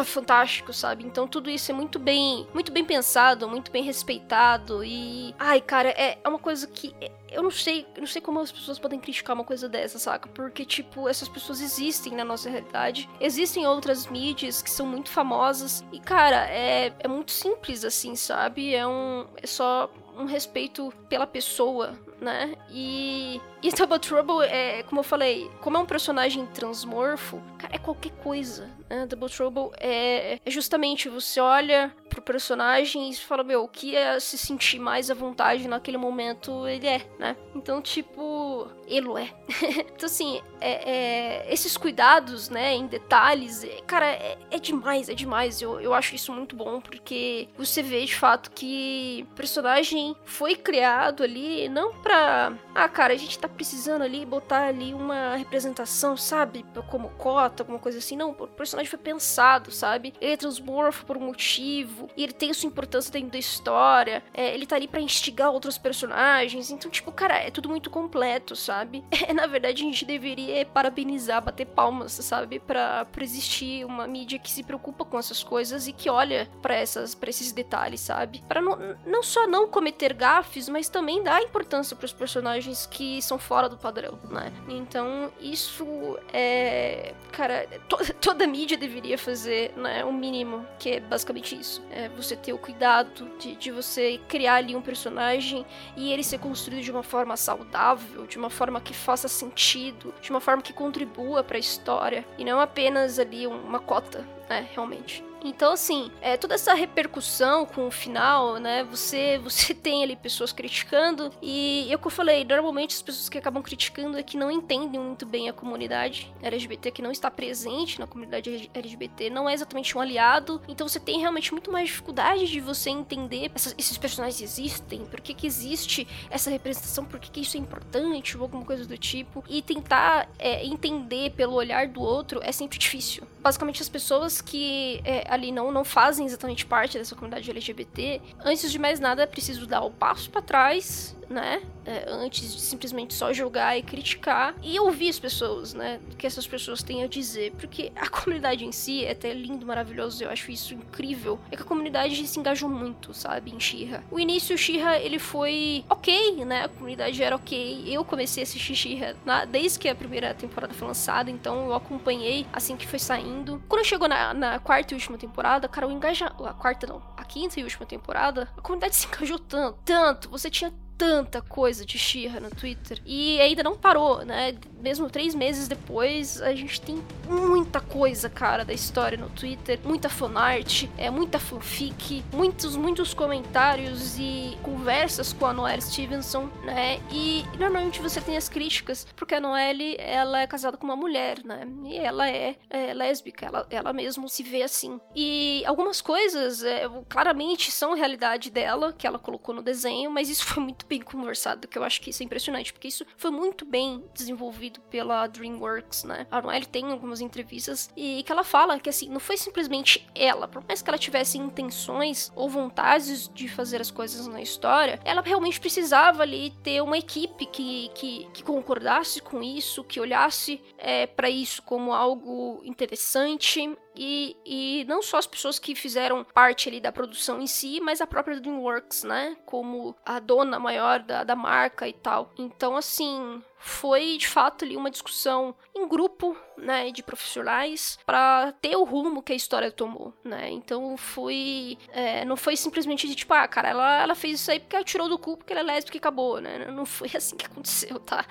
fantástico, 0.05 0.73
sabe? 0.73 1.05
Então 1.05 1.27
tudo 1.27 1.49
isso 1.49 1.71
é 1.71 1.75
muito 1.75 1.99
bem, 1.99 2.47
muito 2.53 2.71
bem 2.71 2.83
pensado, 2.85 3.47
muito 3.47 3.71
bem 3.71 3.83
respeitado 3.83 4.83
e 4.83 5.33
ai, 5.37 5.61
cara, 5.61 5.89
é, 5.89 6.17
é 6.23 6.29
uma 6.29 6.39
coisa 6.39 6.67
que 6.67 6.95
é, 7.01 7.11
eu 7.31 7.43
não 7.43 7.51
sei, 7.51 7.85
não 7.97 8.07
sei 8.07 8.21
como 8.21 8.39
as 8.39 8.51
pessoas 8.51 8.79
podem 8.79 8.99
criticar 8.99 9.35
uma 9.35 9.43
coisa 9.43 9.69
dessa, 9.69 9.99
saca? 9.99 10.27
Porque 10.29 10.65
tipo, 10.65 11.07
essas 11.07 11.29
pessoas 11.29 11.61
existem 11.61 12.13
na 12.13 12.23
nossa 12.23 12.49
realidade. 12.49 13.09
Existem 13.19 13.67
outras 13.67 14.07
mídias 14.07 14.61
que 14.61 14.69
são 14.69 14.85
muito 14.85 15.09
famosas 15.09 15.83
e 15.91 15.99
cara, 15.99 16.47
é 16.49 16.93
é 16.99 17.07
muito 17.07 17.31
simples 17.31 17.83
assim, 17.83 18.15
sabe? 18.15 18.73
É 18.73 18.85
um 18.85 19.25
é 19.41 19.47
só 19.47 19.89
um 20.17 20.25
respeito 20.25 20.91
pela 21.07 21.25
pessoa, 21.25 21.97
né? 22.19 22.55
E, 22.69 23.41
e 23.61 23.71
Double 23.71 23.99
Trouble 23.99 24.45
é, 24.45 24.83
como 24.83 24.99
eu 24.99 25.03
falei, 25.03 25.49
como 25.61 25.77
é 25.77 25.79
um 25.79 25.85
personagem 25.85 26.45
transmorfo, 26.47 27.41
cara, 27.57 27.75
é 27.75 27.77
qualquer 27.77 28.11
coisa, 28.23 28.69
né? 28.89 29.05
Double 29.05 29.29
Trouble 29.29 29.71
é, 29.79 30.39
é 30.45 30.51
justamente 30.51 31.09
você 31.09 31.39
olha 31.39 31.93
pro 32.09 32.21
personagem 32.21 33.09
e 33.09 33.15
fala, 33.15 33.43
meu, 33.43 33.63
o 33.63 33.67
que 33.67 33.95
é 33.95 34.19
se 34.19 34.37
sentir 34.37 34.79
mais 34.79 35.09
à 35.11 35.13
vontade 35.13 35.67
naquele 35.67 35.97
momento 35.97 36.67
ele 36.67 36.87
é, 36.87 37.01
né? 37.17 37.35
Então, 37.55 37.81
tipo, 37.81 38.67
ele 38.87 39.07
é. 39.19 39.29
então, 39.93 40.05
assim, 40.05 40.41
é, 40.59 40.91
é, 40.91 41.53
esses 41.53 41.77
cuidados, 41.77 42.49
né, 42.49 42.73
em 42.73 42.87
detalhes, 42.87 43.63
é, 43.63 43.81
cara, 43.85 44.07
é, 44.07 44.37
é, 44.49 44.59
demais, 44.59 45.09
é 45.09 45.13
demais. 45.13 45.61
Eu, 45.61 45.79
eu 45.79 45.93
acho 45.93 46.15
isso 46.15 46.33
muito 46.33 46.55
bom, 46.55 46.81
porque 46.81 47.47
você 47.57 47.81
vê 47.81 48.03
de 48.03 48.15
fato 48.15 48.51
que 48.51 49.25
o 49.31 49.35
personagem 49.35 50.15
foi 50.25 50.55
criado 50.55 51.23
ali 51.23 51.69
não 51.69 51.93
pra. 52.01 52.08
Ah, 52.11 52.87
cara, 52.87 53.13
a 53.13 53.17
gente 53.17 53.37
tá 53.37 53.47
precisando 53.47 54.03
ali 54.03 54.25
botar 54.25 54.67
ali 54.67 54.93
uma 54.93 55.35
representação, 55.35 56.15
sabe? 56.15 56.65
Como 56.89 57.09
cota, 57.09 57.63
alguma 57.63 57.79
coisa 57.79 57.97
assim. 57.97 58.15
Não, 58.15 58.31
o 58.31 58.47
personagem 58.47 58.89
foi 58.89 58.99
pensado, 58.99 59.71
sabe? 59.71 60.13
Ele 60.19 60.33
é 60.33 60.37
transmorfo 60.37 61.05
por 61.05 61.17
um 61.17 61.21
motivo, 61.21 62.09
e 62.15 62.23
ele 62.23 62.33
tem 62.33 62.53
sua 62.53 62.67
importância 62.67 63.11
dentro 63.11 63.31
da 63.31 63.37
história, 63.37 64.23
é, 64.33 64.53
ele 64.53 64.65
tá 64.65 64.75
ali 64.75 64.87
pra 64.87 65.01
instigar 65.01 65.51
outros 65.51 65.77
personagens. 65.77 66.71
Então, 66.71 66.89
tipo, 66.89 67.11
cara, 67.11 67.35
é 67.35 67.51
tudo 67.51 67.69
muito 67.69 67.89
completo, 67.89 68.55
sabe? 68.55 69.03
É, 69.29 69.33
na 69.33 69.45
verdade, 69.45 69.83
a 69.83 69.85
gente 69.85 70.05
deveria 70.05 70.65
parabenizar, 70.65 71.43
bater 71.43 71.65
palmas, 71.65 72.13
sabe? 72.13 72.57
Pra, 72.57 73.05
pra 73.05 73.23
existir 73.23 73.85
uma 73.85 74.07
mídia 74.07 74.39
que 74.39 74.49
se 74.49 74.63
preocupa 74.63 75.05
com 75.05 75.19
essas 75.19 75.43
coisas 75.43 75.87
e 75.87 75.93
que 75.93 76.09
olha 76.09 76.49
para 76.61 76.73
essas 76.73 77.13
para 77.13 77.29
esses 77.29 77.51
detalhes, 77.51 77.99
sabe? 77.99 78.41
Para 78.47 78.61
não, 78.61 78.97
não 79.05 79.21
só 79.21 79.45
não 79.45 79.67
cometer 79.67 80.13
gafes, 80.13 80.69
mas 80.69 80.89
também 80.89 81.21
dar 81.21 81.41
importância 81.43 81.95
para 81.99 82.05
os 82.05 82.13
personagens 82.13 82.85
que 82.85 83.21
são 83.21 83.37
fora 83.37 83.67
do 83.67 83.77
padrão, 83.77 84.17
né? 84.29 84.51
Então, 84.67 85.31
isso 85.39 86.17
é. 86.33 87.13
Cara, 87.31 87.67
to, 87.87 87.97
toda 88.19 88.47
mídia 88.47 88.77
deveria 88.77 89.17
fazer, 89.17 89.73
né? 89.75 90.03
O 90.05 90.13
mínimo, 90.13 90.65
que 90.79 90.91
é 90.91 90.99
basicamente 90.99 91.59
isso. 91.59 91.83
É 91.91 92.07
você 92.09 92.35
ter 92.35 92.53
o 92.53 92.57
cuidado 92.57 93.29
de, 93.37 93.55
de 93.55 93.71
você 93.71 94.19
criar 94.27 94.55
ali 94.55 94.75
um 94.75 94.81
personagem 94.81 95.65
e 95.95 96.11
ele 96.11 96.23
ser 96.23 96.39
construído 96.39 96.83
de 96.83 96.91
uma 96.91 97.03
forma 97.03 97.35
saudável, 97.35 98.25
de 98.25 98.37
uma 98.37 98.49
forma 98.49 98.79
que 98.79 98.93
faça 98.93 99.27
sentido, 99.27 100.13
de 100.21 100.29
uma 100.29 100.39
forma 100.39 100.61
que 100.61 100.71
contribua 100.71 101.43
para 101.43 101.57
a 101.57 101.59
história 101.59 102.25
e 102.37 102.45
não 102.45 102.59
apenas 102.59 103.19
ali 103.19 103.45
uma 103.45 103.79
cota, 103.79 104.25
né, 104.49 104.67
realmente. 104.73 105.23
Então, 105.43 105.73
assim, 105.73 106.11
é, 106.21 106.35
toda 106.35 106.55
essa 106.55 106.73
repercussão 106.73 107.65
com 107.65 107.87
o 107.87 107.91
final, 107.91 108.57
né? 108.57 108.83
Você, 108.85 109.39
você 109.43 109.73
tem 109.73 110.03
ali 110.03 110.15
pessoas 110.15 110.51
criticando, 110.51 111.31
e 111.41 111.87
é 111.89 111.95
o 111.95 111.99
que 111.99 112.07
eu 112.07 112.11
falei, 112.11 112.43
normalmente 112.43 112.95
as 112.95 113.01
pessoas 113.01 113.29
que 113.29 113.37
acabam 113.37 113.63
criticando 113.63 114.17
é 114.17 114.23
que 114.23 114.37
não 114.37 114.51
entendem 114.51 114.99
muito 114.99 115.25
bem 115.25 115.49
a 115.49 115.53
comunidade 115.53 116.33
LGBT, 116.41 116.91
que 116.91 117.01
não 117.01 117.11
está 117.11 117.31
presente 117.31 117.99
na 117.99 118.07
comunidade 118.07 118.69
LGBT, 118.73 119.29
não 119.29 119.49
é 119.49 119.53
exatamente 119.53 119.97
um 119.97 120.01
aliado. 120.01 120.61
Então 120.67 120.87
você 120.87 120.99
tem 120.99 121.19
realmente 121.19 121.51
muito 121.51 121.71
mais 121.71 121.87
dificuldade 121.87 122.47
de 122.47 122.59
você 122.59 122.89
entender 122.89 123.51
essas, 123.55 123.73
esses 123.77 123.97
personagens 123.97 124.41
existem, 124.41 125.05
por 125.05 125.21
que, 125.21 125.33
que 125.33 125.47
existe 125.47 126.07
essa 126.29 126.49
representação, 126.49 127.05
por 127.05 127.19
que, 127.19 127.31
que 127.31 127.41
isso 127.41 127.55
é 127.55 127.59
importante, 127.59 128.35
ou 128.35 128.43
alguma 128.43 128.65
coisa 128.65 128.85
do 128.85 128.97
tipo. 128.97 129.43
E 129.47 129.61
tentar 129.61 130.29
é, 130.37 130.65
entender 130.65 131.31
pelo 131.31 131.53
olhar 131.53 131.87
do 131.87 132.01
outro 132.01 132.41
é 132.43 132.51
sempre 132.51 132.77
difícil. 132.77 133.23
Basicamente, 133.39 133.81
as 133.81 133.89
pessoas 133.89 134.38
que. 134.41 135.01
É, 135.03 135.25
ali 135.29 135.51
não, 135.51 135.71
não 135.71 135.83
fazem 135.83 136.25
exatamente 136.25 136.65
parte 136.65 136.97
dessa 136.97 137.15
comunidade 137.15 137.49
LGBT, 137.49 138.21
antes 138.43 138.71
de 138.71 138.79
mais 138.79 138.99
nada 138.99 139.23
é 139.23 139.25
preciso 139.25 139.65
dar 139.65 139.81
o 139.81 139.91
passo 139.91 140.29
para 140.29 140.41
trás 140.41 141.15
né? 141.29 141.61
É, 141.85 142.05
antes 142.07 142.53
de 142.53 142.61
simplesmente 142.61 143.13
só 143.13 143.31
julgar 143.31 143.77
e 143.77 143.81
criticar 143.81 144.55
e 144.61 144.79
ouvir 144.79 145.09
as 145.09 145.19
pessoas, 145.19 145.73
né? 145.73 145.99
O 146.11 146.15
que 146.15 146.25
essas 146.25 146.47
pessoas 146.47 146.83
têm 146.83 147.03
a 147.03 147.07
dizer. 147.07 147.53
Porque 147.57 147.91
a 147.95 148.07
comunidade 148.09 148.65
em 148.65 148.71
si 148.71 149.05
é 149.05 149.11
até 149.11 149.33
lindo, 149.33 149.65
maravilhoso, 149.65 150.23
eu 150.23 150.29
acho 150.29 150.51
isso 150.51 150.73
incrível. 150.73 151.39
É 151.51 151.55
que 151.55 151.61
a 151.61 151.65
comunidade 151.65 152.27
se 152.27 152.39
engajou 152.39 152.69
muito, 152.69 153.13
sabe, 153.13 153.51
em 153.51 153.59
Shira. 153.59 154.03
O 154.11 154.19
início, 154.19 154.57
Shira, 154.57 154.97
ele 154.97 155.19
foi 155.19 155.85
ok, 155.89 156.43
né? 156.45 156.65
A 156.65 156.69
comunidade 156.69 157.21
era 157.21 157.35
ok. 157.35 157.83
Eu 157.87 158.03
comecei 158.03 158.43
a 158.43 158.45
assistir 158.45 158.75
Shira 158.75 159.15
desde 159.49 159.79
que 159.79 159.87
a 159.87 159.95
primeira 159.95 160.33
temporada 160.33 160.73
foi 160.73 160.87
lançada, 160.87 161.29
então 161.29 161.67
eu 161.67 161.73
acompanhei 161.73 162.45
assim 162.51 162.75
que 162.75 162.87
foi 162.87 162.99
saindo. 162.99 163.61
Quando 163.67 163.85
chegou 163.85 164.07
na, 164.07 164.33
na 164.33 164.59
quarta 164.59 164.93
e 164.93 164.95
última 164.95 165.17
temporada, 165.17 165.67
cara, 165.67 165.87
o 165.87 165.91
engaja... 165.91 166.27
A 166.27 166.53
quarta 166.53 166.87
não, 166.87 167.01
a 167.15 167.23
quinta 167.23 167.59
e 167.59 167.63
última 167.63 167.85
temporada, 167.85 168.47
a 168.57 168.61
comunidade 168.61 168.95
se 168.97 169.07
engajou 169.07 169.39
tanto, 169.39 169.79
tanto. 169.85 170.29
Você 170.29 170.49
tinha 170.49 170.73
tanta 170.99 171.41
coisa 171.41 171.85
de 171.85 171.97
Shira 171.97 172.41
no 172.41 172.49
Twitter 172.49 172.99
e 173.05 173.39
ainda 173.39 173.63
não 173.63 173.77
parou, 173.77 174.25
né? 174.25 174.53
Mesmo 174.81 175.09
três 175.09 175.33
meses 175.33 175.65
depois, 175.65 176.41
a 176.41 176.53
gente 176.53 176.81
tem 176.81 177.01
muita 177.25 177.79
coisa, 177.79 178.29
cara, 178.29 178.65
da 178.65 178.73
história 178.73 179.17
no 179.17 179.29
Twitter, 179.29 179.79
muita 179.85 180.09
fanart, 180.09 180.89
é 180.97 181.09
muita 181.09 181.39
fanfic, 181.39 182.21
muitos, 182.33 182.75
muitos 182.75 183.13
comentários 183.13 184.17
e 184.19 184.57
conversas 184.61 185.31
com 185.31 185.45
a 185.45 185.53
Noelle 185.53 185.81
Stevenson, 185.81 186.49
né? 186.65 186.99
E 187.09 187.45
normalmente 187.57 188.01
você 188.01 188.19
tem 188.19 188.35
as 188.35 188.49
críticas, 188.49 189.07
porque 189.15 189.35
a 189.35 189.39
Noelle, 189.39 189.95
ela 189.99 190.41
é 190.41 190.47
casada 190.47 190.75
com 190.75 190.83
uma 190.85 190.97
mulher, 190.97 191.39
né? 191.45 191.65
E 191.85 191.95
ela 191.95 192.29
é, 192.29 192.57
é 192.69 192.93
lésbica, 192.93 193.45
ela, 193.45 193.65
ela 193.69 193.93
mesmo 193.93 194.27
se 194.27 194.43
vê 194.43 194.63
assim. 194.63 194.99
E 195.15 195.63
algumas 195.65 196.01
coisas, 196.01 196.61
é, 196.61 196.89
claramente, 197.07 197.71
são 197.71 197.93
realidade 197.93 198.51
dela, 198.51 198.91
que 198.91 199.07
ela 199.07 199.17
colocou 199.17 199.55
no 199.55 199.61
desenho, 199.61 200.11
mas 200.11 200.29
isso 200.29 200.43
foi 200.45 200.61
muito 200.61 200.88
bem 200.89 201.01
conversado, 201.01 201.67
que 201.67 201.77
eu 201.77 201.83
acho 201.83 202.01
que 202.01 202.09
isso 202.09 202.23
é 202.23 202.25
impressionante, 202.25 202.73
porque 202.73 202.87
isso 202.87 203.05
foi 203.15 203.29
muito 203.29 203.63
bem 203.63 204.03
desenvolvido 204.13 204.81
pela 204.81 205.27
DreamWorks, 205.27 206.03
né? 206.03 206.25
A 206.31 206.41
Noelle 206.41 206.65
tem 206.65 206.91
algumas 206.91 207.21
entrevistas 207.21 207.91
e 207.95 208.23
que 208.23 208.31
ela 208.31 208.43
fala 208.43 208.79
que, 208.79 208.89
assim, 208.89 209.07
não 209.07 209.19
foi 209.19 209.37
simplesmente 209.37 210.07
ela, 210.15 210.47
por 210.47 210.63
mais 210.67 210.81
que 210.81 210.89
ela 210.89 210.97
tivesse 210.97 211.37
intenções 211.37 212.31
ou 212.35 212.49
vontades 212.49 213.29
de 213.33 213.47
fazer 213.47 213.79
as 213.79 213.91
coisas 213.91 214.25
na 214.25 214.41
história, 214.41 214.99
ela 215.05 215.21
realmente 215.21 215.59
precisava 215.59 216.23
ali 216.23 216.51
ter 216.63 216.81
uma 216.81 216.97
equipe 216.97 217.45
que, 217.45 217.89
que, 217.93 218.27
que 218.33 218.43
concordasse 218.43 219.21
com 219.21 219.43
isso, 219.43 219.83
que 219.83 219.99
olhasse 219.99 220.61
é, 220.77 221.05
para 221.05 221.29
isso 221.29 221.61
como 221.61 221.93
algo 221.93 222.61
interessante 222.63 223.77
e, 224.01 224.37
e 224.45 224.85
não 224.87 225.01
só 225.01 225.17
as 225.17 225.27
pessoas 225.27 225.59
que 225.59 225.75
fizeram 225.75 226.23
parte 226.23 226.69
ali 226.69 226.79
da 226.79 226.89
produção 226.89 227.41
em 227.41 227.47
si, 227.47 227.81
mas 227.81 227.99
a 227.99 228.07
própria 228.07 228.39
DreamWorks, 228.39 229.03
né? 229.03 229.35
Como 229.45 229.93
a 230.05 230.19
dona 230.19 230.57
maior 230.57 231.01
da, 231.01 231.25
da 231.25 231.35
marca 231.35 231.85
e 231.85 231.91
tal. 231.91 232.31
Então, 232.37 232.77
assim, 232.77 233.43
foi 233.59 234.17
de 234.17 234.27
fato 234.27 234.63
ali 234.63 234.77
uma 234.77 234.89
discussão 234.89 235.53
em 235.75 235.87
grupo, 235.87 236.35
né, 236.57 236.91
de 236.91 237.03
profissionais 237.03 237.97
para 238.05 238.51
ter 238.61 238.75
o 238.75 238.83
rumo 238.83 239.21
que 239.21 239.31
a 239.31 239.35
história 239.35 239.71
tomou, 239.71 240.13
né? 240.23 240.49
Então 240.49 240.97
foi, 240.97 241.77
é, 241.89 242.25
não 242.25 242.35
foi 242.35 242.57
simplesmente 242.57 243.07
de 243.07 243.15
tipo, 243.15 243.33
ah, 243.33 243.47
cara, 243.47 243.69
ela, 243.69 244.01
ela 244.01 244.15
fez 244.15 244.41
isso 244.41 244.51
aí 244.51 244.59
porque 244.59 244.75
ela 244.75 244.85
tirou 244.85 245.07
do 245.07 245.17
cu 245.17 245.37
porque 245.37 245.53
ela 245.53 245.61
é 245.61 245.63
lésbica 245.63 245.97
e 245.97 245.99
acabou, 245.99 246.41
né? 246.41 246.65
Não 246.71 246.85
foi 246.85 247.09
assim 247.15 247.35
que 247.35 247.45
aconteceu, 247.45 247.99
tá? 247.99 248.25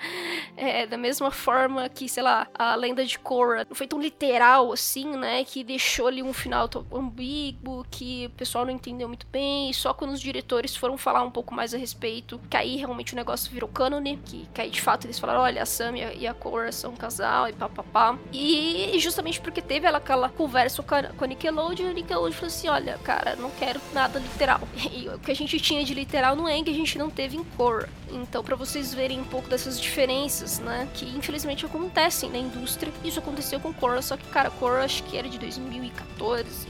É, 0.57 0.85
da 0.85 0.97
mesma 0.97 1.31
forma 1.31 1.87
que, 1.89 2.07
sei 2.09 2.23
lá, 2.23 2.47
a 2.53 2.75
lenda 2.75 3.05
de 3.05 3.17
Korra 3.19 3.65
não 3.67 3.75
foi 3.75 3.87
tão 3.87 3.99
literal 3.99 4.71
assim, 4.71 5.05
né, 5.17 5.43
que 5.43 5.63
deixou 5.63 6.07
ali 6.07 6.21
um 6.23 6.33
final 6.33 6.69
ambíguo, 6.91 7.85
que 7.89 8.27
o 8.27 8.29
pessoal 8.31 8.65
não 8.65 8.71
entendeu 8.71 9.07
muito 9.07 9.27
bem, 9.27 9.69
e 9.69 9.73
só 9.73 9.93
quando 9.93 10.11
os 10.11 10.21
diretores 10.21 10.75
foram 10.75 10.97
falar 10.97 11.23
um 11.23 11.31
pouco 11.31 11.53
mais 11.53 11.73
a 11.73 11.77
respeito, 11.77 12.39
que 12.49 12.57
aí 12.57 12.75
realmente 12.75 13.13
o 13.13 13.15
negócio 13.15 13.51
virou 13.51 13.69
cânone, 13.69 14.17
que, 14.25 14.47
que 14.53 14.61
aí 14.61 14.69
de 14.69 14.81
fato 14.81 15.05
eles 15.05 15.18
falaram, 15.19 15.41
olha, 15.41 15.63
a 15.63 15.65
Sam 15.65 15.97
e 15.97 16.27
a 16.27 16.33
Korra 16.33 16.71
são 16.71 16.91
um 16.91 16.95
casal 16.95 17.47
e 17.47 17.53
papapá. 17.53 18.17
E 18.33 18.97
justamente 18.99 19.39
porque 19.39 19.61
teve 19.61 19.87
ela, 19.87 19.97
aquela 19.97 20.29
conversa 20.29 20.83
com 20.83 20.95
a, 20.95 21.27
Nickelodeon, 21.27 21.89
a 21.89 21.93
Nickelodeon 21.93 22.33
falou 22.33 22.47
assim, 22.47 22.67
olha, 22.67 22.97
cara, 23.03 23.35
não 23.35 23.49
quero 23.51 23.79
nada 23.93 24.19
literal. 24.19 24.61
E 24.89 25.07
o 25.07 25.19
que 25.19 25.31
a 25.31 25.35
gente 25.35 25.59
tinha 25.59 25.83
de 25.83 25.93
literal 25.93 26.35
no 26.35 26.49
Eng, 26.49 26.69
a 26.69 26.73
gente 26.73 26.97
não 26.97 27.09
teve 27.09 27.37
em 27.37 27.43
Korra. 27.43 27.87
Então, 28.09 28.43
para 28.43 28.55
vocês 28.55 28.93
verem 28.93 29.19
um 29.19 29.23
pouco 29.23 29.47
dessas 29.47 29.79
diferenças, 29.79 30.59
né, 30.59 30.87
que 30.93 31.05
infelizmente 31.05 31.65
acontecem 31.65 32.29
na 32.29 32.37
indústria, 32.37 32.91
isso 33.03 33.19
aconteceu 33.19 33.59
com 33.59 33.71
Korra, 33.71 34.01
só 34.01 34.17
que, 34.17 34.27
cara, 34.29 34.49
Korra 34.49 34.83
acho 34.83 35.03
que 35.03 35.17
era 35.17 35.29
de 35.29 35.37
2014, 35.37 36.67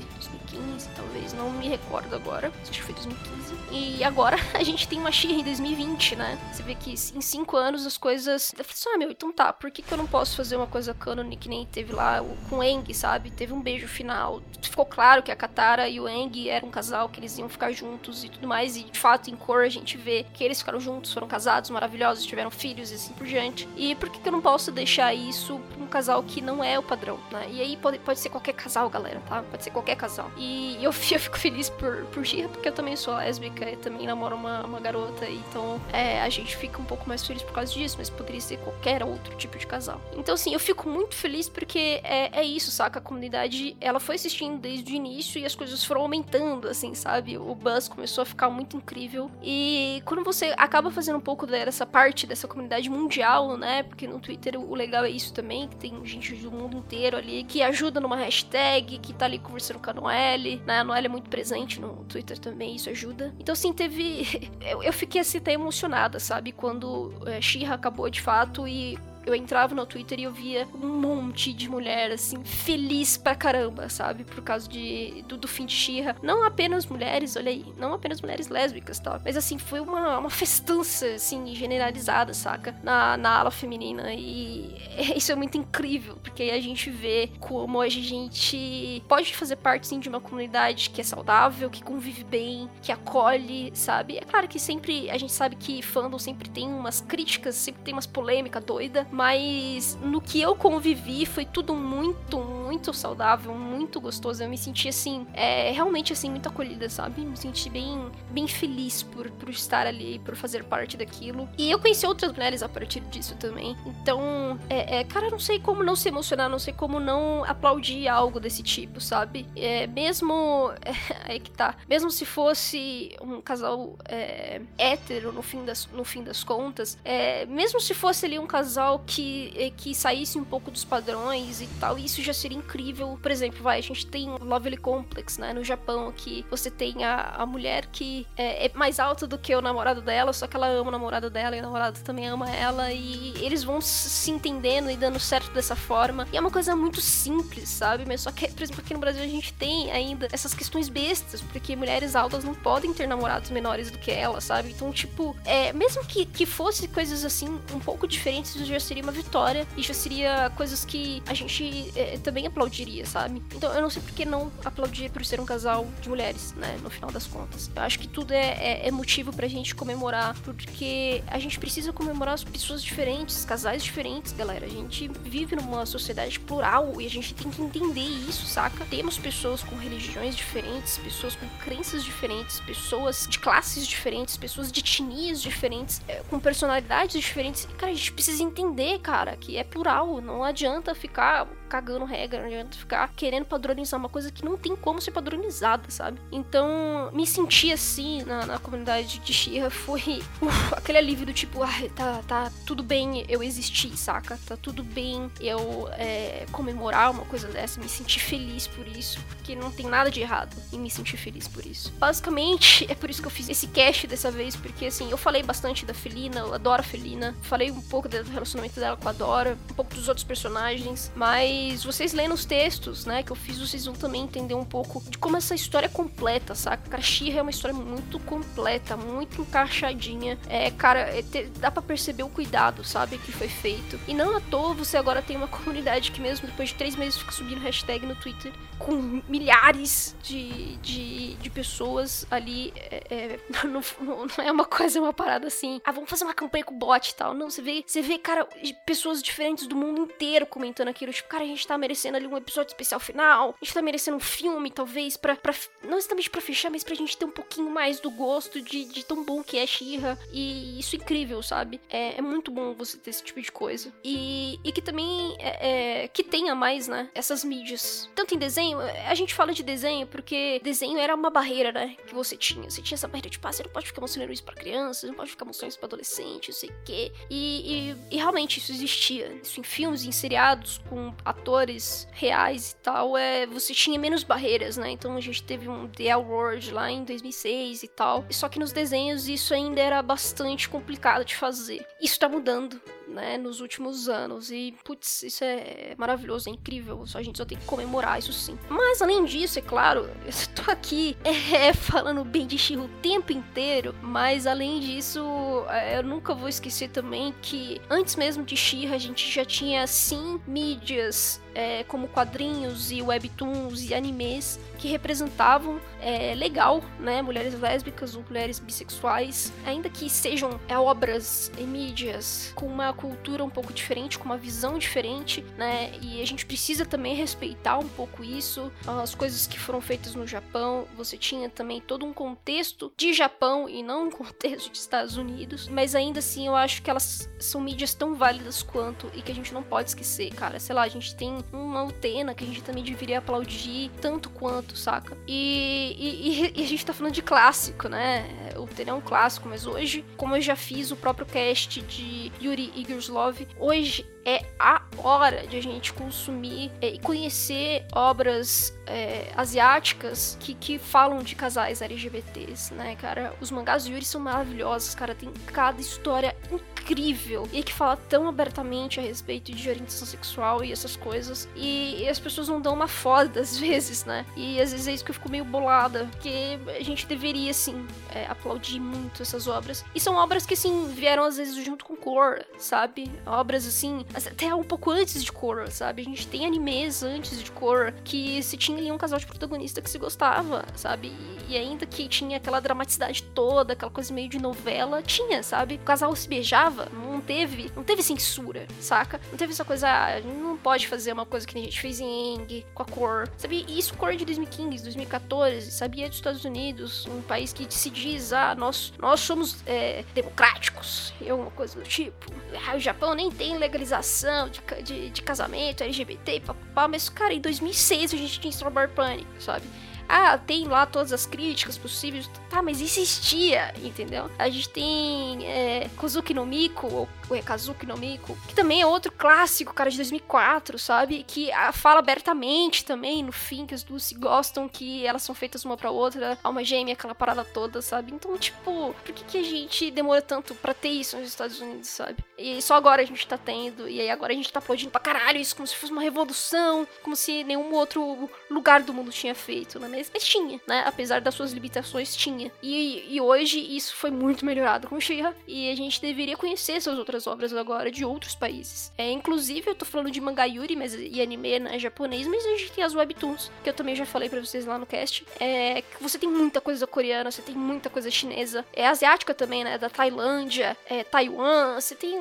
2015, 0.51 0.89
talvez, 0.95 1.33
não 1.33 1.49
me 1.51 1.67
recordo 1.67 2.15
agora, 2.15 2.51
acho 2.62 2.71
que 2.71 2.83
foi 2.83 2.95
2015. 2.95 3.39
E 3.71 4.03
agora 4.03 4.38
a 4.53 4.63
gente 4.63 4.88
tem 4.88 4.99
uma 4.99 5.12
Shira 5.12 5.33
em 5.33 5.43
2020, 5.43 6.15
né? 6.15 6.38
Você 6.51 6.63
vê 6.63 6.75
que 6.75 6.91
em 6.91 7.21
cinco 7.21 7.55
anos 7.55 7.85
as 7.85 7.97
coisas. 7.97 8.51
Eu 8.57 8.63
falei 8.63 8.73
assim, 8.73 8.89
ah, 8.93 8.97
meu, 8.97 9.12
então 9.12 9.31
tá, 9.31 9.53
por 9.53 9.69
que, 9.71 9.81
que 9.81 9.91
eu 9.91 9.97
não 9.97 10.07
posso 10.07 10.35
fazer 10.35 10.55
uma 10.55 10.67
coisa 10.67 10.93
canon 10.93 11.29
que 11.29 11.49
nem 11.49 11.65
teve 11.65 11.93
lá 11.93 12.23
com 12.49 12.57
o 12.57 12.63
Eng, 12.63 12.91
sabe? 12.93 13.29
Teve 13.31 13.53
um 13.53 13.62
beijo 13.62 13.88
final. 13.88 14.41
Ficou 14.62 14.85
claro 14.85 15.21
que 15.21 15.31
a 15.31 15.35
Katara 15.35 15.88
e 15.88 15.99
o 15.99 16.07
Eng 16.07 16.49
eram 16.49 16.67
um 16.67 16.71
casal, 16.71 17.09
que 17.09 17.19
eles 17.19 17.38
iam 17.38 17.47
ficar 17.47 17.71
juntos 17.71 18.23
e 18.23 18.29
tudo 18.29 18.47
mais. 18.47 18.75
E 18.75 18.83
de 18.83 18.99
fato, 18.99 19.29
em 19.29 19.35
cor, 19.35 19.63
a 19.63 19.69
gente 19.69 19.97
vê 19.97 20.25
que 20.33 20.43
eles 20.43 20.59
ficaram 20.59 20.79
juntos, 20.79 21.13
foram 21.13 21.27
casados, 21.27 21.69
maravilhosos, 21.69 22.25
tiveram 22.25 22.49
filhos 22.49 22.91
e 22.91 22.95
assim 22.95 23.13
por 23.13 23.27
diante. 23.27 23.67
E 23.75 23.95
por 23.95 24.09
que, 24.09 24.19
que 24.19 24.27
eu 24.27 24.31
não 24.31 24.41
posso 24.41 24.71
deixar 24.71 25.13
isso 25.13 25.59
pra 25.73 25.83
um 25.83 25.88
casal 25.88 26.23
que 26.23 26.41
não 26.41 26.63
é 26.63 26.79
o 26.79 26.83
padrão, 26.83 27.19
né? 27.31 27.47
E 27.51 27.62
aí 27.62 27.77
pode, 27.77 27.99
pode 27.99 28.19
ser 28.19 28.29
qualquer 28.29 28.53
casal, 28.53 28.89
galera, 28.89 29.21
tá? 29.27 29.43
Pode 29.43 29.63
ser 29.63 29.71
qualquer 29.71 29.95
casal. 29.95 30.31
E 30.39 30.78
eu, 30.82 30.91
eu 31.12 31.19
fico 31.19 31.38
feliz 31.38 31.69
por, 31.69 32.06
por 32.06 32.23
Gira, 32.23 32.47
porque 32.47 32.69
eu 32.69 32.73
também 32.73 32.95
sou 32.95 33.15
lésbica 33.15 33.69
e 33.69 33.75
também 33.75 34.08
namoro 34.08 34.36
uma, 34.36 34.65
uma 34.65 34.80
garota. 34.80 35.30
Então 35.30 35.80
é, 35.91 36.21
a 36.21 36.30
gente 36.30 36.56
fica 36.56 36.82
um 36.82 36.86
pouco 36.86 37.08
mais 37.08 37.25
feliz 37.25 37.43
por 37.43 37.54
causa 37.54 37.73
disso, 37.73 37.97
mas 37.99 38.10
poderia 38.10 38.41
ser 38.41 38.58
qualquer 38.58 39.04
outro 39.04 39.36
tipo 39.36 39.58
de 39.58 39.67
casal. 39.67 39.99
Então, 40.15 40.36
assim, 40.36 40.54
eu 40.54 40.60
fico 40.60 40.89
muito 40.89 41.15
feliz 41.15 41.49
porque 41.49 41.99
é, 42.04 42.39
é 42.39 42.43
isso, 42.43 42.71
saca? 42.71 42.99
A 42.99 43.02
comunidade, 43.02 43.75
ela 43.82 43.99
foi 43.99 44.15
assistindo 44.15 44.58
desde 44.58 44.93
o 44.93 44.95
início 44.95 45.39
e 45.39 45.45
as 45.45 45.56
coisas 45.56 45.84
foram 45.84 46.02
aumentando, 46.02 46.67
assim, 46.67 46.93
sabe? 46.93 47.38
O 47.38 47.54
buzz 47.54 47.88
começou 47.88 48.21
a 48.21 48.25
ficar 48.25 48.49
muito 48.49 48.78
incrível. 48.78 49.30
E 49.43 50.02
quando 50.06 50.23
você 50.23 50.54
acaba 50.58 50.89
fazendo 50.89 51.17
um 51.17 51.21
pouco 51.21 51.45
dessa 51.45 51.86
parte 51.86 52.25
dessa 52.25 52.47
comunidade 52.47 52.89
mundial, 52.89 53.58
né? 53.58 53.84
Porque 53.84 54.08
no 54.08 54.19
Twitter 54.19 54.60
o 54.60 54.73
legal 54.75 55.04
é 55.04 55.10
isso 55.10 55.34
também, 55.34 55.67
que 55.67 55.75
tem 55.75 56.06
gente 56.06 56.34
do 56.36 56.52
mundo 56.52 56.78
inteiro 56.78 57.17
ali 57.17 57.43
que 57.43 57.62
ajuda 57.62 57.99
numa 57.99 58.15
hashtag, 58.15 58.99
que 58.99 59.13
tá 59.13 59.25
ali 59.25 59.39
conversando 59.39 59.80
com 59.80 59.89
a 59.89 59.93
Noelle, 60.29 60.61
né? 60.65 60.79
A 60.79 60.83
Noelle 60.83 61.07
é 61.07 61.09
muito 61.09 61.29
presente 61.29 61.79
no 61.81 62.05
Twitter 62.05 62.37
também, 62.37 62.75
isso 62.75 62.89
ajuda. 62.89 63.33
Então, 63.39 63.53
assim, 63.53 63.73
teve. 63.73 64.49
Eu, 64.61 64.83
eu 64.83 64.93
fiquei 64.93 65.21
assim 65.21 65.37
até 65.37 65.53
emocionada, 65.53 66.19
sabe? 66.19 66.51
Quando 66.51 67.11
é, 67.25 67.41
Shira 67.41 67.73
acabou 67.73 68.09
de 68.09 68.21
fato 68.21 68.67
e 68.67 68.99
eu 69.25 69.36
entrava 69.36 69.75
no 69.75 69.86
Twitter 69.86 70.19
e 70.19 70.23
eu 70.23 70.32
via 70.32 70.67
um 70.73 70.88
monte 70.88 71.53
de 71.53 71.69
mulher, 71.69 72.12
assim, 72.12 72.43
feliz 72.43 73.17
pra 73.17 73.36
caramba, 73.36 73.89
sabe? 73.89 74.23
Por 74.23 74.43
causa 74.43 74.67
de, 74.67 75.23
do, 75.27 75.38
do 75.38 75.47
fim 75.47 75.65
de 75.65 75.73
Xirra. 75.73 76.15
Não 76.21 76.43
apenas 76.43 76.86
mulheres, 76.86 77.36
olha 77.36 77.49
aí, 77.49 77.65
não 77.77 77.93
apenas 77.93 78.21
mulheres 78.21 78.47
lésbicas, 78.47 78.99
tá? 78.99 79.19
Mas, 79.23 79.38
assim, 79.38 79.58
foi 79.58 79.79
uma, 79.79 80.17
uma 80.17 80.29
festança, 80.29 81.05
assim, 81.08 81.53
generalizada, 81.53 82.34
saca? 82.34 82.75
Na, 82.84 83.17
na 83.17 83.39
ala 83.39 83.51
feminina. 83.51 84.13
E 84.13 84.75
isso 85.15 85.32
é 85.32 85.36
muito 85.36 85.58
incrível, 85.58 86.17
porque 86.17 86.43
aí 86.43 86.51
a 86.51 86.62
gente 86.62 86.89
vê 86.89 87.29
como 87.39 87.82
a 87.82 87.89
gente 87.89 89.03
pode 89.08 89.36
fazer 89.36 89.58
parte, 89.58 89.88
sim, 89.88 89.99
de 89.99 90.10
uma 90.10 90.19
comunidade 90.19 90.89
que 90.89 91.01
é 91.01 91.03
saudável, 91.03 91.69
que 91.69 91.84
convive 91.84 92.23
bem, 92.23 92.69
que 92.82 92.91
acolhe, 92.91 93.71
sabe? 93.73 94.17
É 94.17 94.21
claro 94.21 94.47
que 94.47 94.60
sempre, 94.60 95.10
a 95.10 95.17
gente 95.17 95.32
sabe 95.32 95.55
que 95.55 95.82
fandom 95.82 96.17
sempre 96.17 96.49
tem 96.49 96.67
umas 96.67 97.01
críticas, 97.01 97.55
sempre 97.55 97.82
tem 97.84 97.93
umas 97.93 98.08
polêmicas 98.08 98.63
doidas, 98.63 99.05
mas 99.11 99.97
no 100.01 100.21
que 100.21 100.41
eu 100.41 100.55
convivi 100.55 101.25
foi 101.25 101.45
tudo 101.45 101.75
muito, 101.75 102.39
muito 102.39 102.93
saudável, 102.93 103.53
muito 103.53 103.99
gostoso. 103.99 104.43
Eu 104.43 104.49
me 104.49 104.57
senti 104.57 104.87
assim, 104.87 105.25
é, 105.33 105.71
realmente 105.71 106.13
assim, 106.13 106.29
muito 106.29 106.47
acolhida, 106.47 106.89
sabe? 106.89 107.21
Me 107.21 107.35
senti 107.35 107.69
bem, 107.69 108.11
bem 108.29 108.47
feliz 108.47 109.03
por, 109.03 109.29
por 109.31 109.49
estar 109.49 109.87
ali, 109.87 110.19
por 110.19 110.35
fazer 110.35 110.63
parte 110.63 110.95
daquilo. 110.95 111.49
E 111.57 111.71
eu 111.71 111.79
conheci 111.79 112.05
outras 112.05 112.31
mulheres 112.31 112.61
a 112.61 112.69
partir 112.69 112.99
disso 113.01 113.35
também. 113.35 113.75
Então, 113.85 114.59
é, 114.69 114.99
é, 114.99 115.03
cara, 115.03 115.29
não 115.29 115.39
sei 115.39 115.59
como 115.59 115.83
não 115.83 115.95
se 115.95 116.07
emocionar, 116.07 116.49
não 116.49 116.59
sei 116.59 116.73
como 116.73 116.99
não 116.99 117.43
aplaudir 117.45 118.07
algo 118.07 118.39
desse 118.39 118.61
tipo, 118.61 119.01
sabe? 119.01 119.47
É, 119.55 119.87
mesmo. 119.87 120.71
É, 120.83 120.93
aí 121.33 121.39
que 121.39 121.51
tá. 121.51 121.75
Mesmo 121.87 122.11
se 122.11 122.25
fosse 122.25 123.15
um 123.21 123.41
casal 123.41 123.97
é, 124.05 124.61
hétero 124.77 125.31
no 125.31 125.41
fim 125.41 125.65
das, 125.65 125.87
no 125.87 126.03
fim 126.03 126.23
das 126.23 126.43
contas, 126.43 126.97
é, 127.03 127.45
mesmo 127.45 127.79
se 127.79 127.93
fosse 127.93 128.25
ali 128.25 128.37
um 128.37 128.47
casal 128.47 128.98
que, 129.05 129.53
eh, 129.55 129.71
que 129.75 129.93
saísse 129.93 130.38
um 130.38 130.43
pouco 130.43 130.71
dos 130.71 130.83
padrões 130.83 131.62
e 131.62 131.67
tal, 131.79 131.97
isso 131.97 132.21
já 132.21 132.33
seria 132.33 132.57
incrível. 132.57 133.17
Por 133.21 133.31
exemplo, 133.31 133.62
vai, 133.62 133.79
a 133.79 133.81
gente 133.81 134.05
tem 134.05 134.29
Lovely 134.39 134.77
Complex, 134.77 135.38
né, 135.38 135.53
no 135.53 135.63
Japão, 135.63 136.12
que 136.12 136.45
você 136.49 136.69
tem 136.69 137.03
a, 137.03 137.35
a 137.38 137.45
mulher 137.45 137.88
que 137.88 138.27
é, 138.38 138.65
é, 138.65 138.71
mais 138.73 138.99
alta 138.99 139.27
do 139.27 139.38
que 139.38 139.55
o 139.55 139.62
namorado 139.62 140.01
dela, 140.01 140.33
só 140.33 140.47
que 140.47 140.55
ela 140.55 140.67
ama 140.67 140.89
o 140.89 140.91
namorado 140.91 141.29
dela 141.29 141.55
e 141.55 141.59
o 141.59 141.62
namorado 141.62 141.99
também 142.01 142.27
ama 142.27 142.49
ela, 142.49 142.91
e 142.91 143.33
eles 143.43 143.63
vão 143.63 143.81
se 143.81 144.31
entendendo 144.31 144.89
e 144.89 144.97
dando 144.97 145.19
certo 145.19 145.51
dessa 145.51 145.75
forma. 145.75 146.27
E 146.31 146.38
é 146.38 146.39
uma 146.39 146.51
coisa 146.51 146.75
muito 146.75 147.01
simples, 147.01 147.69
sabe? 147.69 148.05
Mas 148.07 148.21
só 148.21 148.31
que, 148.31 148.51
por 148.51 148.63
exemplo, 148.63 148.81
aqui 148.83 148.93
no 148.93 148.99
Brasil 148.99 149.23
a 149.23 149.27
gente 149.27 149.53
tem 149.53 149.91
ainda 149.91 150.27
essas 150.31 150.53
questões 150.53 150.89
bestas, 150.89 151.41
porque 151.41 151.75
mulheres 151.75 152.15
altas 152.15 152.43
não 152.43 152.53
podem 152.53 152.93
ter 152.93 153.07
namorados 153.07 153.49
menores 153.49 153.91
do 153.91 153.97
que 153.97 154.12
ela, 154.12 154.41
sabe? 154.41 154.71
Então, 154.71 154.91
tipo, 154.91 155.35
é, 155.45 155.73
mesmo 155.73 156.03
que, 156.05 156.25
que 156.25 156.45
fosse 156.45 156.88
coisas 156.88 157.23
assim 157.23 157.59
um 157.73 157.79
pouco 157.79 158.07
diferentes, 158.07 158.55
isso 158.55 158.65
já 158.65 158.79
seria 158.89 159.04
uma 159.04 159.12
vitória 159.12 159.67
e 159.78 159.84
já 159.84 159.93
seria 159.93 160.52
coisas 160.56 160.84
que 160.84 161.21
a 161.28 161.34
gente 161.36 161.91
é, 161.95 162.17
também 162.17 162.47
aplaudiria, 162.47 163.06
sabe? 163.06 163.41
Então 163.56 163.71
eu 163.71 163.82
não 163.82 163.89
sei 163.89 164.02
por 164.02 164.12
que 164.12 164.25
não 164.25 164.52
aplaudir 164.65 165.12
por 165.12 165.23
ser 165.23 165.39
um 165.39 165.45
casal 165.45 165.88
de 166.02 166.10
mulheres, 166.10 166.54
né? 166.56 166.78
No 166.82 166.89
final 166.89 167.12
das 167.12 167.28
contas. 167.28 167.69
Eu 167.75 167.84
acho 167.84 167.99
que 167.99 168.08
tudo 168.08 168.34
é, 168.34 168.47
é, 168.60 168.88
é 168.88 168.91
motivo 168.91 169.32
pra 169.32 169.47
gente 169.47 169.75
comemorar, 169.75 170.36
porque 170.43 171.23
a 171.28 171.38
gente 171.38 171.60
precisa 171.60 171.93
comemorar 171.93 172.34
as 172.34 172.43
pessoas 172.43 172.84
diferentes, 172.84 173.45
casais 173.45 173.84
diferentes, 173.84 174.34
galera. 174.34 174.65
A 174.65 174.69
gente 174.69 175.08
vive 175.23 175.56
numa 175.56 175.86
sociedade 175.86 176.39
plural 176.39 176.99
e 176.99 177.06
a 177.06 177.10
gente 177.10 177.34
tem 177.36 177.52
que 177.52 177.62
entender 177.62 178.10
isso, 178.28 178.47
saca? 178.47 178.86
Temos 178.86 179.19
pessoas 179.19 179.62
com 179.62 179.75
religiões 179.75 180.36
diferentes, 180.36 180.97
pessoas 180.97 181.36
com 181.36 181.47
crenças 181.63 182.04
diferentes, 182.04 182.60
pessoas 182.62 183.27
de 183.29 183.37
classes 183.37 183.85
diferentes, 183.85 184.35
pessoas 184.35 184.71
de 184.71 184.79
etnias 184.79 185.42
diferentes, 185.42 186.02
é, 186.08 186.23
com 186.27 186.40
personalidades 186.40 187.21
diferentes. 187.21 187.65
E, 187.65 187.73
cara, 187.75 187.92
a 187.92 187.96
gente 187.96 188.13
precisa 188.13 188.42
entender, 188.42 188.79
cara, 189.00 189.36
que 189.36 189.58
é 189.58 189.63
plural. 189.63 190.21
Não 190.21 190.44
adianta 190.44 190.96
ficar 190.96 191.48
cagando 191.69 192.03
regra, 192.03 192.39
não 192.39 192.47
adianta 192.47 192.75
ficar 192.75 193.07
querendo 193.15 193.45
padronizar 193.45 193.99
uma 193.99 194.09
coisa 194.09 194.31
que 194.31 194.43
não 194.43 194.57
tem 194.57 194.75
como 194.75 194.99
ser 194.99 195.11
padronizada, 195.11 195.83
sabe? 195.89 196.19
Então, 196.31 197.11
me 197.13 197.25
sentir 197.25 197.71
assim 197.71 198.23
na, 198.23 198.45
na 198.45 198.59
comunidade 198.59 199.19
de 199.19 199.33
Shira 199.33 199.69
foi 199.71 200.21
uf, 200.41 200.73
aquele 200.75 200.97
alívio 200.97 201.27
do 201.27 201.33
tipo, 201.33 201.61
ah, 201.63 201.69
tá, 201.95 202.21
tá 202.27 202.51
tudo 202.65 202.81
bem 202.81 203.23
eu 203.29 203.43
existir, 203.43 203.95
saca? 203.95 204.39
Tá 204.45 204.57
tudo 204.57 204.83
bem 204.83 205.29
eu 205.39 205.87
é, 205.93 206.45
comemorar 206.51 207.11
uma 207.11 207.23
coisa 207.25 207.47
dessa, 207.47 207.79
me 207.79 207.87
sentir 207.87 208.19
feliz 208.19 208.67
por 208.67 208.87
isso, 208.87 209.19
porque 209.27 209.55
não 209.55 209.71
tem 209.71 209.85
nada 209.85 210.09
de 210.09 210.19
errado 210.21 210.55
em 210.73 210.79
me 210.79 210.89
sentir 210.89 211.17
feliz 211.17 211.47
por 211.47 211.65
isso. 211.65 211.93
Basicamente, 211.99 212.85
é 212.89 212.95
por 212.95 213.09
isso 213.09 213.21
que 213.21 213.27
eu 213.27 213.31
fiz 213.31 213.47
esse 213.47 213.67
cast 213.67 214.07
dessa 214.07 214.31
vez, 214.31 214.55
porque 214.55 214.87
assim, 214.87 215.11
eu 215.11 215.17
falei 215.17 215.43
bastante 215.43 215.85
da 215.85 215.93
Felina, 215.93 216.39
eu 216.39 216.53
adoro 216.53 216.81
a 216.81 216.83
Felina, 216.83 217.35
falei 217.43 217.69
um 217.69 217.81
pouco 217.81 218.09
do 218.09 218.23
relacionamento 218.23 218.79
dela 218.79 218.97
com 218.97 219.07
a 219.07 219.11
Dora, 219.11 219.55
um 219.69 219.73
pouco 219.75 219.93
dos 219.93 220.07
outros 220.07 220.23
personagens, 220.23 221.11
mas 221.15 221.58
vocês 221.83 222.13
lendo 222.13 222.33
os 222.33 222.45
textos, 222.45 223.05
né, 223.05 223.23
que 223.23 223.31
eu 223.31 223.35
fiz, 223.35 223.57
vocês 223.57 223.85
vão 223.85 223.93
também 223.93 224.21
entender 224.21 224.53
um 224.53 224.65
pouco 224.65 225.01
de 225.10 225.17
como 225.17 225.37
essa 225.37 225.55
história 225.55 225.87
é 225.87 225.89
completa, 225.89 226.55
saca? 226.55 226.89
Cara, 226.89 227.01
Shira 227.01 227.39
é 227.39 227.41
uma 227.41 227.51
história 227.51 227.75
muito 227.75 228.19
completa, 228.19 228.95
muito 228.95 229.41
encaixadinha. 229.41 230.37
É, 230.47 230.71
cara, 230.71 230.99
é 230.99 231.21
te, 231.21 231.45
dá 231.60 231.71
para 231.71 231.81
perceber 231.81 232.23
o 232.23 232.29
cuidado, 232.29 232.83
sabe, 232.83 233.17
que 233.17 233.31
foi 233.31 233.47
feito. 233.47 233.99
E 234.07 234.13
não 234.13 234.35
à 234.35 234.41
toa 234.41 234.73
você 234.73 234.97
agora 234.97 235.21
tem 235.21 235.35
uma 235.35 235.47
comunidade 235.49 236.12
que 236.12 236.21
mesmo 236.21 236.47
depois 236.47 236.69
de 236.69 236.75
três 236.75 236.95
meses 236.95 237.17
fica 237.17 237.31
subindo 237.31 237.62
hashtag 237.62 238.05
no 238.05 238.15
Twitter 238.15 238.51
com 238.79 239.21
milhares 239.27 240.15
de, 240.23 240.77
de, 240.77 241.35
de 241.35 241.49
pessoas 241.49 242.25
ali. 242.31 242.73
É, 242.75 243.03
é, 243.10 243.39
não, 243.67 243.81
não, 244.01 244.43
é 244.43 244.51
uma 244.51 244.65
coisa, 244.65 244.97
é 244.97 245.01
uma 245.01 245.13
parada 245.13 245.47
assim. 245.47 245.81
Ah, 245.83 245.91
vamos 245.91 246.10
fazer 246.10 246.23
uma 246.23 246.33
campanha 246.33 246.63
com 246.63 246.77
bot 246.77 247.10
e 247.10 247.15
tal. 247.15 247.33
Não, 247.33 247.49
você 247.49 247.62
vê, 247.62 247.83
você 247.85 248.01
vê, 248.01 248.17
cara, 248.17 248.47
pessoas 248.85 249.21
diferentes 249.21 249.67
do 249.67 249.75
mundo 249.75 250.03
inteiro 250.03 250.45
comentando 250.45 250.87
aquilo. 250.87 251.12
Tipo, 251.12 251.29
cara, 251.29 251.43
gente 251.50 251.67
tá 251.67 251.77
merecendo 251.77 252.17
ali 252.17 252.27
um 252.27 252.37
episódio 252.37 252.69
especial 252.69 253.00
final, 253.00 253.56
a 253.60 253.65
gente 253.65 253.73
tá 253.73 253.81
merecendo 253.81 254.17
um 254.17 254.21
filme, 254.21 254.71
talvez, 254.71 255.17
pra. 255.17 255.35
pra 255.35 255.54
não 255.83 255.97
exatamente 255.97 256.29
pra 256.29 256.41
fechar, 256.41 256.69
mas 256.69 256.83
pra 256.83 256.95
gente 256.95 257.17
ter 257.17 257.25
um 257.25 257.31
pouquinho 257.31 257.69
mais 257.69 258.00
do 258.00 258.10
gosto 258.12 258.62
de, 258.62 258.85
de 258.85 259.04
tão 259.06 259.23
bom 259.23 259.43
que 259.43 259.58
é 259.58 259.65
Shira. 259.65 260.17
E 260.31 260.79
isso 260.79 260.95
é 260.95 261.00
incrível, 261.00 261.41
sabe? 261.41 261.79
É, 261.89 262.17
é, 262.17 262.21
muito 262.21 262.52
bom 262.52 262.73
você 262.73 262.97
ter 262.97 263.10
esse 263.10 263.23
tipo 263.23 263.41
de 263.41 263.52
coisa. 263.52 263.93
E, 264.04 264.60
e 264.63 264.71
que 264.71 264.81
também 264.81 265.35
é, 265.39 266.04
é, 266.04 266.08
que 266.08 266.23
tenha 266.23 266.56
mais, 266.56 266.87
né? 266.87 267.10
Essas 267.13 267.43
mídias. 267.43 268.10
Tanto 268.15 268.35
em 268.35 268.37
desenho, 268.37 268.79
a 268.79 269.15
gente 269.15 269.33
fala 269.33 269.54
de 269.54 269.63
desenho 269.63 270.08
porque 270.08 270.60
desenho 270.63 270.97
era 270.97 271.15
uma 271.15 271.29
barreira, 271.29 271.71
né? 271.71 271.95
Que 272.08 272.13
você 272.13 272.35
tinha. 272.35 272.69
Você 272.69 272.81
tinha 272.81 272.95
essa 272.95 273.08
barreira 273.08 273.29
de, 273.29 273.33
tipo, 273.33 273.47
ah, 273.47 273.52
você 273.52 273.63
não 273.63 273.71
pode 273.71 273.87
ficar 273.87 274.02
mostrando 274.02 274.31
isso 274.31 274.43
pra 274.43 274.56
crianças, 274.56 275.10
não 275.10 275.15
pode 275.15 275.31
ficar 275.31 275.45
mostrando 275.45 275.71
isso 275.71 275.79
pra 275.79 275.87
adolescente, 275.87 276.50
não 276.50 276.56
sei 276.56 276.69
o 276.69 276.83
quê. 276.83 277.12
E, 277.29 277.95
e, 278.12 278.15
e 278.15 278.17
realmente 278.17 278.60
isso 278.60 278.71
existia. 278.71 279.39
Isso 279.41 279.60
em 279.60 279.63
filmes, 279.63 280.06
em 280.06 280.12
seriados, 280.12 280.79
com 280.89 281.13
atores 281.40 282.08
reais 282.12 282.71
e 282.71 282.75
tal, 282.77 283.17
é, 283.17 283.48
você 283.48 283.73
tinha 283.73 283.98
menos 283.98 284.23
barreiras, 284.23 284.77
né? 284.77 284.92
Então 284.92 285.15
a 285.15 285.21
gente 285.21 285.42
teve 285.42 285.69
um 285.69 285.87
The 285.87 286.15
World 286.15 286.71
lá 286.71 286.92
em 286.92 287.04
2006 287.04 287.83
e 287.83 287.87
tal. 287.87 288.25
Só 288.29 288.50
que 288.50 288.60
nos 288.60 288.71
desenhos 288.71 289.27
isso 289.27 289.54
ainda 289.54 289.81
era 289.81 290.02
bastante 290.02 290.67
complicado 290.67 291.23
de 291.23 291.35
fazer. 291.35 291.85
Isso 292.02 292.19
tá 292.19 292.27
mudando 292.27 292.79
né, 293.10 293.37
nos 293.37 293.60
últimos 293.62 294.07
anos. 294.07 294.51
E, 294.51 294.75
putz, 294.83 295.23
isso 295.23 295.43
é 295.43 295.95
maravilhoso, 295.97 296.49
é 296.49 296.53
incrível. 296.53 297.05
Só 297.05 297.17
a 297.17 297.23
gente 297.23 297.37
só 297.37 297.45
tem 297.45 297.57
que 297.57 297.65
comemorar 297.65 298.19
isso 298.19 298.31
sim. 298.33 298.57
Mas 298.69 299.01
além 299.01 299.25
disso, 299.25 299.60
é 299.60 299.62
claro, 299.62 300.10
eu 300.25 300.63
tô 300.63 300.71
aqui 300.71 301.17
é, 301.23 301.73
falando 301.73 302.23
bem 302.23 302.47
de 302.47 302.57
Shiro 302.57 302.83
o 302.83 302.89
tempo 303.01 303.31
inteiro. 303.31 303.93
Mas 304.01 304.47
além 304.47 304.79
disso, 304.79 305.21
é, 305.69 305.97
eu 305.97 306.03
nunca 306.03 306.33
vou 306.33 306.47
esquecer 306.47 306.89
também 306.89 307.33
que 307.41 307.81
antes 307.89 308.15
mesmo 308.15 308.43
de 308.43 308.55
Shira, 308.55 308.95
a 308.95 308.97
gente 308.97 309.29
já 309.31 309.45
tinha 309.45 309.85
sim 309.87 310.39
mídias 310.47 311.41
é, 311.60 311.83
como 311.83 312.07
quadrinhos 312.07 312.89
e 312.89 313.01
webtoons 313.01 313.89
e 313.89 313.93
animes 313.93 314.57
que 314.77 314.87
representavam 314.87 315.77
é, 316.01 316.33
legal, 316.33 316.81
né, 316.97 317.21
mulheres 317.21 317.60
lésbicas 317.60 318.15
ou 318.15 318.23
mulheres 318.23 318.60
bissexuais, 318.60 319.51
ainda 319.65 319.89
que 319.89 320.10
sejam 320.10 320.57
é, 320.69 320.77
obras 320.77 321.51
e 321.57 321.63
mídias 321.63 322.53
com 322.55 322.65
uma 322.65 322.93
cultura 322.93 323.43
um 323.43 323.49
pouco 323.49 323.73
diferente, 323.73 324.17
com 324.17 324.23
uma 324.23 324.37
visão 324.37 324.79
diferente, 324.79 325.43
né, 325.57 325.91
e 326.01 326.21
a 326.21 326.25
gente 326.25 326.45
precisa 326.45 326.85
também 326.85 327.13
respeitar 327.13 327.77
um 327.77 327.89
pouco 327.89 328.23
isso, 328.23 328.71
as 328.87 329.13
coisas 329.13 329.45
que 329.45 329.60
foram 329.60 329.81
feitas 329.81 330.15
no 330.15 330.25
Japão, 330.25 330.87
você 330.95 331.17
tinha 331.17 331.49
também 331.49 331.81
todo 331.81 332.05
um 332.05 332.13
contexto 332.13 332.93
de 332.95 333.12
Japão 333.12 333.67
e 333.67 333.83
não 333.83 334.07
um 334.07 334.12
contexto 334.12 334.71
de 334.71 334.77
Estados 334.77 335.17
Unidos, 335.17 335.67
mas 335.67 335.93
ainda 335.93 336.19
assim 336.19 336.47
eu 336.47 336.55
acho 336.55 336.81
que 336.81 336.89
elas 336.89 337.29
são 337.37 337.60
mídias 337.60 337.93
tão 337.93 338.15
válidas 338.15 338.63
quanto 338.63 339.12
e 339.13 339.21
que 339.21 339.31
a 339.33 339.35
gente 339.35 339.53
não 339.53 339.62
pode 339.62 339.89
esquecer, 339.89 340.33
cara, 340.33 340.57
sei 340.57 340.73
lá, 340.73 340.83
a 340.83 340.87
gente 340.87 341.13
tem 341.17 341.43
uma 341.52 341.83
Utena 341.83 342.33
que 342.33 342.43
a 342.43 342.47
gente 342.47 342.63
também 342.63 342.83
deveria 342.83 343.19
aplaudir 343.19 343.91
tanto 344.02 344.29
quanto, 344.29 344.77
saca? 344.77 345.17
E, 345.27 345.95
e, 345.97 346.60
e, 346.60 346.63
a 346.63 346.67
gente 346.67 346.85
tá 346.85 346.93
falando 346.93 347.13
de 347.13 347.21
clássico, 347.21 347.87
né? 347.87 348.25
O 348.56 348.63
Utena 348.63 348.91
é 348.91 348.93
um 348.93 349.02
clássico, 349.02 349.47
mas 349.50 349.65
hoje, 349.65 350.06
como 350.17 350.35
eu 350.35 350.41
já 350.41 350.56
fiz 350.56 350.91
o 350.91 350.95
próprio 350.95 351.25
cast 351.25 351.81
de 351.81 352.31
Yuri 352.41 352.71
Igerslov, 352.75 353.47
hoje 353.58 354.06
é 354.25 354.45
a 354.60 354.83
hora 354.97 355.47
de 355.47 355.58
a 355.58 355.62
gente 355.62 355.93
consumir 355.93 356.71
é, 356.81 356.89
e 356.89 357.00
conhecer 357.00 357.85
obras 357.93 358.77
é, 358.85 359.31
asiáticas 359.35 360.37
que, 360.39 360.54
que 360.54 360.77
falam 360.77 361.23
de 361.23 361.35
casais 361.35 361.81
LGBTs, 361.81 362.73
né, 362.73 362.95
cara? 362.95 363.33
Os 363.39 363.50
mangás 363.50 363.85
Yuri 363.85 364.06
são 364.06 364.21
maravilhosos, 364.21 364.93
cara. 364.93 365.15
Tem 365.15 365.31
cada 365.47 365.79
história 365.81 366.35
incrível 366.52 367.47
e 367.52 367.63
que 367.63 367.73
fala 367.73 367.95
tão 367.95 368.27
abertamente 368.27 369.00
a 369.00 369.04
respeito 369.04 369.52
de 369.52 369.69
orientação 369.69 370.08
sexual 370.08 370.63
e 370.63 370.71
essas 370.71 370.95
coisas. 370.95 371.29
E, 371.56 372.04
e 372.04 372.10
as 372.10 372.19
pessoas 372.19 372.48
não 372.48 372.62
dão 372.62 372.73
uma 372.73 372.88
foda 372.88 373.42
às 373.42 373.58
vezes, 373.60 374.06
né? 374.06 374.25
E 374.36 374.62
às 374.62 374.71
vezes 374.71 374.88
é 374.88 374.94
isso 374.94 375.04
que 375.04 375.12
eu 375.12 375.15
fico 375.15 375.30
meio 375.30 375.46
bolada, 375.46 376.08
porque 376.12 376.60
a 376.67 376.84
gente 376.84 377.06
deveria, 377.06 377.52
assim, 377.52 377.86
é, 378.13 378.25
aplaudir 378.27 378.80
muito 378.80 379.21
essas 379.21 379.48
obras. 379.48 379.84
E 379.94 380.00
são 380.00 380.15
obras 380.15 380.46
que, 380.46 380.54
assim, 380.54 380.88
vieram 380.94 381.23
às 381.23 381.38
vezes 381.38 381.56
junto 381.63 381.86
com 381.86 381.96
cor, 381.96 382.44
sabe? 382.58 383.12
Obras, 383.25 383.65
assim, 383.65 384.06
até 384.13 384.54
um 384.54 384.63
pouco 384.63 384.92
antes 384.92 385.23
de 385.23 385.32
Korra, 385.32 385.67
sabe? 385.71 386.02
A 386.02 386.06
gente 386.06 386.27
tem 386.27 386.46
animes 386.46 387.04
antes 387.04 387.42
de 387.42 387.52
Korra 387.52 387.94
que 388.04 388.42
se 388.44 388.58
tinha 388.58 388.77
ali 388.77 388.92
um 388.92 388.98
casal 388.98 389.19
de 389.19 389.25
protagonista 389.25 389.82
que 389.82 389.90
se 389.90 389.98
gostava, 389.98 390.65
sabe? 390.75 391.08
E, 391.08 391.38
e 391.50 391.58
ainda 391.58 391.85
que 391.87 392.08
tinha 392.08 392.37
aquela 392.37 392.60
dramaticidade 392.60 393.23
toda, 393.23 393.73
aquela 393.73 393.91
coisa 393.91 394.13
meio 394.13 394.29
de 394.29 394.39
novela, 394.39 395.02
tinha, 395.02 395.41
sabe? 395.41 395.75
O 395.75 395.79
casal 395.79 396.15
se 396.15 396.29
beijava, 396.29 396.87
não 396.93 397.19
teve, 397.19 397.71
não 397.75 397.83
teve 397.83 398.04
censura, 398.04 398.67
saca? 398.79 399.19
Não 399.31 399.37
teve 399.37 399.52
essa 399.52 399.65
coisa, 399.65 399.87
ah, 399.89 400.19
não 400.21 400.56
pode 400.58 400.87
fazer 400.87 401.12
uma 401.12 401.25
coisa 401.25 401.47
que 401.47 401.58
a 401.58 401.62
gente 401.62 401.81
fez 401.81 402.00
em 402.00 402.35
Eng, 402.35 402.65
com 402.73 402.83
a 402.83 402.85
cor, 402.85 403.27
sabe? 403.35 403.65
E 403.67 403.79
isso 403.79 403.95
cor 403.95 404.15
de 404.15 404.23
2015, 404.25 404.83
2014, 404.83 405.71
sabia 405.71 406.08
dos 406.08 406.17
Estados 406.17 406.45
Unidos, 406.45 407.08
um 407.08 407.21
país 407.23 407.52
que 407.52 407.65
se 407.73 407.89
diz, 407.89 408.31
ah, 408.31 408.54
nós, 408.54 408.93
nós 409.00 409.19
somos 409.19 409.58
é, 409.65 410.06
democráticos, 410.13 411.13
e 411.19 411.29
alguma 411.31 411.50
coisa 411.52 411.79
do 411.79 411.83
tipo. 411.83 412.31
Ah, 412.67 412.75
o 412.75 412.79
Japão 412.79 413.15
nem 413.15 413.31
tem 413.31 413.58
legalização 413.58 414.50
de, 414.50 414.62
de, 414.83 415.10
de 415.10 415.21
casamento, 415.23 415.83
LGBT, 415.83 416.41
papapá, 416.41 416.87
mas, 416.87 417.10
cara, 417.10 417.33
em 417.33 417.41
2006 417.41 418.13
a 418.13 418.17
gente 418.17 418.39
tinha 418.39 418.52
Strawberry 418.52 418.93
Panic, 418.93 419.27
sabe? 419.39 419.65
Ah, 420.12 420.39
tem 420.39 420.65
lá 420.65 420.87
todas 420.87 421.13
as 421.13 421.27
críticas 421.27 421.77
possíveis. 421.77 422.27
Tá, 422.49 422.63
mas 422.63 422.81
existia, 422.81 423.71
entendeu? 423.77 424.31
A 424.39 424.49
gente 424.49 424.67
tem 424.69 425.45
é, 425.45 425.87
Kozuki 425.95 426.33
no 426.33 426.47
Miko, 426.47 426.87
ou 426.87 427.10
é 427.36 427.42
Kazuki 427.42 427.86
no 427.86 427.98
Miko, 427.98 428.38
que 428.48 428.56
também 428.56 428.82
é 428.82 428.86
outro 428.86 429.12
clássico, 429.12 429.73
cara, 429.73 429.90
de 429.90 429.98
2004, 429.98 430.80
sabe? 430.80 431.23
Que 431.27 431.50
fala 431.73 432.00
abertamente 432.00 432.86
também, 432.86 433.23
no 433.23 433.32
fim, 433.32 433.65
que 433.65 433.73
as 433.73 433.84
duas 433.84 434.04
se 434.04 434.15
gostam, 434.15 434.67
que 434.67 435.06
elas 435.06 435.23
são 435.23 435.36
feitas 435.36 435.65
uma 435.65 435.77
pra 435.77 435.92
outra, 435.92 436.38
alma 436.44 436.63
gêmea, 436.63 436.94
aquela 436.94 437.13
parada 437.13 437.44
toda, 437.44 437.82
sabe? 437.82 438.13
Então, 438.13 438.38
tipo, 438.38 438.96
por 439.06 439.13
que, 439.13 439.23
que 439.23 439.38
a 439.38 439.44
gente 439.44 439.92
demora 439.92 440.21
tanto 440.21 440.56
pra 440.56 440.73
ter 440.73 440.90
isso 440.90 441.17
nos 441.17 441.27
Estados 441.27 441.60
Unidos, 441.60 441.90
sabe? 441.90 442.23
E 442.38 442.62
só 442.62 442.75
agora 442.75 443.02
a 443.02 443.06
gente 443.06 443.27
tá 443.27 443.38
tendo, 443.38 443.88
e 443.88 444.00
aí 444.00 444.10
agora 444.10 444.32
a 444.32 444.36
gente 444.36 444.52
tá 444.52 444.60
aplaudindo 444.60 444.92
pra 444.92 445.02
caralho 445.02 445.40
isso, 445.40 445.56
como 445.56 445.67
se 445.67 445.75
fosse 445.75 445.92
uma 445.92 446.02
revolução, 446.02 446.88
como 447.04 447.15
se 447.15 447.44
nenhum 447.44 447.73
outro 447.73 448.30
lugar 448.50 448.82
do 448.82 448.94
mundo 448.94 449.12
tinha 449.12 449.36
feito, 449.36 449.80
né? 449.80 449.90
mas, 449.90 450.10
mas 450.13 450.23
tinha, 450.23 450.60
né? 450.67 450.84
Apesar 450.86 451.21
das 451.21 451.36
suas 451.36 451.52
limitações, 451.52 452.15
tinha. 452.15 452.52
E, 452.62 453.15
e 453.15 453.19
hoje 453.19 453.60
isso 453.60 453.96
foi 453.96 454.12
muito 454.12 454.46
melhorado 454.46 454.88
com 454.88 455.00
Shira 455.00 455.36
e 455.48 455.69
a 455.71 455.75
gente 455.75 456.02
deveria 456.02 456.38
conhecer 456.38 456.73
essas 456.73 456.98
outras 456.98 457.18
obras 457.27 457.53
agora 457.53 457.91
de 457.91 458.05
outros 458.05 458.35
países. 458.35 458.91
É, 458.97 459.09
inclusive, 459.11 459.69
eu 459.69 459.75
tô 459.75 459.85
falando 459.85 460.11
de 460.11 460.21
mangá 460.21 460.45
yuri 460.45 460.75
mas, 460.75 460.93
e 460.93 461.21
anime 461.21 461.59
né, 461.59 461.79
japonês, 461.79 462.27
mas 462.27 462.45
a 462.45 462.49
gente 462.49 462.71
tem 462.71 462.83
as 462.83 462.95
webtoons, 462.95 463.51
que 463.63 463.69
eu 463.69 463.73
também 463.73 463.95
já 463.95 464.05
falei 464.05 464.29
para 464.29 464.39
vocês 464.39 464.65
lá 464.65 464.77
no 464.77 464.85
cast. 464.85 465.25
É, 465.39 465.83
você 465.99 466.17
tem 466.17 466.29
muita 466.29 466.61
coisa 466.61 466.85
coreana, 466.85 467.31
você 467.31 467.41
tem 467.41 467.55
muita 467.55 467.89
coisa 467.89 468.09
chinesa. 468.09 468.65
É 468.73 468.87
asiática 468.87 469.33
também, 469.33 469.63
né? 469.63 469.77
Da 469.77 469.89
Tailândia, 469.89 470.77
é, 470.85 471.03
Taiwan, 471.03 471.79
você 471.79 471.95
tem 471.95 472.19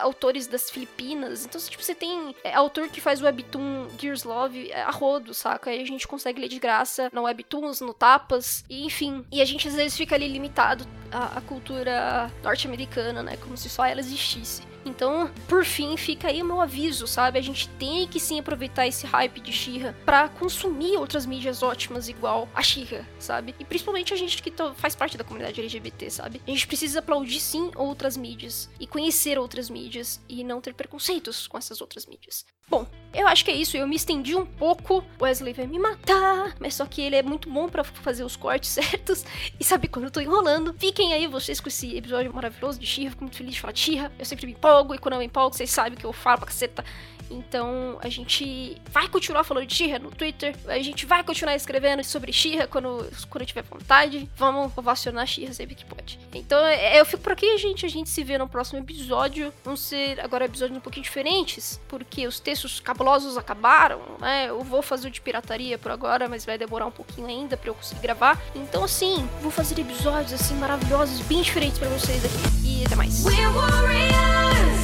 autores 0.00 0.46
das 0.46 0.70
Filipinas. 0.70 1.44
Então, 1.44 1.60
tipo, 1.60 1.82
você 1.82 1.94
tem 1.94 2.34
é, 2.42 2.54
autor 2.54 2.88
que 2.88 3.00
faz 3.00 3.20
webtoon 3.20 3.88
Gears 3.98 4.24
Love 4.24 4.70
é, 4.70 4.82
a 4.82 4.90
rodo, 4.90 5.34
saca? 5.34 5.70
Aí 5.70 5.82
a 5.82 5.86
gente 5.86 6.06
consegue 6.06 6.40
ler 6.40 6.48
de 6.48 6.58
graça 6.58 7.10
na 7.12 7.20
Webtoons, 7.22 7.80
no 7.80 7.94
Tapas, 7.94 8.64
e 8.68 8.84
enfim. 8.84 9.24
E 9.30 9.40
a 9.40 9.44
gente 9.44 9.68
às 9.68 9.74
vezes 9.74 9.96
fica 9.96 10.14
ali 10.14 10.28
limitado 10.28 10.86
à, 11.10 11.38
à 11.38 11.40
cultura 11.40 12.30
norte-americana, 12.42 13.22
né? 13.22 13.36
Como 13.36 13.56
se 13.56 13.68
só 13.68 13.84
ela 13.84 14.00
existisse. 14.00 14.23
She's. 14.24 14.73
Então, 14.84 15.30
por 15.48 15.64
fim, 15.64 15.96
fica 15.96 16.28
aí 16.28 16.42
o 16.42 16.46
meu 16.46 16.60
aviso, 16.60 17.06
sabe? 17.06 17.38
A 17.38 17.42
gente 17.42 17.68
tem 17.70 18.06
que 18.06 18.20
sim 18.20 18.38
aproveitar 18.38 18.86
esse 18.86 19.06
hype 19.06 19.40
de 19.40 19.52
Shira 19.52 19.96
para 20.04 20.28
consumir 20.28 20.96
outras 20.96 21.26
mídias 21.26 21.62
ótimas 21.62 22.08
igual 22.08 22.48
a 22.54 22.62
Shira, 22.62 23.06
sabe? 23.18 23.54
E 23.58 23.64
principalmente 23.64 24.12
a 24.12 24.16
gente 24.16 24.42
que 24.42 24.52
faz 24.76 24.94
parte 24.94 25.16
da 25.16 25.24
comunidade 25.24 25.60
LGBT, 25.60 26.10
sabe? 26.10 26.42
A 26.46 26.50
gente 26.50 26.66
precisa 26.66 26.98
aplaudir 26.98 27.40
sim 27.40 27.70
outras 27.76 28.16
mídias 28.16 28.68
e 28.78 28.86
conhecer 28.86 29.38
outras 29.38 29.70
mídias 29.70 30.20
e 30.28 30.44
não 30.44 30.60
ter 30.60 30.74
preconceitos 30.74 31.46
com 31.46 31.58
essas 31.58 31.80
outras 31.80 32.06
mídias. 32.06 32.44
Bom, 32.68 32.86
eu 33.12 33.28
acho 33.28 33.44
que 33.44 33.50
é 33.50 33.54
isso. 33.54 33.76
Eu 33.76 33.86
me 33.86 33.94
estendi 33.94 34.34
um 34.34 34.46
pouco. 34.46 35.04
Wesley 35.20 35.52
vai 35.52 35.66
me 35.66 35.78
matar, 35.78 36.56
mas 36.58 36.74
só 36.74 36.86
que 36.86 37.02
ele 37.02 37.16
é 37.16 37.22
muito 37.22 37.48
bom 37.50 37.68
para 37.68 37.84
fazer 37.84 38.24
os 38.24 38.36
cortes 38.36 38.70
certos 38.74 39.24
e 39.58 39.64
sabe 39.64 39.86
quando 39.86 40.06
eu 40.06 40.10
tô 40.10 40.20
enrolando. 40.20 40.74
Fiquem 40.78 41.12
aí 41.12 41.26
vocês 41.26 41.60
com 41.60 41.68
esse 41.68 41.96
episódio 41.96 42.32
maravilhoso 42.34 42.78
de 42.78 42.86
Shira. 42.86 43.10
Fico 43.10 43.24
muito 43.24 43.36
feliz 43.36 43.54
de 43.54 43.60
falar 43.60 43.72
de 43.72 43.80
Shira. 43.80 44.12
Eu 44.18 44.24
sempre 44.24 44.46
me 44.46 44.52
empolgo 44.52 44.73
e 44.94 44.98
quando 44.98 45.14
eu 45.14 45.20
me 45.20 45.26
empolgo, 45.26 45.54
vocês 45.56 45.70
sabem 45.70 45.96
que 45.96 46.04
eu 46.04 46.12
falo 46.12 46.38
pra 46.38 46.46
caceta. 46.46 46.84
Então 47.34 47.98
a 48.00 48.08
gente 48.08 48.80
vai 48.90 49.08
continuar 49.08 49.44
falando 49.44 49.66
de 49.66 49.74
Shira 49.74 49.98
no 49.98 50.10
Twitter. 50.10 50.54
A 50.66 50.78
gente 50.78 51.04
vai 51.04 51.22
continuar 51.22 51.54
escrevendo 51.54 52.02
sobre 52.04 52.32
Shira 52.32 52.66
quando, 52.66 53.10
quando 53.28 53.44
tiver 53.44 53.62
vontade. 53.62 54.30
Vamos 54.36 54.72
ovacionar 54.76 55.26
Shira 55.26 55.52
sempre 55.52 55.74
que 55.74 55.84
pode. 55.84 56.18
Então 56.32 56.64
é, 56.64 57.00
eu 57.00 57.04
fico 57.04 57.22
por 57.22 57.32
aqui, 57.32 57.58
gente. 57.58 57.84
A 57.84 57.88
gente 57.88 58.08
se 58.08 58.22
vê 58.22 58.38
no 58.38 58.48
próximo 58.48 58.78
episódio. 58.78 59.52
Vão 59.64 59.76
ser 59.76 60.20
agora 60.20 60.44
episódios 60.44 60.78
um 60.78 60.80
pouquinho 60.80 61.04
diferentes, 61.04 61.80
porque 61.88 62.26
os 62.26 62.38
textos 62.38 62.80
cabulosos 62.80 63.36
acabaram, 63.36 64.00
né? 64.20 64.46
Eu 64.48 64.62
vou 64.62 64.82
fazer 64.82 65.08
o 65.08 65.10
de 65.10 65.20
pirataria 65.20 65.78
por 65.78 65.90
agora, 65.90 66.28
mas 66.28 66.44
vai 66.44 66.56
demorar 66.56 66.86
um 66.86 66.90
pouquinho 66.90 67.26
ainda 67.26 67.56
para 67.56 67.70
eu 67.70 67.74
conseguir 67.74 68.00
gravar. 68.00 68.40
Então 68.54 68.84
assim, 68.84 69.28
vou 69.40 69.50
fazer 69.50 69.78
episódios 69.80 70.32
assim 70.32 70.54
maravilhosos, 70.54 71.20
bem 71.22 71.42
diferentes 71.42 71.78
para 71.78 71.88
vocês 71.88 72.24
aqui. 72.24 72.64
E 72.64 72.84
até 72.84 72.94
mais. 72.94 73.24
We're 73.24 73.48
warriors. 73.52 74.83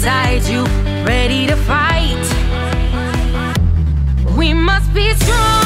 beside 0.00 0.44
you, 0.44 0.62
ready 1.04 1.44
to 1.44 1.56
fight. 1.56 2.24
We 4.36 4.54
must 4.54 4.94
be 4.94 5.12
strong, 5.14 5.57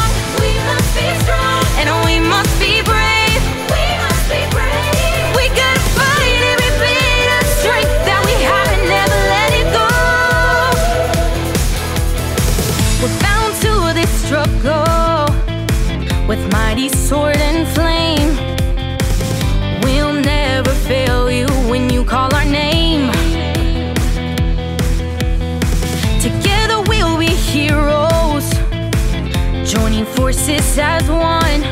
as 30.78 31.08
one. 31.08 31.62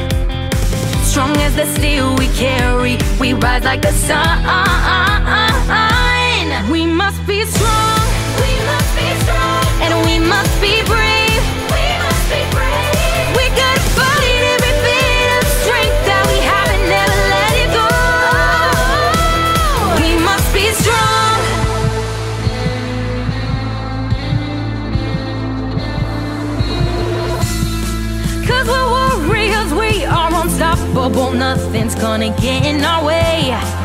Strong 1.02 1.36
as 1.38 1.54
the 1.56 1.66
steel 1.76 2.14
we 2.16 2.28
carry, 2.28 2.98
we 3.18 3.32
rise 3.34 3.64
like 3.64 3.82
the 3.82 3.92
sun. 3.92 4.40
We 6.70 6.86
must 6.86 7.26
be 7.26 7.44
strong, 7.46 8.00
we 8.42 8.52
must 8.70 8.90
be 8.96 9.08
strong, 9.24 9.64
and 9.82 10.06
we 10.06 10.18
must 10.18 10.60
be 10.60 10.82
brave. 10.84 11.19
Gonna 32.10 32.36
get 32.40 32.66
in 32.66 32.82
our 32.82 33.04
way. 33.04 33.79